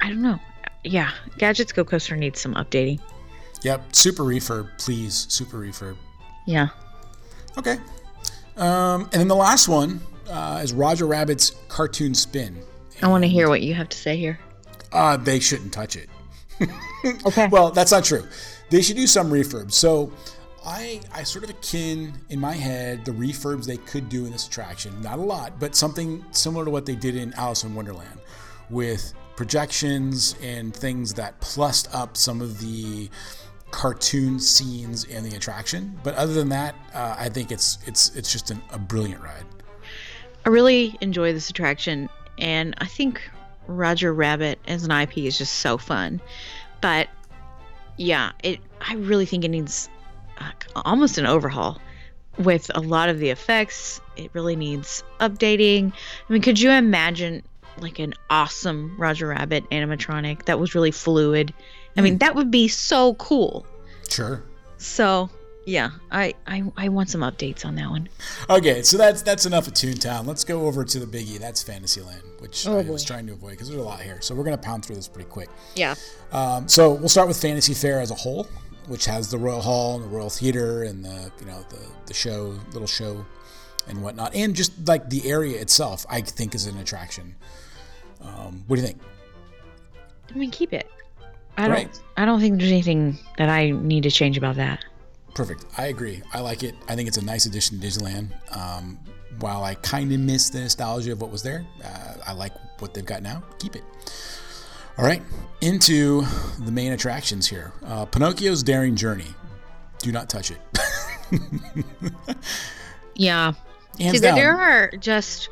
I 0.00 0.08
don't 0.08 0.22
know. 0.22 0.38
Yeah, 0.84 1.12
Gadgets 1.38 1.72
Go 1.72 1.84
Coaster 1.84 2.16
needs 2.16 2.40
some 2.40 2.54
updating. 2.54 3.00
Yep, 3.62 3.94
super 3.94 4.24
refurb, 4.24 4.68
please. 4.78 5.26
Super 5.28 5.58
refurb. 5.58 5.96
Yeah. 6.46 6.68
Okay. 7.56 7.78
Um, 8.56 9.02
and 9.04 9.12
then 9.12 9.28
the 9.28 9.36
last 9.36 9.68
one 9.68 10.00
uh, 10.28 10.60
is 10.62 10.72
Roger 10.72 11.06
Rabbit's 11.06 11.52
Cartoon 11.68 12.14
Spin. 12.14 12.60
I 13.02 13.08
want 13.08 13.24
to 13.24 13.28
hear 13.28 13.48
what 13.48 13.62
you 13.62 13.74
have 13.74 13.88
to 13.90 13.96
say 13.96 14.16
here. 14.16 14.38
Uh, 14.92 15.16
they 15.16 15.40
shouldn't 15.40 15.72
touch 15.72 15.96
it. 15.96 16.08
okay. 17.26 17.48
Well, 17.48 17.70
that's 17.70 17.92
not 17.92 18.04
true. 18.04 18.26
They 18.70 18.82
should 18.82 18.96
do 18.96 19.06
some 19.06 19.30
refurb. 19.30 19.72
So 19.72 20.12
I, 20.64 21.00
I 21.12 21.22
sort 21.24 21.44
of 21.44 21.50
akin 21.50 22.12
in 22.28 22.40
my 22.40 22.54
head 22.54 23.04
the 23.04 23.12
refurbs 23.12 23.66
they 23.66 23.78
could 23.78 24.08
do 24.08 24.24
in 24.26 24.32
this 24.32 24.46
attraction. 24.46 25.00
Not 25.02 25.18
a 25.18 25.22
lot, 25.22 25.58
but 25.58 25.74
something 25.74 26.24
similar 26.30 26.64
to 26.64 26.70
what 26.70 26.86
they 26.86 26.94
did 26.94 27.16
in 27.16 27.32
Alice 27.34 27.64
in 27.64 27.74
Wonderland 27.74 28.20
with 28.70 29.12
projections 29.36 30.36
and 30.40 30.74
things 30.74 31.14
that 31.14 31.40
plussed 31.40 31.92
up 31.94 32.16
some 32.16 32.40
of 32.40 32.60
the 32.60 33.10
cartoon 33.70 34.38
scenes 34.38 35.04
in 35.04 35.24
the 35.24 35.34
attraction. 35.34 35.98
But 36.04 36.14
other 36.14 36.34
than 36.34 36.48
that, 36.50 36.74
uh, 36.94 37.16
I 37.18 37.28
think 37.28 37.50
it's 37.50 37.78
it's 37.86 38.14
it's 38.14 38.30
just 38.30 38.50
an, 38.50 38.62
a 38.70 38.78
brilliant 38.78 39.22
ride. 39.22 39.44
I 40.44 40.50
really 40.50 40.96
enjoy 41.00 41.32
this 41.32 41.50
attraction, 41.50 42.08
and 42.38 42.74
I 42.78 42.86
think 42.86 43.20
Roger 43.66 44.12
Rabbit 44.12 44.58
as 44.66 44.84
an 44.84 44.90
IP 44.90 45.18
is 45.18 45.38
just 45.38 45.54
so 45.54 45.78
fun. 45.78 46.20
But 46.80 47.08
yeah, 47.96 48.32
it 48.42 48.60
I 48.80 48.94
really 48.94 49.26
think 49.26 49.44
it 49.44 49.48
needs 49.48 49.88
almost 50.74 51.18
an 51.18 51.26
overhaul 51.26 51.80
with 52.38 52.70
a 52.74 52.80
lot 52.80 53.08
of 53.08 53.18
the 53.18 53.30
effects. 53.30 54.00
It 54.16 54.30
really 54.32 54.56
needs 54.56 55.04
updating. 55.20 55.92
I 56.28 56.32
mean, 56.32 56.42
could 56.42 56.60
you 56.60 56.70
imagine 56.70 57.42
like 57.78 57.98
an 57.98 58.14
awesome 58.30 58.96
Roger 58.98 59.28
Rabbit 59.28 59.68
animatronic 59.70 60.44
that 60.44 60.58
was 60.58 60.74
really 60.74 60.90
fluid 60.90 61.54
I 61.96 62.00
mean, 62.00 62.18
that 62.18 62.34
would 62.34 62.50
be 62.50 62.68
so 62.68 63.14
cool. 63.14 63.66
Sure. 64.08 64.42
So 64.78 65.30
yeah, 65.66 65.90
I, 66.10 66.34
I 66.46 66.64
I 66.76 66.88
want 66.88 67.10
some 67.10 67.20
updates 67.20 67.64
on 67.64 67.76
that 67.76 67.88
one. 67.88 68.08
Okay, 68.50 68.82
so 68.82 68.96
that's 68.96 69.22
that's 69.22 69.46
enough 69.46 69.66
of 69.66 69.74
Toontown. 69.74 70.26
Let's 70.26 70.44
go 70.44 70.66
over 70.66 70.84
to 70.84 70.98
the 70.98 71.06
biggie. 71.06 71.38
That's 71.38 71.62
Fantasyland, 71.62 72.22
which 72.38 72.66
oh, 72.66 72.78
I 72.78 72.82
boy. 72.82 72.92
was 72.92 73.04
trying 73.04 73.26
to 73.26 73.32
avoid 73.32 73.52
because 73.52 73.68
there's 73.68 73.80
a 73.80 73.84
lot 73.84 74.00
here. 74.00 74.20
So 74.20 74.34
we're 74.34 74.44
gonna 74.44 74.58
pound 74.58 74.84
through 74.84 74.96
this 74.96 75.08
pretty 75.08 75.28
quick. 75.28 75.48
Yeah. 75.76 75.94
Um, 76.32 76.68
so 76.68 76.92
we'll 76.92 77.08
start 77.08 77.28
with 77.28 77.40
Fantasy 77.40 77.74
Fair 77.74 78.00
as 78.00 78.10
a 78.10 78.16
whole, 78.16 78.48
which 78.86 79.04
has 79.06 79.30
the 79.30 79.38
Royal 79.38 79.60
Hall 79.60 79.96
and 79.96 80.04
the 80.04 80.08
Royal 80.08 80.30
Theater 80.30 80.82
and 80.82 81.04
the 81.04 81.30
you 81.40 81.46
know 81.46 81.64
the 81.68 81.80
the 82.06 82.14
show 82.14 82.58
little 82.72 82.86
show 82.86 83.24
and 83.88 84.02
whatnot, 84.02 84.34
and 84.34 84.54
just 84.54 84.86
like 84.86 85.10
the 85.10 85.28
area 85.28 85.60
itself, 85.60 86.06
I 86.08 86.20
think 86.20 86.54
is 86.54 86.66
an 86.66 86.78
attraction. 86.78 87.34
Um, 88.20 88.64
what 88.66 88.76
do 88.76 88.82
you 88.82 88.88
think? 88.88 89.00
I 90.30 90.38
mean, 90.38 90.50
keep 90.50 90.72
it. 90.72 90.88
I 91.56 91.68
don't. 91.68 92.00
I 92.16 92.24
don't 92.24 92.40
think 92.40 92.58
there's 92.58 92.72
anything 92.72 93.18
that 93.38 93.48
I 93.48 93.70
need 93.70 94.04
to 94.04 94.10
change 94.10 94.38
about 94.38 94.56
that. 94.56 94.84
Perfect. 95.34 95.64
I 95.78 95.86
agree. 95.86 96.22
I 96.32 96.40
like 96.40 96.62
it. 96.62 96.74
I 96.88 96.94
think 96.94 97.08
it's 97.08 97.16
a 97.16 97.24
nice 97.24 97.46
addition 97.46 97.80
to 97.80 97.86
Disneyland. 97.86 98.30
Um, 98.56 98.98
while 99.40 99.64
I 99.64 99.74
kind 99.76 100.12
of 100.12 100.20
miss 100.20 100.50
the 100.50 100.60
nostalgia 100.60 101.12
of 101.12 101.20
what 101.20 101.30
was 101.30 101.42
there, 101.42 101.66
uh, 101.84 102.14
I 102.26 102.32
like 102.32 102.52
what 102.80 102.94
they've 102.94 103.04
got 103.04 103.22
now. 103.22 103.42
Keep 103.58 103.76
it. 103.76 103.82
All 104.98 105.04
right, 105.04 105.22
into 105.60 106.22
the 106.58 106.70
main 106.70 106.92
attractions 106.92 107.48
here. 107.48 107.72
Uh, 107.84 108.04
Pinocchio's 108.04 108.62
Daring 108.62 108.94
Journey. 108.94 109.34
Do 109.98 110.12
not 110.12 110.28
touch 110.28 110.50
it. 110.50 110.60
yeah. 113.14 113.52
Hands 113.98 114.16
See, 114.16 114.22
down. 114.22 114.34
there 114.34 114.58
are 114.58 114.90
just 114.98 115.48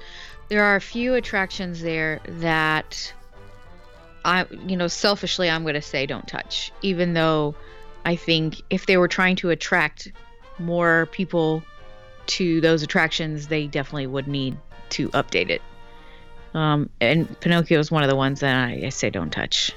there 0.49 0.64
are 0.64 0.76
a 0.76 0.80
few 0.80 1.14
attractions 1.14 1.80
there 1.80 2.20
that 2.26 3.12
I, 4.24 4.47
you 4.66 4.76
know, 4.76 4.88
selfishly, 4.88 5.49
I'm 5.49 5.62
going 5.62 5.74
to 5.74 5.82
say 5.82 6.07
don't 6.07 6.26
touch. 6.26 6.72
Even 6.82 7.14
though 7.14 7.55
I 8.05 8.16
think 8.16 8.62
if 8.68 8.86
they 8.86 8.97
were 8.97 9.09
trying 9.09 9.36
to 9.36 9.51
attract 9.51 10.12
more 10.59 11.09
people 11.12 11.62
to 12.26 12.61
those 12.61 12.82
attractions, 12.82 13.49
they 13.49 13.66
definitely 13.66 14.07
would 14.07 14.28
need 14.28 14.57
to 14.91 15.09
update 15.11 15.49
it. 15.49 15.62
Um, 16.55 16.90
and 17.01 17.38
Pinocchio 17.40 17.78
is 17.78 17.90
one 17.90 18.03
of 18.03 18.09
the 18.11 18.16
ones 18.16 18.40
that 18.40 18.55
I, 18.57 18.86
I 18.86 18.88
say 18.88 19.11
don't 19.11 19.30
touch. 19.30 19.72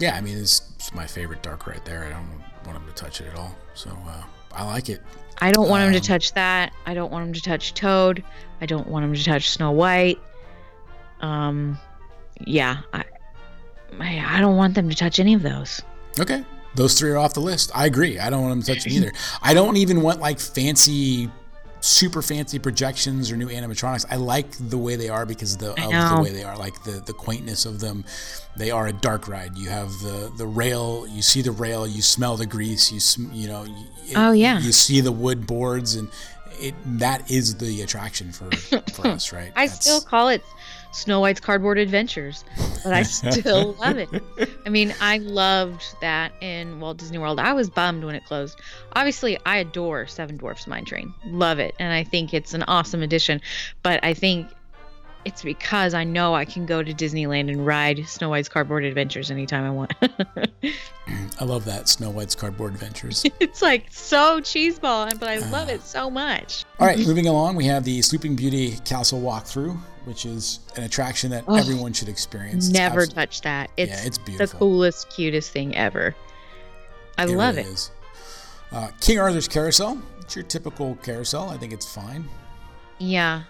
Yeah, 0.00 0.16
I 0.16 0.20
mean, 0.20 0.38
it's, 0.38 0.62
it's 0.76 0.92
my 0.94 1.06
favorite 1.06 1.42
dark 1.42 1.66
right 1.66 1.84
there. 1.84 2.04
I 2.04 2.10
don't 2.10 2.28
want 2.66 2.78
him 2.78 2.86
to 2.88 2.94
touch 2.94 3.20
it 3.20 3.28
at 3.28 3.36
all. 3.36 3.54
So 3.74 3.90
uh, 4.06 4.22
I 4.52 4.64
like 4.64 4.88
it. 4.88 5.00
I 5.40 5.52
don't 5.52 5.68
want 5.68 5.82
him 5.82 5.88
Um, 5.94 6.00
to 6.00 6.06
touch 6.06 6.32
that. 6.34 6.72
I 6.86 6.94
don't 6.94 7.10
want 7.12 7.26
him 7.28 7.32
to 7.34 7.40
touch 7.40 7.74
Toad. 7.74 8.22
I 8.60 8.66
don't 8.66 8.88
want 8.88 9.04
him 9.04 9.14
to 9.14 9.24
touch 9.24 9.50
Snow 9.50 9.70
White. 9.70 10.18
Um, 11.20 11.78
yeah, 12.46 12.78
I, 12.92 13.04
I, 13.98 14.36
I 14.36 14.40
don't 14.40 14.56
want 14.56 14.74
them 14.74 14.88
to 14.88 14.96
touch 14.96 15.18
any 15.20 15.34
of 15.34 15.42
those. 15.42 15.82
Okay. 16.18 16.44
Those 16.74 16.98
three 16.98 17.10
are 17.10 17.18
off 17.18 17.34
the 17.34 17.40
list. 17.40 17.70
I 17.74 17.86
agree. 17.86 18.18
I 18.18 18.30
don't 18.30 18.42
want 18.42 18.52
them 18.52 18.62
to 18.62 18.74
touch 18.74 18.86
either. 18.86 19.12
I 19.42 19.54
don't 19.54 19.76
even 19.76 20.02
want 20.02 20.20
like 20.20 20.38
fancy, 20.38 21.30
super 21.80 22.20
fancy 22.22 22.58
projections 22.58 23.30
or 23.30 23.36
new 23.36 23.48
animatronics. 23.48 24.04
I 24.10 24.16
like 24.16 24.46
the 24.58 24.78
way 24.78 24.96
they 24.96 25.08
are 25.08 25.24
because 25.26 25.54
of 25.54 25.60
the, 25.60 25.70
of 25.70 25.76
the 26.16 26.22
way 26.22 26.30
they 26.30 26.42
are, 26.44 26.56
like 26.56 26.82
the, 26.84 27.02
the 27.06 27.12
quaintness 27.12 27.64
of 27.66 27.80
them. 27.80 28.04
They 28.56 28.70
are 28.70 28.86
a 28.88 28.92
dark 28.92 29.28
ride. 29.28 29.56
You 29.56 29.70
have 29.70 29.88
the, 30.02 30.32
the 30.36 30.46
rail, 30.46 31.06
you 31.08 31.22
see 31.22 31.40
the 31.42 31.52
rail, 31.52 31.86
you 31.86 32.02
smell 32.02 32.36
the 32.36 32.46
grease, 32.46 32.92
you 32.92 33.00
sm- 33.00 33.32
you 33.32 33.48
know, 33.48 33.64
it- 33.64 34.16
Oh, 34.16 34.32
yeah. 34.32 34.58
you 34.58 34.72
see 34.72 35.00
the 35.00 35.12
wood 35.12 35.46
boards, 35.46 35.94
and 35.94 36.08
it 36.60 36.74
that 36.98 37.30
is 37.30 37.56
the 37.56 37.80
attraction 37.82 38.32
for 38.32 38.50
for 38.92 39.06
us, 39.06 39.32
right? 39.32 39.52
I 39.56 39.66
That's- 39.66 39.80
still 39.82 40.00
call 40.00 40.28
it 40.28 40.42
Snow 40.92 41.20
White's 41.20 41.40
Cardboard 41.40 41.78
Adventures, 41.78 42.44
but 42.82 42.92
I 42.92 43.02
still 43.04 43.74
love 43.74 43.96
it. 43.96 44.08
I 44.66 44.68
mean, 44.68 44.94
I 45.00 45.18
loved 45.18 45.84
that 46.00 46.32
in 46.40 46.80
Walt 46.80 46.98
Disney 46.98 47.18
World. 47.18 47.38
I 47.38 47.52
was 47.52 47.70
bummed 47.70 48.04
when 48.04 48.14
it 48.14 48.24
closed. 48.24 48.60
Obviously, 48.94 49.38
I 49.46 49.58
adore 49.58 50.06
Seven 50.06 50.36
Dwarfs 50.36 50.66
Mine 50.66 50.84
Train. 50.84 51.14
Love 51.26 51.58
it. 51.58 51.74
And 51.78 51.92
I 51.92 52.04
think 52.04 52.34
it's 52.34 52.54
an 52.54 52.64
awesome 52.64 53.02
addition. 53.02 53.40
But 53.82 54.04
I 54.04 54.14
think 54.14 54.48
it's 55.24 55.42
because 55.42 55.94
I 55.94 56.04
know 56.04 56.34
I 56.34 56.44
can 56.44 56.66
go 56.66 56.82
to 56.82 56.94
Disneyland 56.94 57.50
and 57.50 57.66
ride 57.66 58.06
Snow 58.08 58.30
White's 58.30 58.48
Cardboard 58.48 58.84
Adventures 58.84 59.30
anytime 59.30 59.64
I 59.64 59.70
want. 59.70 59.92
I 61.40 61.44
love 61.44 61.64
that 61.66 61.88
Snow 61.88 62.10
White's 62.10 62.34
Cardboard 62.34 62.74
Adventures. 62.74 63.24
it's 63.40 63.60
like 63.62 63.86
so 63.90 64.40
cheeseball, 64.40 65.18
but 65.18 65.28
I 65.28 65.38
love 65.50 65.68
ah. 65.68 65.72
it 65.72 65.82
so 65.82 66.10
much. 66.10 66.64
All 66.78 66.86
right, 66.86 66.98
moving 66.98 67.26
along, 67.26 67.56
we 67.56 67.66
have 67.66 67.84
the 67.84 68.00
Sleeping 68.02 68.34
Beauty 68.34 68.78
Castle 68.84 69.20
walkthrough, 69.20 69.78
which 70.04 70.24
is 70.26 70.60
an 70.76 70.82
attraction 70.84 71.30
that 71.30 71.44
Oh, 71.46 71.54
everyone 71.56 71.92
should 71.92 72.08
experience. 72.08 72.66
It's 72.68 72.74
Never 72.74 73.06
touch 73.06 73.40
that. 73.42 73.70
It's, 73.76 73.90
Yeah, 73.90 74.06
it's 74.06 74.18
beautiful. 74.18 74.46
the 74.46 74.56
coolest, 74.58 75.10
cutest 75.10 75.50
thing 75.52 75.76
ever. 75.76 76.14
I 77.18 77.24
love 77.26 77.56
really 77.56 77.68
it. 77.68 77.90
Uh, 78.72 78.88
King 79.00 79.18
Arthur's 79.18 79.48
Carousel. 79.48 80.00
It's 80.20 80.36
your 80.36 80.44
typical 80.44 80.94
carousel. 81.02 81.48
I 81.50 81.56
think 81.56 81.72
it's 81.72 81.92
fine. 81.92 82.28
Yeah. 82.98 83.42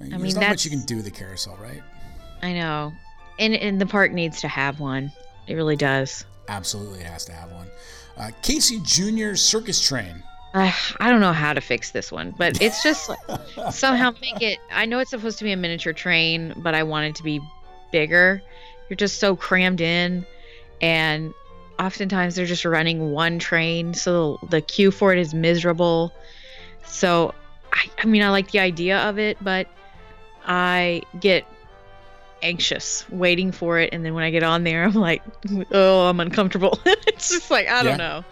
I 0.00 0.18
mean, 0.18 0.34
not 0.34 0.50
much 0.50 0.64
you 0.64 0.70
can 0.70 0.82
do 0.82 0.96
with 0.96 1.04
the 1.04 1.10
carousel, 1.10 1.56
right? 1.60 1.82
I 2.42 2.52
know. 2.52 2.92
And 3.38 3.54
and 3.54 3.80
the 3.80 3.86
park 3.86 4.12
needs 4.12 4.40
to 4.42 4.48
have 4.48 4.78
one. 4.78 5.10
It 5.46 5.54
really 5.54 5.76
does. 5.76 6.24
Absolutely, 6.48 7.00
it 7.00 7.06
has 7.06 7.24
to 7.26 7.32
have 7.32 7.50
one. 7.50 7.66
Uh, 8.16 8.30
Casey 8.42 8.78
Jr.'s 8.82 9.42
Circus 9.42 9.80
Train. 9.80 10.22
Uh, 10.54 10.72
I 11.00 11.10
don't 11.10 11.20
know 11.20 11.32
how 11.32 11.52
to 11.52 11.60
fix 11.60 11.90
this 11.90 12.10
one, 12.10 12.34
but 12.36 12.62
it's 12.62 12.82
just 12.82 13.08
like 13.08 13.18
somehow 13.70 14.12
make 14.22 14.40
it. 14.40 14.58
I 14.70 14.86
know 14.86 14.98
it's 15.00 15.10
supposed 15.10 15.38
to 15.38 15.44
be 15.44 15.52
a 15.52 15.56
miniature 15.56 15.92
train, 15.92 16.54
but 16.56 16.74
I 16.74 16.82
want 16.82 17.06
it 17.06 17.14
to 17.16 17.22
be 17.22 17.40
bigger. 17.92 18.42
You're 18.88 18.96
just 18.96 19.18
so 19.18 19.36
crammed 19.36 19.80
in, 19.80 20.24
and 20.80 21.34
oftentimes 21.78 22.36
they're 22.36 22.46
just 22.46 22.64
running 22.64 23.10
one 23.10 23.38
train, 23.38 23.92
so 23.92 24.38
the 24.48 24.60
queue 24.62 24.90
for 24.90 25.12
it 25.12 25.18
is 25.18 25.34
miserable. 25.34 26.12
So, 26.86 27.34
I, 27.72 27.90
I 27.98 28.06
mean, 28.06 28.22
I 28.22 28.30
like 28.30 28.52
the 28.52 28.60
idea 28.60 28.98
of 29.08 29.18
it, 29.18 29.36
but 29.42 29.66
I 30.46 31.02
get 31.20 31.44
anxious 32.42 33.04
waiting 33.10 33.52
for 33.52 33.78
it, 33.78 33.90
and 33.92 34.04
then 34.06 34.14
when 34.14 34.24
I 34.24 34.30
get 34.30 34.42
on 34.42 34.64
there, 34.64 34.84
I'm 34.84 34.94
like, 34.94 35.22
oh, 35.72 36.08
I'm 36.08 36.20
uncomfortable. 36.20 36.78
it's 36.86 37.28
just 37.28 37.50
like 37.50 37.68
I 37.68 37.82
don't 37.82 37.92
Yeah. 37.92 37.96
know. 37.96 38.24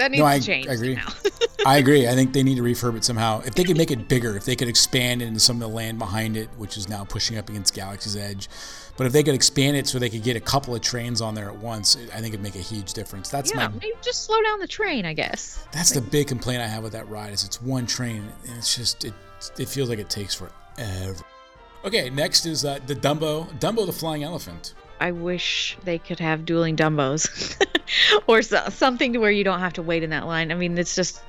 That 0.00 0.10
needs 0.12 0.20
No, 0.20 0.26
I- 0.26 0.38
to 0.38 0.44
change 0.44 0.66
I 0.66 0.72
agree. 0.72 0.98
I 1.66 1.76
agree. 1.76 2.08
I 2.08 2.14
think 2.14 2.32
they 2.32 2.42
need 2.42 2.56
to 2.56 2.62
refurb 2.62 2.96
it 2.96 3.04
somehow. 3.04 3.42
If 3.44 3.54
they 3.54 3.64
could 3.64 3.76
make 3.76 3.90
it 3.90 4.08
bigger, 4.08 4.34
if 4.34 4.46
they 4.46 4.56
could 4.56 4.68
expand 4.68 5.20
it 5.20 5.26
into 5.26 5.40
some 5.40 5.56
of 5.56 5.60
the 5.60 5.68
land 5.68 5.98
behind 5.98 6.38
it, 6.38 6.48
which 6.56 6.78
is 6.78 6.88
now 6.88 7.04
pushing 7.04 7.36
up 7.36 7.50
against 7.50 7.74
Galaxy's 7.74 8.16
Edge, 8.16 8.48
but 8.96 9.06
if 9.06 9.12
they 9.12 9.22
could 9.22 9.34
expand 9.34 9.76
it 9.76 9.86
so 9.86 9.98
they 9.98 10.08
could 10.08 10.22
get 10.22 10.36
a 10.36 10.40
couple 10.40 10.74
of 10.74 10.80
trains 10.80 11.20
on 11.20 11.34
there 11.34 11.50
at 11.50 11.56
once, 11.56 11.96
I 12.14 12.20
think 12.20 12.28
it'd 12.32 12.40
make 12.42 12.54
a 12.54 12.58
huge 12.58 12.94
difference. 12.94 13.28
That's 13.28 13.50
yeah, 13.50 13.68
my 13.68 13.68
maybe 13.68 13.92
just 14.00 14.24
slow 14.24 14.42
down 14.42 14.58
the 14.58 14.66
train, 14.66 15.04
I 15.04 15.12
guess. 15.12 15.66
that's 15.70 15.90
the 15.90 16.00
big 16.00 16.28
complaint 16.28 16.62
I 16.62 16.66
have 16.66 16.82
with 16.82 16.92
that 16.92 17.06
ride 17.10 17.34
is 17.34 17.44
it's 17.44 17.60
one 17.60 17.84
train 17.86 18.26
and 18.48 18.56
it's 18.56 18.74
just 18.74 19.04
it 19.04 19.12
it 19.58 19.68
feels 19.68 19.90
like 19.90 19.98
it 19.98 20.08
takes 20.08 20.34
forever. 20.34 21.14
Okay, 21.84 22.08
next 22.10 22.46
is 22.46 22.64
uh, 22.64 22.78
the 22.86 22.94
Dumbo 22.94 23.46
Dumbo 23.58 23.84
the 23.84 23.92
Flying 23.92 24.22
Elephant. 24.22 24.72
I 25.00 25.12
wish 25.12 25.76
they 25.84 25.98
could 25.98 26.20
have 26.20 26.44
dueling 26.44 26.76
Dumbos 26.76 27.56
or 28.26 28.42
so, 28.42 28.68
something 28.68 29.14
to 29.14 29.18
where 29.18 29.30
you 29.30 29.44
don't 29.44 29.60
have 29.60 29.72
to 29.74 29.82
wait 29.82 30.02
in 30.02 30.10
that 30.10 30.26
line. 30.26 30.52
I 30.52 30.54
mean, 30.54 30.76
it's 30.76 30.94
just 30.94 31.22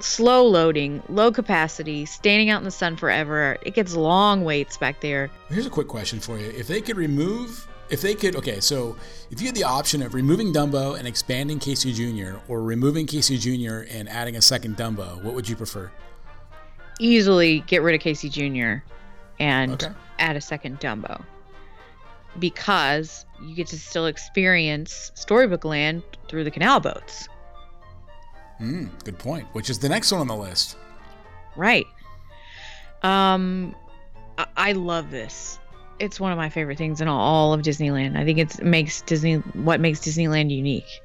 slow 0.00 0.44
loading, 0.44 1.02
low 1.08 1.30
capacity, 1.30 2.04
standing 2.06 2.50
out 2.50 2.58
in 2.58 2.64
the 2.64 2.70
sun 2.72 2.96
forever. 2.96 3.56
It 3.62 3.74
gets 3.74 3.94
long 3.94 4.44
waits 4.44 4.76
back 4.76 5.00
there. 5.00 5.30
Here's 5.48 5.66
a 5.66 5.70
quick 5.70 5.86
question 5.88 6.18
for 6.18 6.38
you. 6.38 6.46
If 6.46 6.66
they 6.66 6.80
could 6.80 6.96
remove, 6.96 7.68
if 7.88 8.02
they 8.02 8.14
could, 8.14 8.34
okay, 8.34 8.58
so 8.58 8.96
if 9.30 9.40
you 9.40 9.46
had 9.46 9.54
the 9.54 9.62
option 9.64 10.02
of 10.02 10.12
removing 10.14 10.52
Dumbo 10.52 10.98
and 10.98 11.06
expanding 11.06 11.60
Casey 11.60 11.92
Jr., 11.92 12.38
or 12.48 12.62
removing 12.62 13.06
Casey 13.06 13.38
Jr. 13.38 13.86
and 13.90 14.08
adding 14.08 14.34
a 14.36 14.42
second 14.42 14.76
Dumbo, 14.76 15.22
what 15.22 15.34
would 15.34 15.48
you 15.48 15.54
prefer? 15.54 15.90
Easily 16.98 17.60
get 17.66 17.82
rid 17.82 17.94
of 17.94 18.00
Casey 18.00 18.28
Jr. 18.28 18.82
and 19.38 19.72
Okay. 19.72 19.92
add 20.18 20.34
a 20.36 20.40
second 20.40 20.80
Dumbo. 20.80 21.22
Because 22.38 23.24
you 23.42 23.54
get 23.54 23.66
to 23.68 23.78
still 23.78 24.06
experience 24.06 25.12
Storybook 25.14 25.64
Land 25.64 26.02
through 26.28 26.44
the 26.44 26.50
canal 26.50 26.80
boats. 26.80 27.28
Hmm, 28.58 28.86
good 29.04 29.18
point. 29.18 29.46
Which 29.52 29.70
is 29.70 29.78
the 29.78 29.88
next 29.88 30.12
one 30.12 30.20
on 30.20 30.26
the 30.26 30.36
list. 30.36 30.76
Right. 31.56 31.86
Um, 33.02 33.74
I, 34.38 34.46
I 34.56 34.72
love 34.72 35.10
this. 35.10 35.58
It's 35.98 36.18
one 36.18 36.32
of 36.32 36.38
my 36.38 36.48
favorite 36.48 36.78
things 36.78 37.00
in 37.00 37.08
all 37.08 37.52
of 37.52 37.62
Disneyland. 37.62 38.16
I 38.16 38.24
think 38.24 38.38
it 38.38 38.62
makes 38.62 39.02
Disney 39.02 39.36
what 39.36 39.80
makes 39.80 40.00
Disneyland 40.00 40.50
unique, 40.50 41.00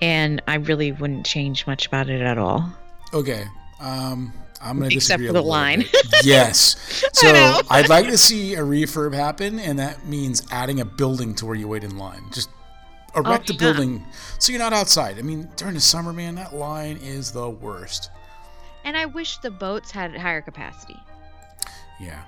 and 0.00 0.40
I 0.48 0.54
really 0.54 0.92
wouldn't 0.92 1.26
change 1.26 1.66
much 1.66 1.86
about 1.86 2.08
it 2.08 2.22
at 2.22 2.38
all. 2.38 2.66
Okay. 3.12 3.44
Um, 3.78 4.32
I'm 4.62 4.78
going 4.78 4.90
to 4.90 4.96
Except 4.96 5.22
for 5.22 5.30
a 5.30 5.32
the 5.32 5.42
line. 5.42 5.84
Yes. 6.24 6.76
So. 7.16 7.60
I'd 7.70 7.88
like 7.88 8.06
to 8.08 8.18
see 8.18 8.54
a 8.54 8.60
refurb 8.60 9.14
happen, 9.14 9.58
and 9.58 9.78
that 9.78 10.06
means 10.06 10.46
adding 10.50 10.80
a 10.80 10.84
building 10.84 11.34
to 11.36 11.46
where 11.46 11.54
you 11.54 11.66
wait 11.66 11.82
in 11.82 11.96
line. 11.96 12.24
Just 12.30 12.50
erect 13.16 13.50
oh, 13.50 13.54
a 13.54 13.56
yeah. 13.56 13.72
building 13.72 14.04
so 14.38 14.52
you're 14.52 14.60
not 14.60 14.72
outside. 14.72 15.18
I 15.18 15.22
mean, 15.22 15.48
during 15.56 15.74
the 15.74 15.80
summer, 15.80 16.12
man, 16.12 16.34
that 16.34 16.54
line 16.54 16.98
is 16.98 17.32
the 17.32 17.48
worst. 17.48 18.10
And 18.84 18.96
I 18.96 19.06
wish 19.06 19.38
the 19.38 19.50
boats 19.50 19.90
had 19.90 20.14
higher 20.16 20.42
capacity. 20.42 20.96
Yeah. 21.98 22.22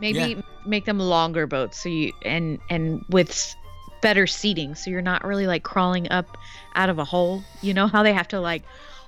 Maybe 0.00 0.18
Yeah. 0.18 0.42
make 0.66 0.84
them 0.84 0.98
longer 0.98 1.46
boats 1.46 1.82
so 1.82 1.88
you 1.88 2.12
and 2.22 2.58
and 2.68 3.04
with 3.08 3.54
better 4.00 4.26
seating 4.26 4.74
so 4.74 4.90
you're 4.90 5.00
not 5.00 5.24
really 5.24 5.46
like 5.46 5.62
crawling 5.62 6.10
up 6.10 6.36
out 6.74 6.90
of 6.90 6.98
a 6.98 7.04
hole. 7.04 7.42
You 7.62 7.74
know 7.74 7.86
how 7.86 8.02
they 8.02 8.12
have 8.12 8.28
to 8.28 8.40
like 8.40 8.62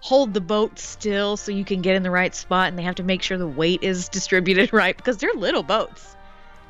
hold 0.06 0.34
the 0.34 0.40
boat 0.40 0.78
still 0.78 1.36
so 1.36 1.50
you 1.50 1.64
can 1.64 1.82
get 1.82 1.96
in 1.96 2.04
the 2.04 2.10
right 2.12 2.32
spot 2.32 2.68
and 2.68 2.78
they 2.78 2.82
have 2.84 2.94
to 2.94 3.02
make 3.02 3.22
sure 3.22 3.36
the 3.36 3.48
weight 3.48 3.82
is 3.82 4.08
distributed 4.18 4.72
right 4.72 4.96
because 4.96 5.16
they're 5.16 5.34
little 5.34 5.64
boats. 5.64 6.14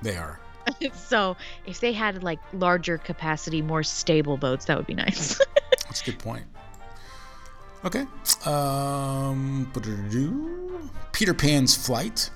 They 0.00 0.16
are. 0.16 0.40
so 0.94 1.36
if 1.66 1.80
they 1.80 1.92
had 1.92 2.22
like 2.22 2.38
larger 2.54 2.96
capacity, 2.96 3.60
more 3.60 3.82
stable 3.82 4.38
boats, 4.38 4.64
that 4.64 4.78
would 4.78 4.86
be 4.86 4.94
nice. 4.94 5.38
That's 5.84 6.00
a 6.00 6.04
good 6.06 6.18
point. 6.18 6.44
Okay. 7.84 8.06
Um, 8.46 9.70
Peter 11.12 11.34
Pan's 11.34 11.76
Flight. 11.76 12.30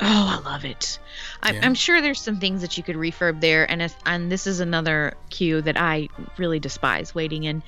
Oh, 0.00 0.40
I 0.40 0.48
love 0.48 0.64
it. 0.64 0.98
I'm, 1.42 1.54
Yeah. 1.54 1.60
I'm 1.64 1.74
sure 1.74 2.00
there's 2.00 2.20
some 2.20 2.38
things 2.38 2.60
that 2.60 2.76
you 2.76 2.82
could 2.82 2.96
refurb 2.96 3.40
there, 3.40 3.70
and 3.70 3.82
if, 3.82 3.96
and 4.04 4.30
this 4.30 4.46
is 4.46 4.60
another 4.60 5.14
queue 5.30 5.62
that 5.62 5.80
I 5.80 6.08
really 6.36 6.60
despise 6.60 7.14
waiting 7.14 7.44
in. 7.44 7.62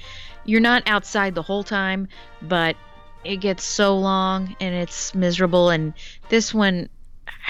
You're 0.45 0.61
not 0.61 0.83
outside 0.87 1.35
the 1.35 1.43
whole 1.43 1.64
time, 1.64 2.09
but 2.43 2.76
it 3.24 3.37
gets 3.37 3.64
so 3.64 3.99
long 3.99 4.57
and 4.61 4.74
it's 4.74 5.14
miserable. 5.14 5.70
And 5.70 5.95
this 6.29 6.55
one, 6.55 6.89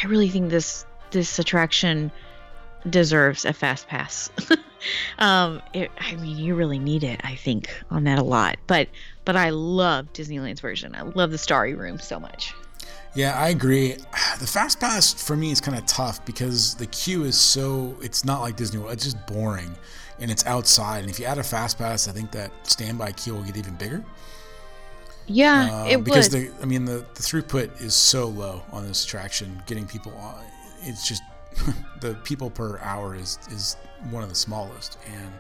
I 0.03 0.07
really 0.07 0.29
think 0.29 0.51
this 0.51 0.85
this 1.11 1.39
attraction 1.39 2.11
deserves 2.89 3.45
a 3.45 3.53
fast 3.53 3.89
pass. 3.89 4.31
um, 5.19 5.63
it, 5.73 5.91
I 5.99 6.17
mean, 6.17 6.37
you 6.39 6.55
really 6.55 6.79
need 6.79 7.05
it, 7.05 7.21
I 7.25 7.35
think, 7.35 7.69
on 7.91 8.05
that 8.05 8.19
a 8.19 8.23
lot. 8.23 8.59
But 8.67 8.89
but 9.25 9.37
I 9.37 9.51
love 9.51 10.13
Disneyland's 10.13 10.61
version. 10.61 10.95
I 10.95 11.03
love 11.03 11.31
the 11.31 11.39
Starry 11.39 11.75
Room 11.75 11.99
so 11.99 12.19
much. 12.19 12.55
Yeah, 13.19 13.37
I 13.37 13.49
agree. 13.49 13.97
The 14.39 14.47
fast 14.47 14.79
pass 14.79 15.13
for 15.13 15.35
me 15.35 15.51
is 15.51 15.61
kind 15.61 15.77
of 15.77 15.85
tough 15.87 16.25
because 16.25 16.77
the 16.77 16.87
queue 16.87 17.25
is 17.25 17.37
so 17.37 17.97
it's 18.01 18.25
not 18.25 18.41
like 18.41 18.55
Disney 18.55 18.79
World. 18.79 18.93
It's 18.93 19.03
just 19.03 19.27
boring, 19.27 19.75
and 20.21 20.31
it's 20.31 20.47
outside. 20.47 21.01
And 21.01 21.11
if 21.11 21.19
you 21.19 21.27
add 21.27 21.39
a 21.39 21.43
fast 21.43 21.77
pass, 21.77 22.07
I 22.07 22.13
think 22.13 22.31
that 22.31 22.53
standby 22.63 23.11
queue 23.13 23.35
will 23.35 23.43
get 23.43 23.57
even 23.57 23.75
bigger. 23.75 24.05
Yeah, 25.27 25.83
uh, 25.83 25.87
it 25.87 26.05
because 26.05 26.33
would. 26.33 26.53
the 26.55 26.63
I 26.63 26.67
mean 26.67 26.85
the, 26.85 27.05
the 27.15 27.23
throughput 27.23 27.83
is 27.83 27.95
so 27.95 28.29
low 28.29 28.63
on 28.71 28.87
this 28.87 29.05
attraction. 29.05 29.61
Getting 29.67 29.89
people 29.89 30.13
on, 30.13 30.45
it's 30.83 31.09
just 31.09 31.23
the 32.01 32.15
people 32.23 32.49
per 32.49 32.79
hour 32.79 33.17
is 33.17 33.41
is 33.51 33.77
one 34.11 34.23
of 34.23 34.29
the 34.29 34.37
smallest, 34.37 34.99
and 35.13 35.33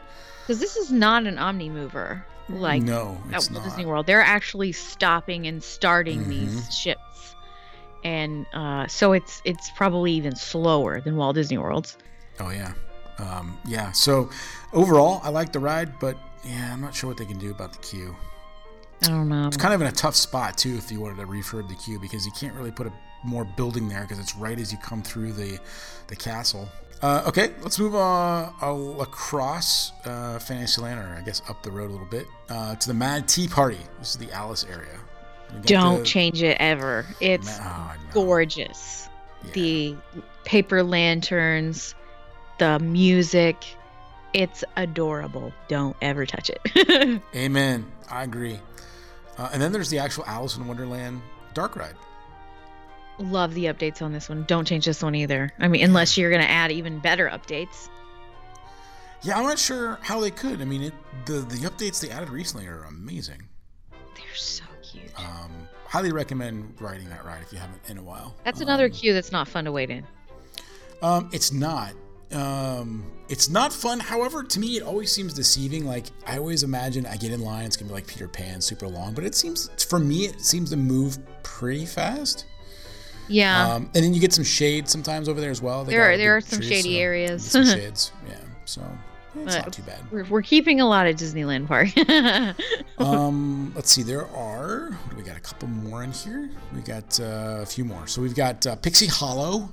because 0.43 0.59
this 0.59 0.77
is 0.77 0.91
not 0.91 1.25
an 1.25 1.39
omni 1.39 1.69
mover 1.69 2.25
like 2.49 2.83
no, 2.83 3.19
at 3.33 3.49
Walt 3.53 3.65
Disney 3.65 3.87
World. 3.87 4.07
They're 4.07 4.21
actually 4.21 4.73
stopping 4.73 5.47
and 5.47 5.63
starting 5.63 6.21
mm-hmm. 6.21 6.31
these 6.31 6.75
ships, 6.75 7.03
and 8.05 8.47
uh, 8.53 8.87
so 8.87 9.13
it's 9.13 9.43
it's 9.45 9.71
probably 9.71 10.13
even 10.13 10.37
slower 10.37 11.01
than 11.01 11.17
Walt 11.17 11.35
Disney 11.35 11.59
World's. 11.59 11.97
Oh 12.41 12.51
yeah, 12.51 12.73
um, 13.19 13.59
yeah. 13.65 13.93
So 13.93 14.31
overall, 14.73 15.21
I 15.23 15.31
like 15.31 15.53
the 15.53 15.59
ride, 15.59 15.99
but 15.99 16.17
yeah, 16.45 16.73
I'm 16.73 16.81
not 16.81 16.95
sure 16.95 17.09
what 17.09 17.17
they 17.17 17.25
can 17.25 17.39
do 17.39 17.51
about 17.51 17.73
the 17.73 17.79
queue. 17.79 18.15
I 19.03 19.09
don't 19.09 19.29
know. 19.29 19.47
It's 19.47 19.57
kind 19.57 19.75
of 19.75 19.81
in 19.81 19.87
a 19.87 19.93
tough 19.93 20.17
spot 20.17 20.59
too 20.59 20.77
if 20.77 20.91
you 20.91 21.01
wanted 21.01 21.19
to 21.19 21.27
refurb 21.27 21.69
the 21.69 21.77
queue 21.77 21.99
because 21.99 22.27
you 22.27 22.33
can't 22.33 22.55
really 22.55 22.73
put 22.73 22.87
a 22.87 22.93
more 23.25 23.45
building 23.45 23.89
there 23.89 24.03
because 24.03 24.19
it's 24.19 24.35
right 24.37 24.59
as 24.59 24.73
you 24.73 24.79
come 24.79 25.03
through 25.03 25.33
the 25.33 25.59
the 26.09 26.17
castle. 26.17 26.69
Uh, 27.01 27.23
okay, 27.27 27.53
let's 27.63 27.79
move 27.79 27.95
on 27.95 28.53
uh, 28.61 29.01
across 29.01 29.93
uh, 30.05 30.39
Fantasyland, 30.41 30.99
or 30.99 31.15
I 31.17 31.21
guess 31.21 31.43
up 31.49 31.63
the 31.63 31.71
road 31.71 31.91
a 31.91 31.93
little 31.93 32.09
bit, 32.09 32.27
uh, 32.49 32.75
to 32.75 32.89
the 32.89 32.95
Mad 32.95 33.29
Tea 33.29 33.47
Party. 33.47 33.79
This 34.01 34.11
is 34.11 34.17
the 34.17 34.33
Alice 34.33 34.65
area. 34.65 34.99
Don't 35.63 36.01
the... 36.01 36.05
change 36.05 36.43
it 36.43 36.57
ever. 36.61 37.07
It's 37.21 37.59
oh, 37.61 37.95
no. 38.07 38.13
gorgeous. 38.13 39.09
Yeah. 39.45 39.51
The 39.53 39.97
paper 40.45 40.83
lanterns, 40.83 41.95
the 42.59 42.79
music, 42.79 43.57
it's 44.33 44.65
adorable. 44.77 45.53
Don't 45.69 45.97
ever 46.03 46.27
touch 46.27 46.51
it. 46.51 47.23
Amen. 47.35 47.87
I 48.11 48.25
agree. 48.25 48.59
Uh, 49.37 49.51
and 49.53 49.63
then 49.63 49.73
there's 49.73 49.91
the 49.91 49.99
actual 49.99 50.25
Alice 50.27 50.57
in 50.57 50.67
Wonderland 50.67 51.23
dark 51.55 51.77
ride. 51.77 51.95
Love 53.19 53.55
the 53.55 53.65
updates 53.65 54.01
on 54.03 54.13
this 54.13 54.29
one. 54.29 54.45
Don't 54.45 54.65
change 54.65 54.85
this 54.85 55.03
one 55.03 55.15
either. 55.15 55.53
I 55.59 55.69
mean, 55.69 55.85
unless 55.85 56.17
you're 56.17 56.31
going 56.31 56.43
to 56.43 56.51
add 56.51 56.71
even 56.71 57.01
better 57.01 57.29
updates. 57.29 57.89
Yeah, 59.23 59.37
I'm 59.37 59.45
not 59.45 59.59
sure 59.59 59.99
how 60.03 60.21
they 60.21 60.31
could. 60.31 60.61
I 60.63 60.65
mean, 60.65 60.83
it, 60.83 60.95
the 61.27 61.41
the 61.41 61.69
updates 61.69 62.01
they 62.01 62.11
added 62.11 62.31
recently 62.31 62.69
are 62.69 62.85
amazing. 62.85 63.49
They're 64.15 64.35
so 64.35 64.63
cute. 64.99 65.19
Um, 65.19 65.51
highly 65.87 66.13
recommend 66.13 66.75
riding 66.81 67.09
that 67.09 67.25
ride 67.25 67.43
if 67.43 67.53
you 67.53 67.59
haven't 67.59 67.81
in 67.89 67.99
a 67.99 68.03
while. 68.03 68.35
That's 68.45 68.61
another 68.61 68.87
um, 68.87 68.91
queue 68.91 69.15
that's 69.15 69.33
not 69.33 69.49
fun 69.49 69.65
to 69.65 69.73
wait 69.73 69.91
in. 69.91 70.07
Um, 71.03 71.29
it's 71.33 71.53
not. 71.53 71.93
Um, 72.33 73.11
it's 73.29 73.49
not 73.49 73.73
fun. 73.73 74.01
However, 74.01 74.43
to 74.43 74.61
me, 74.61 74.77
it 74.77 74.83
always 74.83 75.11
seems 75.11 75.33
deceiving. 75.33 75.87
Like 75.87 76.07
I 76.27 76.39
always 76.39 76.63
imagine 76.63 77.07
I 77.07 77.17
get 77.17 77.33
in 77.33 77.41
line, 77.41 77.65
it's 77.65 77.77
gonna 77.77 77.89
be 77.89 77.95
like 77.95 78.07
Peter 78.07 78.29
Pan, 78.29 78.61
super 78.61 78.87
long. 78.87 79.15
But 79.15 79.25
it 79.25 79.35
seems, 79.35 79.71
for 79.85 79.99
me, 79.99 80.27
it 80.27 80.41
seems 80.41 80.71
to 80.71 80.77
move 80.77 81.19
pretty 81.43 81.87
fast. 81.87 82.45
Yeah. 83.29 83.75
Um, 83.75 83.91
and 83.95 84.05
then 84.05 84.15
you 84.15 84.21
get 84.21 84.33
some 84.33 84.45
shade 84.45 84.89
sometimes 84.89 85.29
over 85.29 85.41
there 85.41 85.51
as 85.51 85.63
well. 85.63 85.85
They 85.85 85.93
there 85.93 86.11
are 86.11 86.17
there 86.17 86.37
are 86.37 86.41
some 86.41 86.61
trees, 86.61 86.71
shady 86.71 86.95
so 86.95 87.01
areas. 87.01 87.45
some 87.45 87.65
shades. 87.67 88.13
Yeah. 88.27 88.37
So 88.65 88.83
it's 89.47 89.57
not 89.57 89.73
too 89.73 89.83
bad. 89.83 90.01
We're, 90.11 90.25
we're 90.25 90.43
keeping 90.43 90.81
a 90.81 90.87
lot 90.87 91.07
of 91.07 91.17
Disneyland 91.17 91.67
Park. 91.67 91.89
um, 92.99 93.73
let's 93.75 93.91
see. 93.91 94.03
There 94.03 94.27
are. 94.29 94.97
we 95.17 95.23
got? 95.23 95.37
A 95.37 95.41
couple 95.41 95.69
more 95.69 96.03
in 96.03 96.13
here. 96.13 96.51
We 96.75 96.81
got 96.81 97.19
uh, 97.21 97.59
a 97.61 97.67
few 97.67 97.85
more. 97.85 98.07
So 98.07 98.23
we've 98.23 98.35
got 98.35 98.67
uh, 98.67 98.77
Pixie 98.77 99.07
Hollow. 99.07 99.69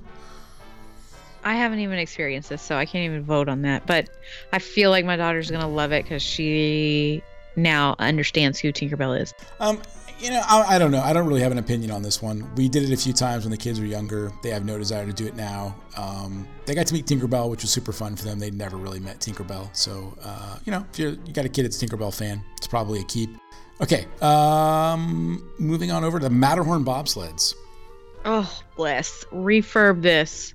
I 1.44 1.54
haven't 1.54 1.78
even 1.78 1.98
experienced 1.98 2.48
this, 2.48 2.60
so 2.60 2.76
I 2.76 2.86
can't 2.86 3.04
even 3.04 3.22
vote 3.22 3.48
on 3.48 3.62
that. 3.62 3.86
But 3.86 4.10
I 4.52 4.58
feel 4.58 4.90
like 4.90 5.04
my 5.04 5.16
daughter's 5.16 5.50
gonna 5.50 5.68
love 5.68 5.92
it 5.92 6.02
because 6.02 6.22
she 6.22 7.22
now 7.54 7.94
understands 7.98 8.58
who 8.58 8.72
Tinkerbell 8.72 9.20
is. 9.20 9.32
Um, 9.60 9.80
you 10.20 10.30
know, 10.30 10.42
I, 10.46 10.76
I, 10.76 10.78
don't 10.78 10.90
know. 10.90 11.00
I 11.00 11.12
don't 11.12 11.26
really 11.26 11.42
have 11.42 11.52
an 11.52 11.58
opinion 11.58 11.90
on 11.90 12.02
this 12.02 12.22
one. 12.22 12.48
We 12.54 12.68
did 12.68 12.82
it 12.84 12.92
a 12.92 12.96
few 12.96 13.12
times 13.12 13.44
when 13.44 13.50
the 13.50 13.56
kids 13.56 13.78
were 13.80 13.86
younger. 13.86 14.32
They 14.42 14.50
have 14.50 14.64
no 14.64 14.78
desire 14.78 15.06
to 15.06 15.12
do 15.12 15.26
it 15.26 15.36
now. 15.36 15.76
Um, 15.96 16.46
they 16.64 16.74
got 16.74 16.86
to 16.86 16.94
meet 16.94 17.06
Tinkerbell, 17.06 17.50
which 17.50 17.62
was 17.62 17.70
super 17.70 17.92
fun 17.92 18.16
for 18.16 18.24
them. 18.24 18.38
They'd 18.38 18.54
never 18.54 18.76
really 18.76 19.00
met 19.00 19.20
Tinkerbell. 19.20 19.74
So, 19.76 20.16
uh, 20.22 20.58
you 20.64 20.72
know, 20.72 20.86
if 20.92 20.98
you 20.98 21.16
got 21.32 21.44
a 21.44 21.48
kid 21.48 21.64
that's 21.64 21.80
a 21.82 21.86
Tinkerbell 21.86 22.14
fan, 22.14 22.42
it's 22.56 22.66
probably 22.66 23.00
a 23.00 23.04
keep. 23.04 23.30
Okay, 23.80 24.06
um, 24.22 25.50
moving 25.58 25.90
on 25.90 26.02
over 26.02 26.18
to 26.18 26.24
the 26.24 26.30
Matterhorn 26.30 26.84
bobsleds. 26.84 27.54
Oh, 28.24 28.62
bless. 28.74 29.24
Refurb 29.32 30.00
this. 30.02 30.54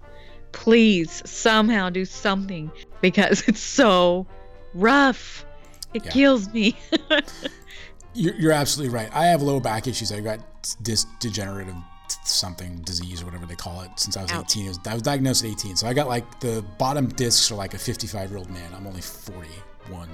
Please, 0.52 1.22
somehow 1.30 1.90
do 1.90 2.04
something 2.04 2.72
because 3.00 3.44
it's 3.48 3.62
so 3.62 4.26
rough. 4.74 5.46
It 5.94 6.06
yeah. 6.06 6.12
kills 6.12 6.52
me. 6.52 6.76
You're, 8.14 8.36
you're 8.36 8.52
absolutely 8.52 8.94
right. 8.94 9.10
I 9.14 9.26
have 9.28 9.42
low 9.42 9.60
back 9.60 9.88
issues. 9.88 10.12
I 10.12 10.20
got 10.20 10.40
this 10.82 11.06
degenerative 11.20 11.76
something 12.26 12.82
disease 12.82 13.22
or 13.22 13.26
whatever 13.26 13.46
they 13.46 13.56
call 13.56 13.82
it 13.82 13.92
since 13.96 14.18
I 14.18 14.24
was 14.24 14.32
Ouch. 14.32 14.58
18. 14.58 14.68
Was, 14.68 14.80
I 14.86 14.94
was 14.94 15.02
diagnosed 15.02 15.44
at 15.44 15.52
18. 15.52 15.78
So 15.78 15.88
I 15.88 15.94
got 15.94 16.08
like 16.08 16.40
the 16.40 16.64
bottom 16.78 17.08
discs 17.08 17.52
are 17.52 17.56
like 17.56 17.74
a 17.74 17.78
55 17.78 18.30
year 18.30 18.38
old 18.38 18.50
man. 18.50 18.74
I'm 18.76 18.86
only 18.86 19.02
41. 19.02 20.10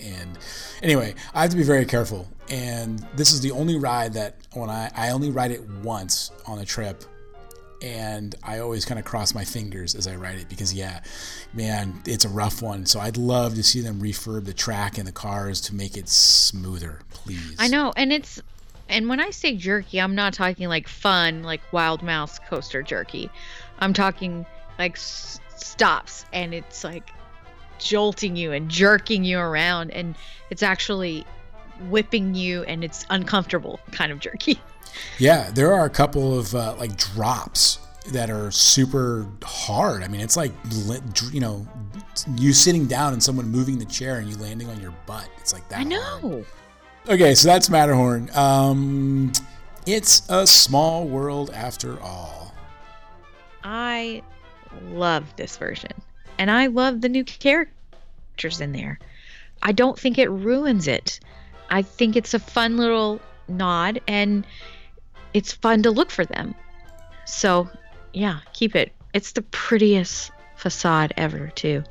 And 0.00 0.38
anyway, 0.82 1.14
I 1.32 1.42
have 1.42 1.50
to 1.50 1.56
be 1.56 1.62
very 1.62 1.84
careful. 1.84 2.28
And 2.48 2.98
this 3.14 3.32
is 3.32 3.40
the 3.40 3.52
only 3.52 3.76
ride 3.76 4.12
that 4.14 4.36
when 4.52 4.68
I, 4.68 4.90
I 4.96 5.10
only 5.10 5.30
ride 5.30 5.52
it 5.52 5.62
once 5.82 6.32
on 6.46 6.58
a 6.58 6.64
trip 6.64 7.04
and 7.82 8.34
I 8.42 8.58
always 8.58 8.84
kind 8.84 8.98
of 8.98 9.04
cross 9.04 9.34
my 9.34 9.44
fingers 9.44 9.94
as 9.94 10.06
I 10.06 10.16
write 10.16 10.38
it 10.38 10.48
because 10.48 10.72
yeah, 10.72 11.00
man, 11.52 12.02
it's 12.06 12.24
a 12.24 12.28
rough 12.28 12.62
one. 12.62 12.86
So 12.86 13.00
I'd 13.00 13.16
love 13.16 13.54
to 13.56 13.62
see 13.62 13.80
them 13.80 14.00
refurb 14.00 14.44
the 14.44 14.54
track 14.54 14.98
and 14.98 15.06
the 15.06 15.12
cars 15.12 15.60
to 15.62 15.74
make 15.74 15.96
it 15.96 16.08
smoother, 16.08 17.00
please. 17.10 17.56
I 17.58 17.68
know, 17.68 17.92
and 17.96 18.12
it's 18.12 18.40
and 18.88 19.08
when 19.08 19.20
I 19.20 19.30
say 19.30 19.56
jerky, 19.56 20.00
I'm 20.00 20.14
not 20.14 20.32
talking 20.32 20.68
like 20.68 20.88
fun, 20.88 21.42
like 21.42 21.60
Wild 21.72 22.02
Mouse 22.02 22.38
coaster 22.38 22.82
jerky. 22.82 23.30
I'm 23.78 23.92
talking 23.92 24.46
like 24.78 24.96
s- 24.96 25.40
stops 25.56 26.24
and 26.32 26.54
it's 26.54 26.84
like 26.84 27.10
jolting 27.78 28.36
you 28.36 28.52
and 28.52 28.70
jerking 28.70 29.24
you 29.24 29.38
around 29.38 29.90
and 29.90 30.14
it's 30.50 30.62
actually 30.62 31.26
whipping 31.88 32.34
you 32.34 32.62
and 32.62 32.82
it's 32.84 33.04
uncomfortable 33.10 33.80
kind 33.92 34.12
of 34.12 34.20
jerky. 34.20 34.60
Yeah, 35.18 35.50
there 35.50 35.72
are 35.72 35.84
a 35.84 35.90
couple 35.90 36.38
of 36.38 36.54
uh, 36.54 36.74
like 36.78 36.96
drops 36.96 37.78
that 38.12 38.30
are 38.30 38.50
super 38.50 39.26
hard. 39.42 40.02
I 40.02 40.08
mean, 40.08 40.20
it's 40.20 40.36
like 40.36 40.52
you 41.32 41.40
know, 41.40 41.66
you 42.36 42.52
sitting 42.52 42.86
down 42.86 43.12
and 43.12 43.22
someone 43.22 43.48
moving 43.48 43.78
the 43.78 43.84
chair 43.84 44.18
and 44.18 44.28
you 44.28 44.36
landing 44.36 44.68
on 44.68 44.80
your 44.80 44.94
butt. 45.06 45.28
It's 45.38 45.52
like 45.52 45.68
that. 45.68 45.80
I 45.80 45.82
know. 45.84 46.20
Hard. 46.20 46.46
Okay, 47.08 47.34
so 47.34 47.48
that's 47.48 47.70
Matterhorn. 47.70 48.30
Um, 48.34 49.32
it's 49.86 50.28
a 50.28 50.46
small 50.46 51.06
world 51.06 51.50
after 51.50 52.00
all. 52.00 52.52
I 53.62 54.22
love 54.90 55.24
this 55.36 55.56
version, 55.56 55.92
and 56.38 56.50
I 56.50 56.66
love 56.66 57.00
the 57.00 57.08
new 57.08 57.24
characters 57.24 58.60
in 58.60 58.72
there. 58.72 58.98
I 59.62 59.72
don't 59.72 59.98
think 59.98 60.18
it 60.18 60.28
ruins 60.28 60.88
it. 60.88 61.20
I 61.70 61.82
think 61.82 62.16
it's 62.16 62.34
a 62.34 62.38
fun 62.38 62.76
little 62.76 63.20
nod, 63.48 64.00
and 64.08 64.44
it's 65.36 65.52
fun 65.52 65.82
to 65.82 65.90
look 65.90 66.10
for 66.10 66.24
them. 66.24 66.54
So, 67.26 67.68
yeah, 68.14 68.40
keep 68.54 68.74
it. 68.74 68.92
It's 69.12 69.32
the 69.32 69.42
prettiest 69.42 70.30
facade 70.56 71.12
ever, 71.18 71.48
too. 71.48 71.84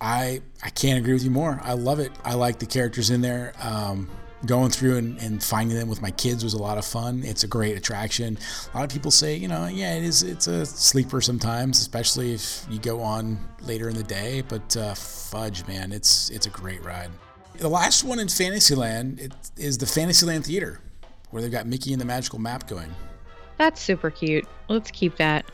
I 0.00 0.40
I 0.62 0.70
can't 0.70 0.98
agree 0.98 1.12
with 1.12 1.24
you 1.24 1.30
more. 1.30 1.60
I 1.62 1.74
love 1.74 1.98
it. 1.98 2.10
I 2.24 2.34
like 2.34 2.58
the 2.58 2.64
characters 2.64 3.10
in 3.10 3.20
there. 3.20 3.52
Um, 3.60 4.08
going 4.46 4.70
through 4.70 4.96
and, 4.96 5.18
and, 5.20 5.42
finding 5.42 5.76
them 5.76 5.88
with 5.88 6.00
my 6.00 6.12
kids 6.12 6.44
was 6.44 6.54
a 6.54 6.62
lot 6.62 6.78
of 6.78 6.84
fun. 6.84 7.24
It's 7.24 7.42
a 7.42 7.48
great 7.48 7.76
attraction. 7.76 8.38
A 8.72 8.76
lot 8.76 8.84
of 8.84 8.90
people 8.90 9.10
say, 9.10 9.34
you 9.34 9.48
know, 9.48 9.66
yeah, 9.66 9.96
it 9.96 10.04
is. 10.04 10.22
It's 10.22 10.46
a 10.46 10.64
sleeper 10.64 11.20
sometimes, 11.20 11.80
especially 11.80 12.34
if 12.34 12.64
you 12.70 12.78
go 12.78 13.02
on 13.02 13.36
later 13.62 13.88
in 13.88 13.96
the 13.96 14.04
day. 14.04 14.42
But 14.48 14.74
uh, 14.76 14.94
fudge, 14.94 15.66
man, 15.66 15.92
it's 15.92 16.30
it's 16.30 16.46
a 16.46 16.50
great 16.50 16.82
ride. 16.82 17.10
The 17.58 17.68
last 17.68 18.04
one 18.04 18.20
in 18.20 18.28
Fantasyland 18.28 19.20
it, 19.20 19.32
is 19.56 19.76
the 19.76 19.86
Fantasyland 19.86 20.46
Theater 20.46 20.80
where 21.30 21.42
they've 21.42 21.52
got 21.52 21.66
Mickey 21.66 21.92
and 21.92 22.00
the 22.00 22.04
Magical 22.06 22.38
Map 22.38 22.68
going. 22.68 22.94
That's 23.56 23.80
super 23.80 24.10
cute. 24.10 24.46
Let's 24.68 24.90
keep 24.90 25.16
that. 25.16 25.44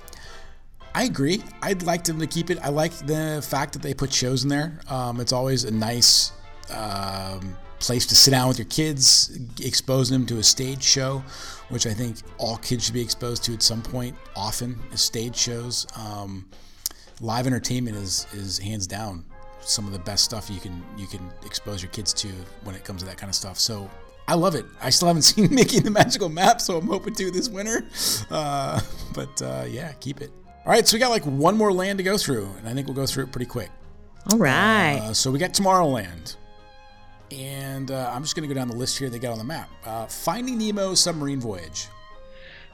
I 0.94 1.04
agree. 1.04 1.42
I'd 1.62 1.82
like 1.82 2.04
them 2.04 2.20
to 2.20 2.26
keep 2.26 2.50
it. 2.50 2.58
I 2.62 2.68
like 2.68 2.92
the 3.06 3.44
fact 3.48 3.72
that 3.72 3.82
they 3.82 3.94
put 3.94 4.12
shows 4.12 4.44
in 4.44 4.48
there. 4.48 4.78
Um, 4.88 5.20
it's 5.20 5.32
always 5.32 5.64
a 5.64 5.70
nice 5.70 6.32
um, 6.70 7.56
place 7.80 8.06
to 8.06 8.14
sit 8.14 8.30
down 8.30 8.48
with 8.48 8.58
your 8.58 8.68
kids, 8.68 9.36
expose 9.60 10.08
them 10.08 10.24
to 10.26 10.38
a 10.38 10.42
stage 10.42 10.82
show, 10.82 11.24
which 11.68 11.86
I 11.86 11.92
think 11.92 12.18
all 12.38 12.56
kids 12.58 12.84
should 12.84 12.94
be 12.94 13.02
exposed 13.02 13.42
to 13.44 13.54
at 13.54 13.62
some 13.62 13.82
point, 13.82 14.16
often, 14.36 14.78
stage 14.96 15.34
shows. 15.36 15.86
Um, 15.96 16.48
live 17.20 17.46
entertainment 17.46 17.96
is 17.96 18.26
is 18.32 18.58
hands 18.58 18.86
down 18.86 19.24
some 19.60 19.86
of 19.86 19.92
the 19.92 19.98
best 20.00 20.24
stuff 20.24 20.50
you 20.50 20.60
can 20.60 20.82
you 20.96 21.06
can 21.06 21.30
expose 21.44 21.82
your 21.82 21.90
kids 21.90 22.12
to 22.12 22.28
when 22.64 22.74
it 22.74 22.84
comes 22.84 23.02
to 23.02 23.06
that 23.06 23.16
kind 23.16 23.30
of 23.30 23.34
stuff. 23.34 23.58
So 23.58 23.90
I 24.26 24.34
love 24.34 24.54
it. 24.54 24.64
I 24.80 24.90
still 24.90 25.08
haven't 25.08 25.22
seen 25.30 25.54
Mickey 25.54 25.80
the 25.80 25.90
Magical 25.90 26.28
Map, 26.28 26.60
so 26.60 26.78
I'm 26.78 26.86
hoping 26.86 27.14
to 27.14 27.30
this 27.30 27.48
winter. 27.48 27.84
Uh, 28.30 28.80
but 29.14 29.42
uh, 29.42 29.64
yeah, 29.68 29.92
keep 30.00 30.20
it. 30.20 30.30
All 30.64 30.72
right, 30.72 30.86
so 30.86 30.96
we 30.96 31.00
got 31.00 31.10
like 31.10 31.24
one 31.24 31.56
more 31.56 31.72
land 31.72 31.98
to 31.98 32.02
go 32.02 32.16
through, 32.16 32.48
and 32.58 32.68
I 32.68 32.72
think 32.72 32.86
we'll 32.86 32.96
go 32.96 33.06
through 33.06 33.24
it 33.24 33.32
pretty 33.32 33.46
quick. 33.46 33.70
All 34.32 34.38
right. 34.38 34.98
Uh, 35.02 35.12
so 35.12 35.30
we 35.30 35.38
got 35.38 35.52
Tomorrowland. 35.52 36.36
And 37.30 37.90
uh, 37.90 38.10
I'm 38.14 38.22
just 38.22 38.36
going 38.36 38.48
to 38.48 38.54
go 38.54 38.58
down 38.58 38.68
the 38.68 38.76
list 38.76 38.98
here 38.98 39.10
they 39.10 39.18
got 39.18 39.32
on 39.32 39.38
the 39.38 39.44
map. 39.44 39.68
Uh, 39.84 40.06
Finding 40.06 40.58
Nemo 40.58 40.94
Submarine 40.94 41.40
Voyage. 41.40 41.88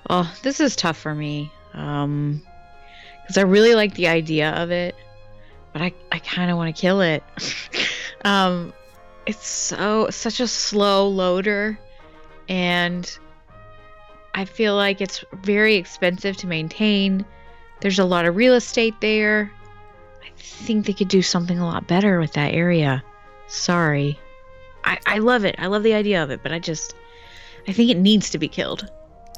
Oh, 0.09 0.33
this 0.43 0.61
is 0.61 0.77
tough 0.77 0.97
for 0.97 1.15
me. 1.15 1.51
Um, 1.73 2.43
because 3.23 3.39
I 3.39 3.43
really 3.43 3.75
like 3.75 3.95
the 3.95 4.09
idea 4.09 4.51
of 4.53 4.71
it, 4.71 4.95
but 5.73 5.83
I, 5.83 5.93
I 6.11 6.19
kind 6.19 6.51
of 6.51 6.57
want 6.57 6.75
to 6.75 6.81
kill 6.81 7.01
it. 7.01 7.23
um, 8.25 8.73
it's 9.31 9.47
so 9.47 10.11
such 10.11 10.41
a 10.41 10.49
slow 10.49 11.09
loader, 11.09 11.79
and 12.49 13.19
I 14.35 14.45
feel 14.45 14.75
like 14.75 15.01
it's 15.01 15.25
very 15.33 15.77
expensive 15.77 16.37
to 16.39 16.47
maintain. 16.47 17.25
There's 17.81 18.01
a 18.01 18.05
lot 18.05 18.27
of 18.27 18.37
real 18.37 18.55
estate 18.55 19.01
there. 19.01 19.51
I 20.23 20.29
think 20.37 20.87
they 20.87 20.93
could 20.93 21.09
do 21.09 21.23
something 21.23 21.59
a 21.59 21.65
lot 21.65 21.87
better 21.87 22.19
with 22.19 22.33
that 22.33 22.53
area. 22.53 23.03
Sorry. 23.47 24.19
I, 24.85 24.99
I 25.07 25.19
love 25.19 25.45
it. 25.45 25.55
I 25.59 25.67
love 25.67 25.83
the 25.85 25.95
idea 25.95 26.23
of 26.23 26.31
it, 26.31 26.43
but 26.43 26.53
I 26.53 26.59
just 26.59 26.95
I 27.69 27.73
think 27.73 27.91
it 27.91 27.99
needs 27.99 28.31
to 28.31 28.39
be 28.39 28.49
killed. 28.49 28.91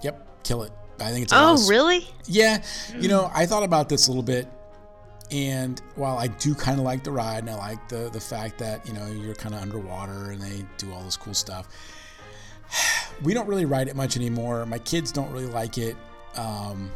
Yep, 0.02 0.42
kill 0.42 0.62
it. 0.62 0.72
I 1.00 1.10
think 1.10 1.24
it's. 1.24 1.32
Oh, 1.34 1.66
really? 1.68 2.08
Yeah. 2.24 2.62
You 2.98 3.08
know, 3.08 3.30
I 3.34 3.44
thought 3.44 3.62
about 3.62 3.88
this 3.90 4.06
a 4.06 4.10
little 4.10 4.22
bit, 4.22 4.48
and 5.32 5.80
while 5.94 6.18
I 6.18 6.26
do 6.26 6.54
kind 6.54 6.78
of 6.78 6.84
like 6.84 7.02
the 7.02 7.10
ride, 7.10 7.38
and 7.38 7.50
I 7.50 7.54
like 7.54 7.88
the 7.88 8.10
the 8.12 8.20
fact 8.20 8.58
that 8.58 8.86
you 8.86 8.92
know 8.92 9.06
you're 9.06 9.34
kind 9.34 9.54
of 9.54 9.62
underwater 9.62 10.30
and 10.30 10.40
they 10.40 10.64
do 10.78 10.92
all 10.92 11.02
this 11.02 11.16
cool 11.16 11.34
stuff. 11.34 11.68
We 13.22 13.34
don't 13.34 13.46
really 13.46 13.66
ride 13.66 13.88
it 13.88 13.94
much 13.94 14.16
anymore. 14.16 14.64
My 14.66 14.78
kids 14.78 15.12
don't 15.12 15.30
really 15.30 15.46
like 15.46 15.76
it. 15.76 15.96
Um, 16.34 16.90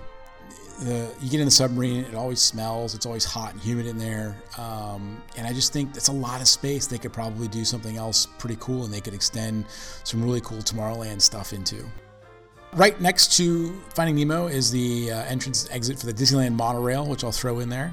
the 0.81 1.15
you 1.21 1.31
get 1.31 1.41
in 1.41 1.45
the 1.45 1.51
submarine, 1.51 2.05
it 2.05 2.15
always 2.15 2.41
smells. 2.41 2.95
It's 2.95 3.07
always 3.07 3.25
hot 3.25 3.53
and 3.53 3.61
humid 3.61 3.87
in 3.87 3.99
there, 3.99 4.35
um, 4.59 5.23
and 5.37 5.47
I 5.47 5.53
just 5.53 5.73
think 5.73 5.93
that's 5.93 6.09
a 6.09 6.13
lot 6.13 6.41
of 6.41 6.49
space. 6.49 6.87
They 6.87 6.99
could 6.99 7.13
probably 7.13 7.49
do 7.49 7.65
something 7.65 7.97
else 7.97 8.27
pretty 8.39 8.57
cool, 8.61 8.85
and 8.85 8.93
they 8.93 9.01
could 9.01 9.15
extend 9.15 9.67
some 10.05 10.25
really 10.25 10.41
cool 10.41 10.59
Tomorrowland 10.59 11.21
stuff 11.21 11.53
into. 11.53 11.85
Right 12.73 13.01
next 13.01 13.37
to 13.37 13.79
Finding 13.95 14.17
Nemo 14.17 14.49
is 14.49 14.71
the 14.71 15.13
uh, 15.13 15.23
entrance 15.25 15.69
exit 15.71 15.99
for 15.99 16.07
the 16.07 16.15
Disneyland 16.15 16.55
monorail, 16.55 17.07
which 17.07 17.25
I'll 17.25 17.33
throw 17.33 17.61
in 17.61 17.69
there. 17.69 17.93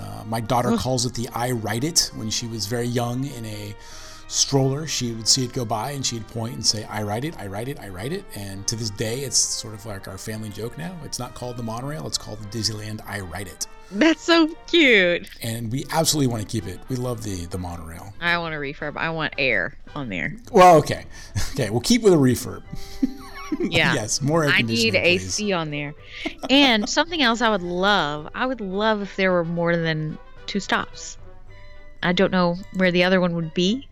Uh, 0.00 0.24
my 0.24 0.40
daughter 0.40 0.76
calls 0.76 1.04
it 1.06 1.14
the 1.14 1.28
I 1.34 1.50
Write 1.52 1.84
It. 1.84 2.10
When 2.14 2.30
she 2.30 2.46
was 2.46 2.66
very 2.66 2.86
young 2.86 3.24
in 3.24 3.44
a 3.44 3.74
stroller, 4.28 4.86
she 4.86 5.12
would 5.12 5.26
see 5.28 5.44
it 5.44 5.52
go 5.52 5.64
by 5.64 5.90
and 5.90 6.06
she'd 6.06 6.26
point 6.28 6.54
and 6.54 6.64
say, 6.64 6.84
I 6.84 7.02
write 7.02 7.24
it, 7.24 7.38
I 7.38 7.48
write 7.48 7.68
it, 7.68 7.80
I 7.80 7.88
write 7.88 8.12
it. 8.12 8.24
And 8.34 8.66
to 8.68 8.76
this 8.76 8.90
day, 8.90 9.20
it's 9.20 9.36
sort 9.36 9.74
of 9.74 9.84
like 9.86 10.08
our 10.08 10.18
family 10.18 10.50
joke 10.50 10.78
now. 10.78 10.96
It's 11.04 11.18
not 11.18 11.34
called 11.34 11.56
the 11.56 11.62
monorail, 11.62 12.06
it's 12.06 12.18
called 12.18 12.38
the 12.38 12.58
Disneyland 12.58 13.00
I 13.06 13.20
Write 13.20 13.48
It. 13.48 13.66
That's 13.92 14.22
so 14.22 14.48
cute. 14.68 15.28
And 15.42 15.72
we 15.72 15.84
absolutely 15.90 16.28
want 16.28 16.42
to 16.42 16.48
keep 16.48 16.68
it. 16.68 16.78
We 16.88 16.94
love 16.94 17.24
the, 17.24 17.46
the 17.46 17.58
monorail. 17.58 18.14
I 18.20 18.38
want 18.38 18.54
a 18.54 18.58
refurb. 18.58 18.96
I 18.96 19.10
want 19.10 19.34
air 19.36 19.74
on 19.96 20.08
there. 20.08 20.36
Well, 20.52 20.76
okay. 20.78 21.06
Okay, 21.52 21.68
we'll 21.68 21.80
keep 21.80 22.02
with 22.02 22.12
a 22.12 22.16
refurb. 22.16 22.62
Yeah. 23.58 23.94
yes, 23.94 24.20
more 24.20 24.44
air 24.44 24.50
I 24.50 24.62
need 24.62 24.92
please. 24.92 25.40
AC 25.40 25.52
on 25.52 25.70
there. 25.70 25.94
And 26.48 26.88
something 26.88 27.20
else 27.22 27.40
I 27.40 27.50
would 27.50 27.62
love, 27.62 28.28
I 28.34 28.46
would 28.46 28.60
love 28.60 29.02
if 29.02 29.16
there 29.16 29.32
were 29.32 29.44
more 29.44 29.76
than 29.76 30.18
two 30.46 30.60
stops. 30.60 31.18
I 32.02 32.12
don't 32.12 32.32
know 32.32 32.56
where 32.74 32.90
the 32.90 33.04
other 33.04 33.20
one 33.20 33.34
would 33.34 33.52
be, 33.54 33.88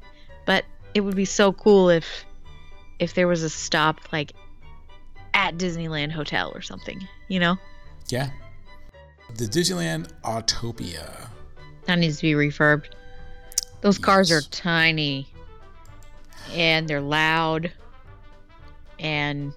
but 0.46 0.64
it 0.94 1.02
would 1.02 1.16
be 1.16 1.24
so 1.24 1.52
cool 1.52 1.90
if 1.90 2.24
if 2.98 3.14
there 3.14 3.28
was 3.28 3.42
a 3.42 3.50
stop 3.50 4.00
like 4.12 4.32
at 5.34 5.56
Disneyland 5.56 6.10
Hotel 6.12 6.50
or 6.54 6.62
something, 6.62 7.06
you 7.28 7.38
know? 7.38 7.56
Yeah. 8.08 8.30
The 9.36 9.44
Disneyland 9.44 10.10
Autopia. 10.24 11.28
That 11.84 11.98
needs 11.98 12.16
to 12.16 12.22
be 12.22 12.32
refurbed. 12.32 12.86
Those 13.82 13.98
cars 13.98 14.32
are 14.32 14.40
tiny 14.40 15.28
and 16.52 16.88
they're 16.88 17.00
loud. 17.00 17.72
And 18.98 19.52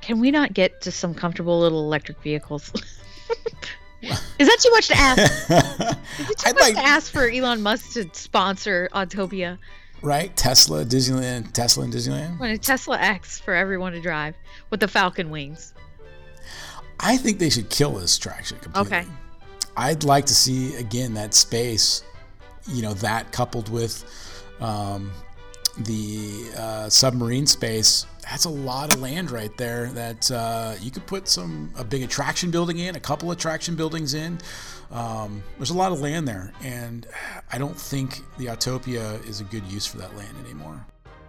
can 0.00 0.20
we 0.20 0.30
not 0.30 0.52
get 0.52 0.82
to 0.82 0.92
some 0.92 1.14
comfortable 1.14 1.58
little 1.60 1.80
electric 1.80 2.20
vehicles? 2.22 2.72
Is 4.02 4.48
that 4.48 4.58
too 4.60 4.70
much 4.70 4.88
to 4.88 4.96
ask? 4.96 5.50
Is 6.20 6.30
it 6.30 6.38
too 6.38 6.48
I'd 6.48 6.54
much 6.56 6.62
like, 6.62 6.74
to 6.74 6.80
ask 6.80 7.12
for 7.12 7.28
Elon 7.28 7.62
Musk 7.62 7.92
to 7.92 8.08
sponsor 8.12 8.88
Autopia? 8.92 9.58
right? 10.02 10.36
Tesla, 10.36 10.84
Disneyland, 10.84 11.52
Tesla 11.52 11.84
and 11.84 11.92
Disneyland. 11.92 12.38
When 12.38 12.50
a 12.50 12.58
Tesla 12.58 12.98
X 12.98 13.38
for 13.38 13.54
everyone 13.54 13.92
to 13.92 14.00
drive 14.00 14.34
with 14.70 14.80
the 14.80 14.88
Falcon 14.88 15.30
wings. 15.30 15.72
I 17.00 17.16
think 17.16 17.38
they 17.38 17.50
should 17.50 17.70
kill 17.70 17.92
this 17.92 18.16
attraction 18.16 18.58
completely. 18.58 18.98
Okay. 18.98 19.08
I'd 19.76 20.04
like 20.04 20.26
to 20.26 20.34
see 20.34 20.74
again 20.74 21.14
that 21.14 21.34
space, 21.34 22.02
you 22.68 22.82
know, 22.82 22.94
that 22.94 23.32
coupled 23.32 23.70
with 23.70 24.04
um, 24.60 25.10
the 25.78 26.52
uh, 26.56 26.88
submarine 26.88 27.46
space. 27.46 28.06
That's 28.32 28.46
a 28.46 28.48
lot 28.48 28.94
of 28.94 29.02
land 29.02 29.30
right 29.30 29.54
there 29.58 29.88
that 29.88 30.30
uh, 30.30 30.74
you 30.80 30.90
could 30.90 31.06
put 31.06 31.28
some 31.28 31.70
a 31.76 31.84
big 31.84 32.02
attraction 32.02 32.50
building 32.50 32.78
in, 32.78 32.96
a 32.96 33.00
couple 33.00 33.30
attraction 33.30 33.76
buildings 33.76 34.14
in. 34.14 34.38
Um, 34.90 35.42
there's 35.58 35.68
a 35.68 35.76
lot 35.76 35.92
of 35.92 36.00
land 36.00 36.26
there, 36.26 36.50
and 36.62 37.06
I 37.52 37.58
don't 37.58 37.78
think 37.78 38.20
the 38.38 38.46
Autopia 38.46 39.22
is 39.28 39.42
a 39.42 39.44
good 39.44 39.66
use 39.66 39.84
for 39.86 39.98
that 39.98 40.16
land 40.16 40.34
anymore. 40.46 40.82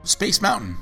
Space 0.06 0.42
Mountain. 0.42 0.78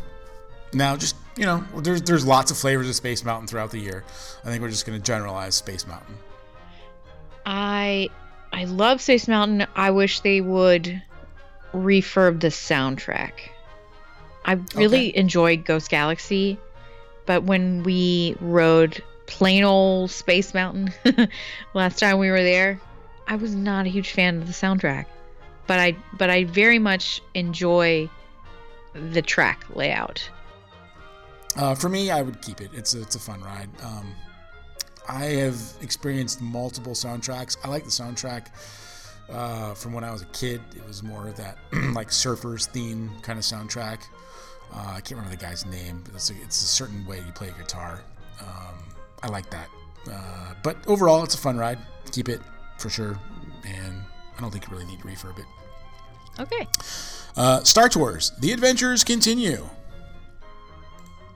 Now, 0.73 0.95
just 0.95 1.15
you 1.37 1.45
know, 1.47 1.65
there's 1.77 2.03
there's 2.03 2.23
lots 2.23 2.51
of 2.51 2.57
flavors 2.57 2.87
of 2.87 2.93
Space 2.93 3.25
Mountain 3.25 3.47
throughout 3.47 3.71
the 3.71 3.79
year. 3.79 4.03
I 4.43 4.49
think 4.49 4.61
we're 4.61 4.69
just 4.69 4.85
going 4.85 4.99
to 4.99 5.03
generalize 5.03 5.55
Space 5.55 5.87
Mountain. 5.87 6.15
I 7.47 8.09
I 8.53 8.65
love 8.65 9.01
Space 9.01 9.27
Mountain. 9.27 9.65
I 9.75 9.89
wish 9.89 10.19
they 10.19 10.39
would 10.39 11.01
refurb 11.73 12.41
the 12.41 12.49
soundtrack. 12.49 13.31
I 14.45 14.53
really 14.75 15.09
Okay. 15.09 15.19
enjoyed 15.19 15.65
Ghost 15.65 15.89
Galaxy, 15.89 16.57
but 17.25 17.43
when 17.43 17.83
we 17.83 18.35
rode 18.39 19.03
plain 19.27 19.63
old 19.63 20.11
Space 20.11 20.53
Mountain 20.53 20.93
last 21.73 21.99
time 21.99 22.17
we 22.17 22.29
were 22.29 22.43
there, 22.43 22.79
I 23.27 23.35
was 23.35 23.55
not 23.55 23.85
a 23.85 23.89
huge 23.89 24.11
fan 24.11 24.37
of 24.41 24.47
the 24.47 24.53
soundtrack. 24.53 25.05
But 25.67 25.79
I 25.79 25.95
but 26.17 26.29
I 26.29 26.43
very 26.45 26.79
much 26.79 27.21
enjoy 27.33 28.09
the 28.93 29.21
track 29.21 29.63
layout. 29.73 30.27
Uh, 31.55 31.75
for 31.75 31.87
me, 31.89 32.09
I 32.11 32.21
would 32.21 32.41
keep 32.41 32.61
it. 32.61 32.71
It's 32.73 32.93
a, 32.93 33.01
it's 33.01 33.15
a 33.15 33.19
fun 33.19 33.41
ride. 33.41 33.69
Um, 33.83 34.15
I 35.07 35.25
have 35.25 35.59
experienced 35.81 36.41
multiple 36.41 36.93
soundtracks. 36.93 37.57
I 37.63 37.67
like 37.69 37.83
the 37.83 37.89
soundtrack 37.89 38.47
uh, 39.31 39.73
from 39.73 39.93
when 39.93 40.03
I 40.03 40.11
was 40.11 40.21
a 40.21 40.25
kid. 40.27 40.61
It 40.75 40.85
was 40.87 41.03
more 41.03 41.27
of 41.27 41.37
that 41.37 41.57
like 41.93 42.09
surfers 42.09 42.65
theme 42.67 43.11
kind 43.21 43.37
of 43.39 43.45
soundtrack. 43.45 43.99
Uh, 44.73 44.93
I 44.95 45.01
can't 45.01 45.11
remember 45.11 45.31
the 45.31 45.41
guy's 45.43 45.65
name, 45.65 46.01
but 46.05 46.15
it's 46.15 46.29
a, 46.29 46.33
it's 46.41 46.61
a 46.63 46.67
certain 46.67 47.05
way 47.05 47.17
you 47.17 47.31
play 47.33 47.49
a 47.49 47.51
guitar. 47.61 48.01
Um, 48.39 48.75
I 49.23 49.27
like 49.27 49.49
that. 49.49 49.67
Uh, 50.09 50.53
but 50.63 50.77
overall, 50.87 51.23
it's 51.23 51.35
a 51.35 51.37
fun 51.37 51.57
ride. 51.57 51.77
Keep 52.11 52.29
it 52.29 52.41
for 52.77 52.89
sure, 52.89 53.19
and 53.65 54.01
I 54.37 54.41
don't 54.41 54.49
think 54.51 54.65
you 54.67 54.71
really 54.71 54.85
need 54.85 54.99
to 54.99 55.05
refurb 55.05 55.37
it. 55.39 55.45
Okay. 56.39 56.67
Uh, 57.35 57.63
Star 57.63 57.87
Tours: 57.89 58.31
The 58.39 58.51
Adventures 58.53 59.03
Continue. 59.03 59.67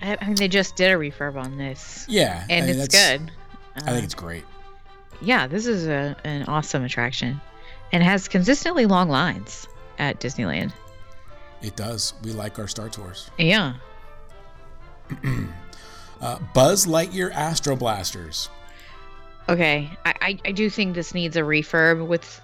I, 0.01 0.17
I 0.19 0.25
mean, 0.25 0.35
they 0.35 0.47
just 0.47 0.75
did 0.75 0.91
a 0.91 0.95
refurb 0.95 1.35
on 1.35 1.57
this, 1.57 2.05
Yeah, 2.09 2.45
and 2.49 2.65
I 2.65 2.71
mean, 2.71 2.79
it's 2.81 2.95
good. 2.95 3.31
I 3.75 3.79
Uh, 3.81 3.93
think 3.93 4.03
it's 4.05 4.13
great. 4.15 4.43
yeah, 5.21 5.47
this 5.47 5.67
is 5.67 5.87
a, 5.87 6.15
an 6.23 6.43
awesome 6.47 6.83
attraction 6.83 7.39
and 7.95 8.03
has 8.03 8.27
consistently 8.27 8.85
long 8.85 9.07
lines 9.07 9.69
at 9.99 10.19
Disneyland. 10.19 10.73
It 11.61 11.77
does. 11.77 12.13
We 12.25 12.33
like 12.33 12.59
our 12.59 12.67
Star 12.67 12.89
Tours. 12.89 13.31
Yeah. 13.37 13.75
Uh, 16.21 16.39
Buzz 16.53 16.85
Lightyear 16.85 17.29
Astro 17.33 17.75
Blasters. 17.75 18.49
Okay. 19.49 19.91
I, 20.05 20.13
I, 20.21 20.39
I 20.45 20.51
do 20.53 20.69
think 20.69 20.95
this 20.95 21.13
needs 21.13 21.35
a 21.35 21.41
refurb 21.41 22.07
with 22.07 22.41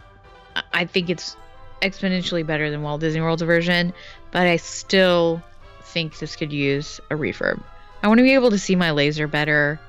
I- 0.57 0.63
I 0.73 0.85
think 0.85 1.09
it's 1.09 1.37
exponentially 1.81 2.45
better 2.45 2.69
than 2.69 2.81
Walt 2.81 2.99
Disney 2.99 3.21
World's 3.21 3.41
version, 3.43 3.93
but 4.31 4.45
I 4.45 4.57
still 4.57 5.41
think 5.83 6.19
this 6.19 6.35
could 6.35 6.51
use 6.51 6.99
a 7.09 7.15
refurb. 7.15 7.63
I 8.03 8.09
want 8.09 8.17
to 8.17 8.23
be 8.23 8.33
able 8.33 8.49
to 8.51 8.59
see 8.59 8.75
my 8.75 8.91
laser 8.91 9.25
better. 9.25 9.79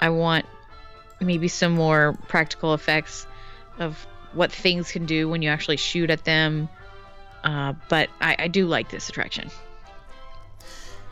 I 0.00 0.08
want 0.08 0.46
maybe 1.20 1.46
some 1.46 1.72
more 1.72 2.16
practical 2.26 2.72
effects 2.72 3.26
of 3.78 4.06
what 4.32 4.52
things 4.52 4.92
can 4.92 5.06
do 5.06 5.28
when 5.28 5.42
you 5.42 5.50
actually 5.50 5.76
shoot 5.76 6.10
at 6.10 6.24
them. 6.24 6.68
Uh, 7.44 7.74
but 7.88 8.10
I, 8.20 8.36
I 8.38 8.48
do 8.48 8.66
like 8.66 8.90
this 8.90 9.08
attraction. 9.08 9.50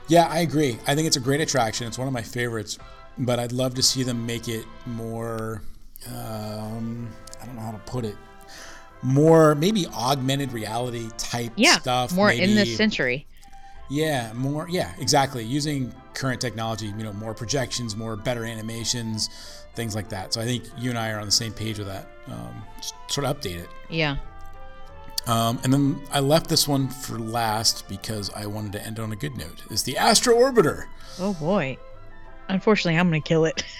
Yeah, 0.08 0.26
I 0.26 0.38
agree. 0.40 0.78
I 0.86 0.94
think 0.94 1.06
it's 1.06 1.16
a 1.16 1.20
great 1.20 1.40
attraction. 1.40 1.86
It's 1.86 1.98
one 1.98 2.06
of 2.06 2.14
my 2.14 2.22
favorites, 2.22 2.78
but 3.18 3.38
I'd 3.38 3.52
love 3.52 3.74
to 3.74 3.82
see 3.82 4.02
them 4.02 4.26
make 4.26 4.48
it 4.48 4.64
more 4.86 5.62
um, 6.06 7.08
I 7.40 7.46
don't 7.46 7.56
know 7.56 7.62
how 7.62 7.72
to 7.72 7.78
put 7.78 8.04
it, 8.04 8.16
more 9.02 9.54
maybe 9.54 9.86
augmented 9.88 10.52
reality 10.52 11.08
type 11.18 11.52
yeah, 11.56 11.78
stuff. 11.78 12.12
more 12.12 12.28
maybe, 12.28 12.42
in 12.42 12.54
this 12.54 12.76
century. 12.76 13.26
Yeah, 13.90 14.32
more. 14.34 14.68
Yeah, 14.68 14.92
exactly. 14.98 15.44
Using 15.44 15.92
current 16.14 16.40
technology, 16.40 16.86
you 16.86 17.04
know, 17.04 17.12
more 17.12 17.34
projections, 17.34 17.96
more 17.96 18.16
better 18.16 18.44
animations, 18.44 19.30
things 19.78 19.94
like 19.94 20.08
that. 20.10 20.34
So 20.34 20.40
I 20.40 20.44
think 20.44 20.64
you 20.76 20.90
and 20.90 20.98
I 20.98 21.10
are 21.12 21.18
on 21.20 21.24
the 21.26 21.32
same 21.32 21.52
page 21.54 21.78
with 21.78 21.86
that. 21.86 22.06
Um, 22.26 22.62
just 22.76 22.94
sort 23.08 23.24
of 23.26 23.40
update 23.40 23.56
it. 23.60 23.68
Yeah. 23.88 24.16
Um, 25.26 25.58
and 25.62 25.72
then 25.72 26.00
I 26.10 26.20
left 26.20 26.48
this 26.48 26.66
one 26.66 26.88
for 26.88 27.18
last 27.18 27.88
because 27.88 28.30
I 28.34 28.46
wanted 28.46 28.72
to 28.72 28.84
end 28.86 28.98
on 28.98 29.12
a 29.12 29.16
good 29.16 29.36
note. 29.36 29.62
Is 29.70 29.82
the 29.84 29.96
Astro 29.96 30.34
Orbiter. 30.34 30.84
Oh 31.20 31.34
boy. 31.34 31.76
Unfortunately, 32.48 32.98
I'm 32.98 33.08
gonna 33.08 33.20
kill 33.20 33.44
it. 33.46 33.64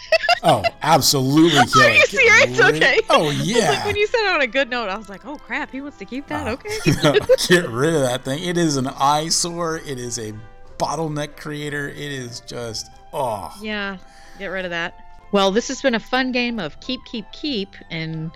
Oh, 0.45 0.63
absolutely 0.83 1.51
kill 1.73 1.83
Are 1.83 1.91
you 1.91 1.97
it. 2.01 2.11
Serious? 2.11 2.59
rid- 2.61 2.77
Okay. 2.77 3.01
Oh 3.11 3.25
Like, 3.25 3.39
yeah. 3.43 3.85
when 3.85 3.97
you 3.97 4.07
said 4.07 4.21
it 4.21 4.29
on 4.37 4.41
a 4.41 4.47
good 4.47 4.71
note, 4.71 4.89
I 4.89 4.97
was 4.97 5.09
like, 5.09 5.27
oh 5.27 5.37
crap, 5.37 5.73
he 5.73 5.81
wants 5.81 5.99
to 5.99 6.05
keep 6.05 6.29
that. 6.29 6.47
Oh. 6.47 6.53
Okay. 6.53 6.71
Get 7.49 7.69
rid 7.69 7.93
of 7.93 8.03
that 8.03 8.23
thing. 8.25 8.41
It 8.45 8.57
is 8.57 8.77
an 8.77 8.87
eyesore. 8.87 9.79
It 9.79 9.99
is 9.99 10.17
a 10.21 10.33
bottleneck 10.79 11.37
creator. 11.37 11.89
It 11.89 11.99
is 11.99 12.39
just 12.47 12.89
oh. 13.13 13.53
Yeah, 13.61 13.97
get 14.39 14.47
rid 14.47 14.65
of 14.65 14.71
that. 14.71 14.95
Well, 15.33 15.51
this 15.51 15.69
has 15.69 15.83
been 15.83 15.95
a 15.95 16.01
fun 16.01 16.33
game 16.33 16.59
of 16.59 16.81
keep, 16.81 17.05
keep, 17.05 17.31
keep, 17.33 17.69
and 17.91 18.31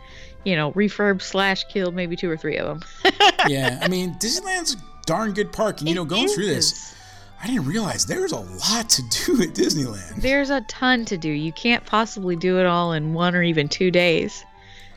you 0.45 0.57
know, 0.57 0.73
refurb 0.73 1.23
slash 1.23 1.65
kill 1.65 1.93
maybe 1.93 2.17
two 2.17 2.31
or 2.31 2.37
three 2.37 2.57
of 2.57 2.67
them. 2.67 2.81
Yeah. 3.49 3.79
I 3.83 3.89
mean, 3.89 4.15
Disneyland's 4.15 4.75
a 4.75 4.77
darn 5.05 5.33
good 5.33 5.51
park, 5.53 5.81
and 5.81 5.89
you 5.89 5.95
know, 5.97 6.05
going 6.05 6.29
through 6.29 6.47
this, 6.47 6.95
I 7.43 7.49
didn't 7.49 7.67
realize 7.67 8.07
there's 8.07 8.31
a 8.31 8.37
lot 8.39 8.89
to 8.91 9.03
do 9.03 9.43
at 9.43 9.49
Disneyland. 9.49 10.23
there's 10.23 10.51
a 10.51 10.61
ton 10.63 11.05
to 11.07 11.19
do. 11.19 11.29
You 11.29 11.51
can't 11.53 11.85
possibly 11.85 12.37
do 12.37 12.61
it 12.61 12.67
all 12.67 12.93
in 12.93 13.15
one 13.15 13.35
or 13.35 13.43
even 13.43 13.69
two 13.69 13.91
days. 13.91 14.45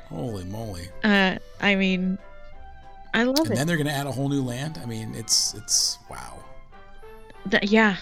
Holy 0.10 0.44
moly! 0.46 0.90
Uh, 1.04 1.38
I 1.60 1.74
mean, 1.74 2.20
I 3.16 3.24
love 3.24 3.38
And 3.40 3.48
it. 3.48 3.50
And 3.52 3.58
then 3.58 3.68
they're 3.68 3.78
gonna 3.78 3.90
add 3.90 4.06
a 4.06 4.12
whole 4.12 4.30
new 4.30 4.44
land. 4.44 4.80
I 4.82 4.86
mean, 4.86 5.16
it's 5.16 5.56
it's 5.56 5.98
wow. 6.08 6.38
Th- 7.50 7.64
yeah, 7.64 7.98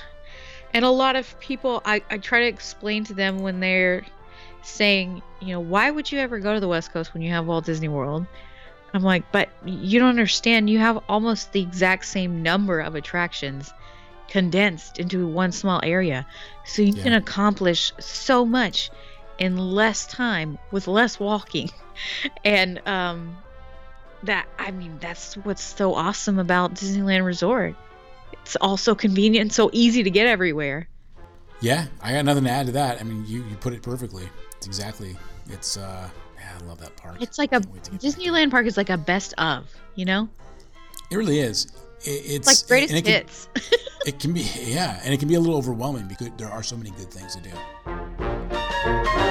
and 0.73 0.83
a 0.85 0.89
lot 0.89 1.15
of 1.15 1.39
people, 1.39 1.81
I 1.85 2.01
I 2.09 2.17
try 2.17 2.41
to 2.41 2.47
explain 2.47 3.03
to 3.05 3.13
them 3.13 3.39
when 3.39 3.59
they're 3.59 4.03
saying, 4.63 5.21
you 5.39 5.53
know, 5.53 5.59
why 5.59 5.91
would 5.91 6.11
you 6.11 6.19
ever 6.19 6.39
go 6.39 6.53
to 6.53 6.59
the 6.59 6.67
West 6.67 6.91
Coast 6.91 7.13
when 7.13 7.21
you 7.23 7.31
have 7.31 7.45
Walt 7.45 7.65
Disney 7.65 7.89
World? 7.89 8.25
I'm 8.93 9.01
like, 9.03 9.31
but 9.31 9.49
you 9.65 9.99
don't 9.99 10.09
understand. 10.09 10.69
You 10.69 10.79
have 10.79 10.99
almost 11.09 11.51
the 11.51 11.61
exact 11.61 12.05
same 12.05 12.43
number 12.43 12.79
of 12.79 12.95
attractions 12.95 13.73
condensed 14.29 14.99
into 14.99 15.27
one 15.27 15.51
small 15.51 15.79
area. 15.83 16.25
So 16.65 16.81
you 16.81 16.93
Yeah. 16.93 17.03
can 17.03 17.13
accomplish 17.13 17.91
so 17.99 18.45
much 18.45 18.91
in 19.39 19.57
less 19.57 20.05
time 20.05 20.57
with 20.71 20.87
less 20.87 21.19
walking. 21.19 21.69
and 22.45 22.81
um 22.87 23.37
that 24.23 24.47
I 24.57 24.71
mean 24.71 24.97
that's 24.99 25.35
what's 25.37 25.63
so 25.63 25.93
awesome 25.95 26.39
about 26.39 26.75
Disneyland 26.75 27.25
Resort. 27.25 27.75
It's 28.41 28.55
also 28.57 28.95
convenient, 28.95 29.53
so 29.53 29.69
easy 29.73 30.03
to 30.03 30.09
get 30.09 30.27
everywhere. 30.27 30.87
Yeah, 31.61 31.85
I 32.01 32.13
got 32.13 32.25
nothing 32.25 32.43
to 32.43 32.49
add 32.49 32.65
to 32.65 32.71
that. 32.73 32.99
I 32.99 33.03
mean, 33.03 33.25
you 33.25 33.43
you 33.43 33.55
put 33.55 33.73
it 33.73 33.81
perfectly. 33.81 34.27
It's 34.57 34.67
exactly. 34.67 35.15
It's 35.49 35.77
uh, 35.77 36.09
yeah, 36.37 36.57
I 36.59 36.65
love 36.65 36.79
that 36.81 36.95
park. 36.97 37.17
It's 37.21 37.37
like 37.37 37.53
a 37.53 37.61
Can't 37.61 37.71
wait 37.71 37.83
to 37.85 37.91
get 37.91 38.01
back. 38.01 38.11
Disneyland 38.11 38.51
park 38.51 38.65
is 38.65 38.75
like 38.77 38.89
a 38.89 38.97
best 38.97 39.33
of, 39.37 39.69
you 39.95 40.05
know? 40.05 40.27
It 41.09 41.15
really 41.15 41.39
is. 41.39 41.65
It, 42.01 42.09
it's 42.09 42.35
It's 42.35 42.47
like 42.47 42.67
greatest 42.67 42.93
it 42.93 43.03
can, 43.05 43.13
hits. 43.13 43.47
It 44.05 44.19
can 44.19 44.33
be, 44.33 44.41
yeah, 44.59 44.99
and 45.05 45.13
it 45.13 45.19
can 45.21 45.29
be 45.29 45.35
a 45.35 45.39
little 45.39 45.55
overwhelming 45.55 46.09
because 46.09 46.29
there 46.35 46.49
are 46.49 46.61
so 46.61 46.75
many 46.75 46.89
good 46.91 47.09
things 47.09 47.37
to 47.37 47.41
do. 47.41 49.22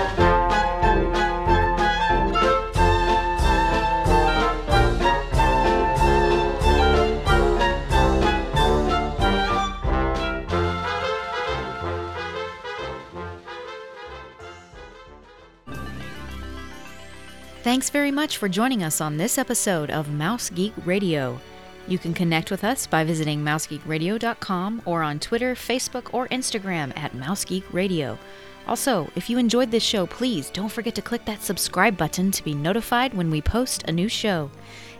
Thanks 17.63 17.91
very 17.91 18.11
much 18.11 18.39
for 18.39 18.49
joining 18.49 18.83
us 18.83 19.01
on 19.01 19.17
this 19.17 19.39
episode 19.39 19.89
of 19.89 20.13
Mouse 20.13 20.51
Geek 20.51 20.73
Radio. 20.85 21.41
You 21.87 21.97
can 21.97 22.13
connect 22.13 22.51
with 22.51 22.65
us 22.65 22.89
by 22.89 23.05
visiting 23.05 23.45
mousegeekradio.com 23.45 24.83
or 24.85 25.05
on 25.05 25.21
Twitter, 25.21 25.55
Facebook, 25.55 26.13
or 26.13 26.27
Instagram 26.27 26.93
at 26.99 27.13
mousegeekradio. 27.13 28.19
Also, 28.67 29.09
if 29.15 29.31
you 29.31 29.39
enjoyed 29.39 29.71
this 29.71 29.85
show, 29.85 30.09
please 30.09 30.51
don't 30.51 30.73
forget 30.73 30.97
to 30.97 31.03
click 31.03 31.25
that 31.25 31.41
subscribe 31.45 31.97
button 31.97 32.33
to 32.33 32.43
be 32.43 32.53
notified 32.53 33.15
when 33.15 33.31
we 33.31 33.41
post 33.41 33.85
a 33.85 33.93
new 33.93 34.09
show. 34.09 34.51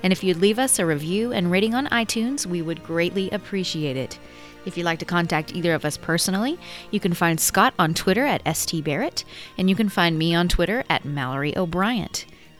And 0.05 0.13
if 0.13 0.23
you'd 0.23 0.37
leave 0.37 0.61
us 0.61 0.79
a 0.79 0.87
review 0.87 1.33
and 1.33 1.51
rating 1.51 1.75
on 1.75 1.89
iTunes, 1.89 2.47
we 2.47 2.63
would 2.63 2.85
greatly 2.85 3.29
appreciate 3.31 3.97
it. 3.97 4.21
If 4.67 4.77
you'd 4.77 4.85
like 4.85 5.01
to 5.01 5.05
contact 5.05 5.53
either 5.53 5.75
of 5.75 5.85
us 5.85 5.97
personally, 5.97 6.61
you 6.93 7.01
can 7.01 7.13
find 7.13 7.41
Scott 7.41 7.75
on 7.77 7.93
Twitter 7.93 8.25
at 8.25 8.45
stbarrett, 8.45 9.25
and 9.59 9.69
you 9.69 9.75
can 9.75 9.89
find 9.89 10.17
me 10.17 10.33
on 10.33 10.49
Twitter 10.49 10.85
at 10.89 11.05
Mallory 11.05 11.57
O'Brien. 11.59 12.09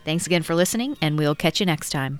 Thanks 0.05 0.25
again 0.25 0.43
for 0.43 0.55
listening, 0.55 0.97
and 1.01 1.17
we'll 1.17 1.35
catch 1.35 1.59
you 1.59 1.65
next 1.65 1.91
time. 1.91 2.19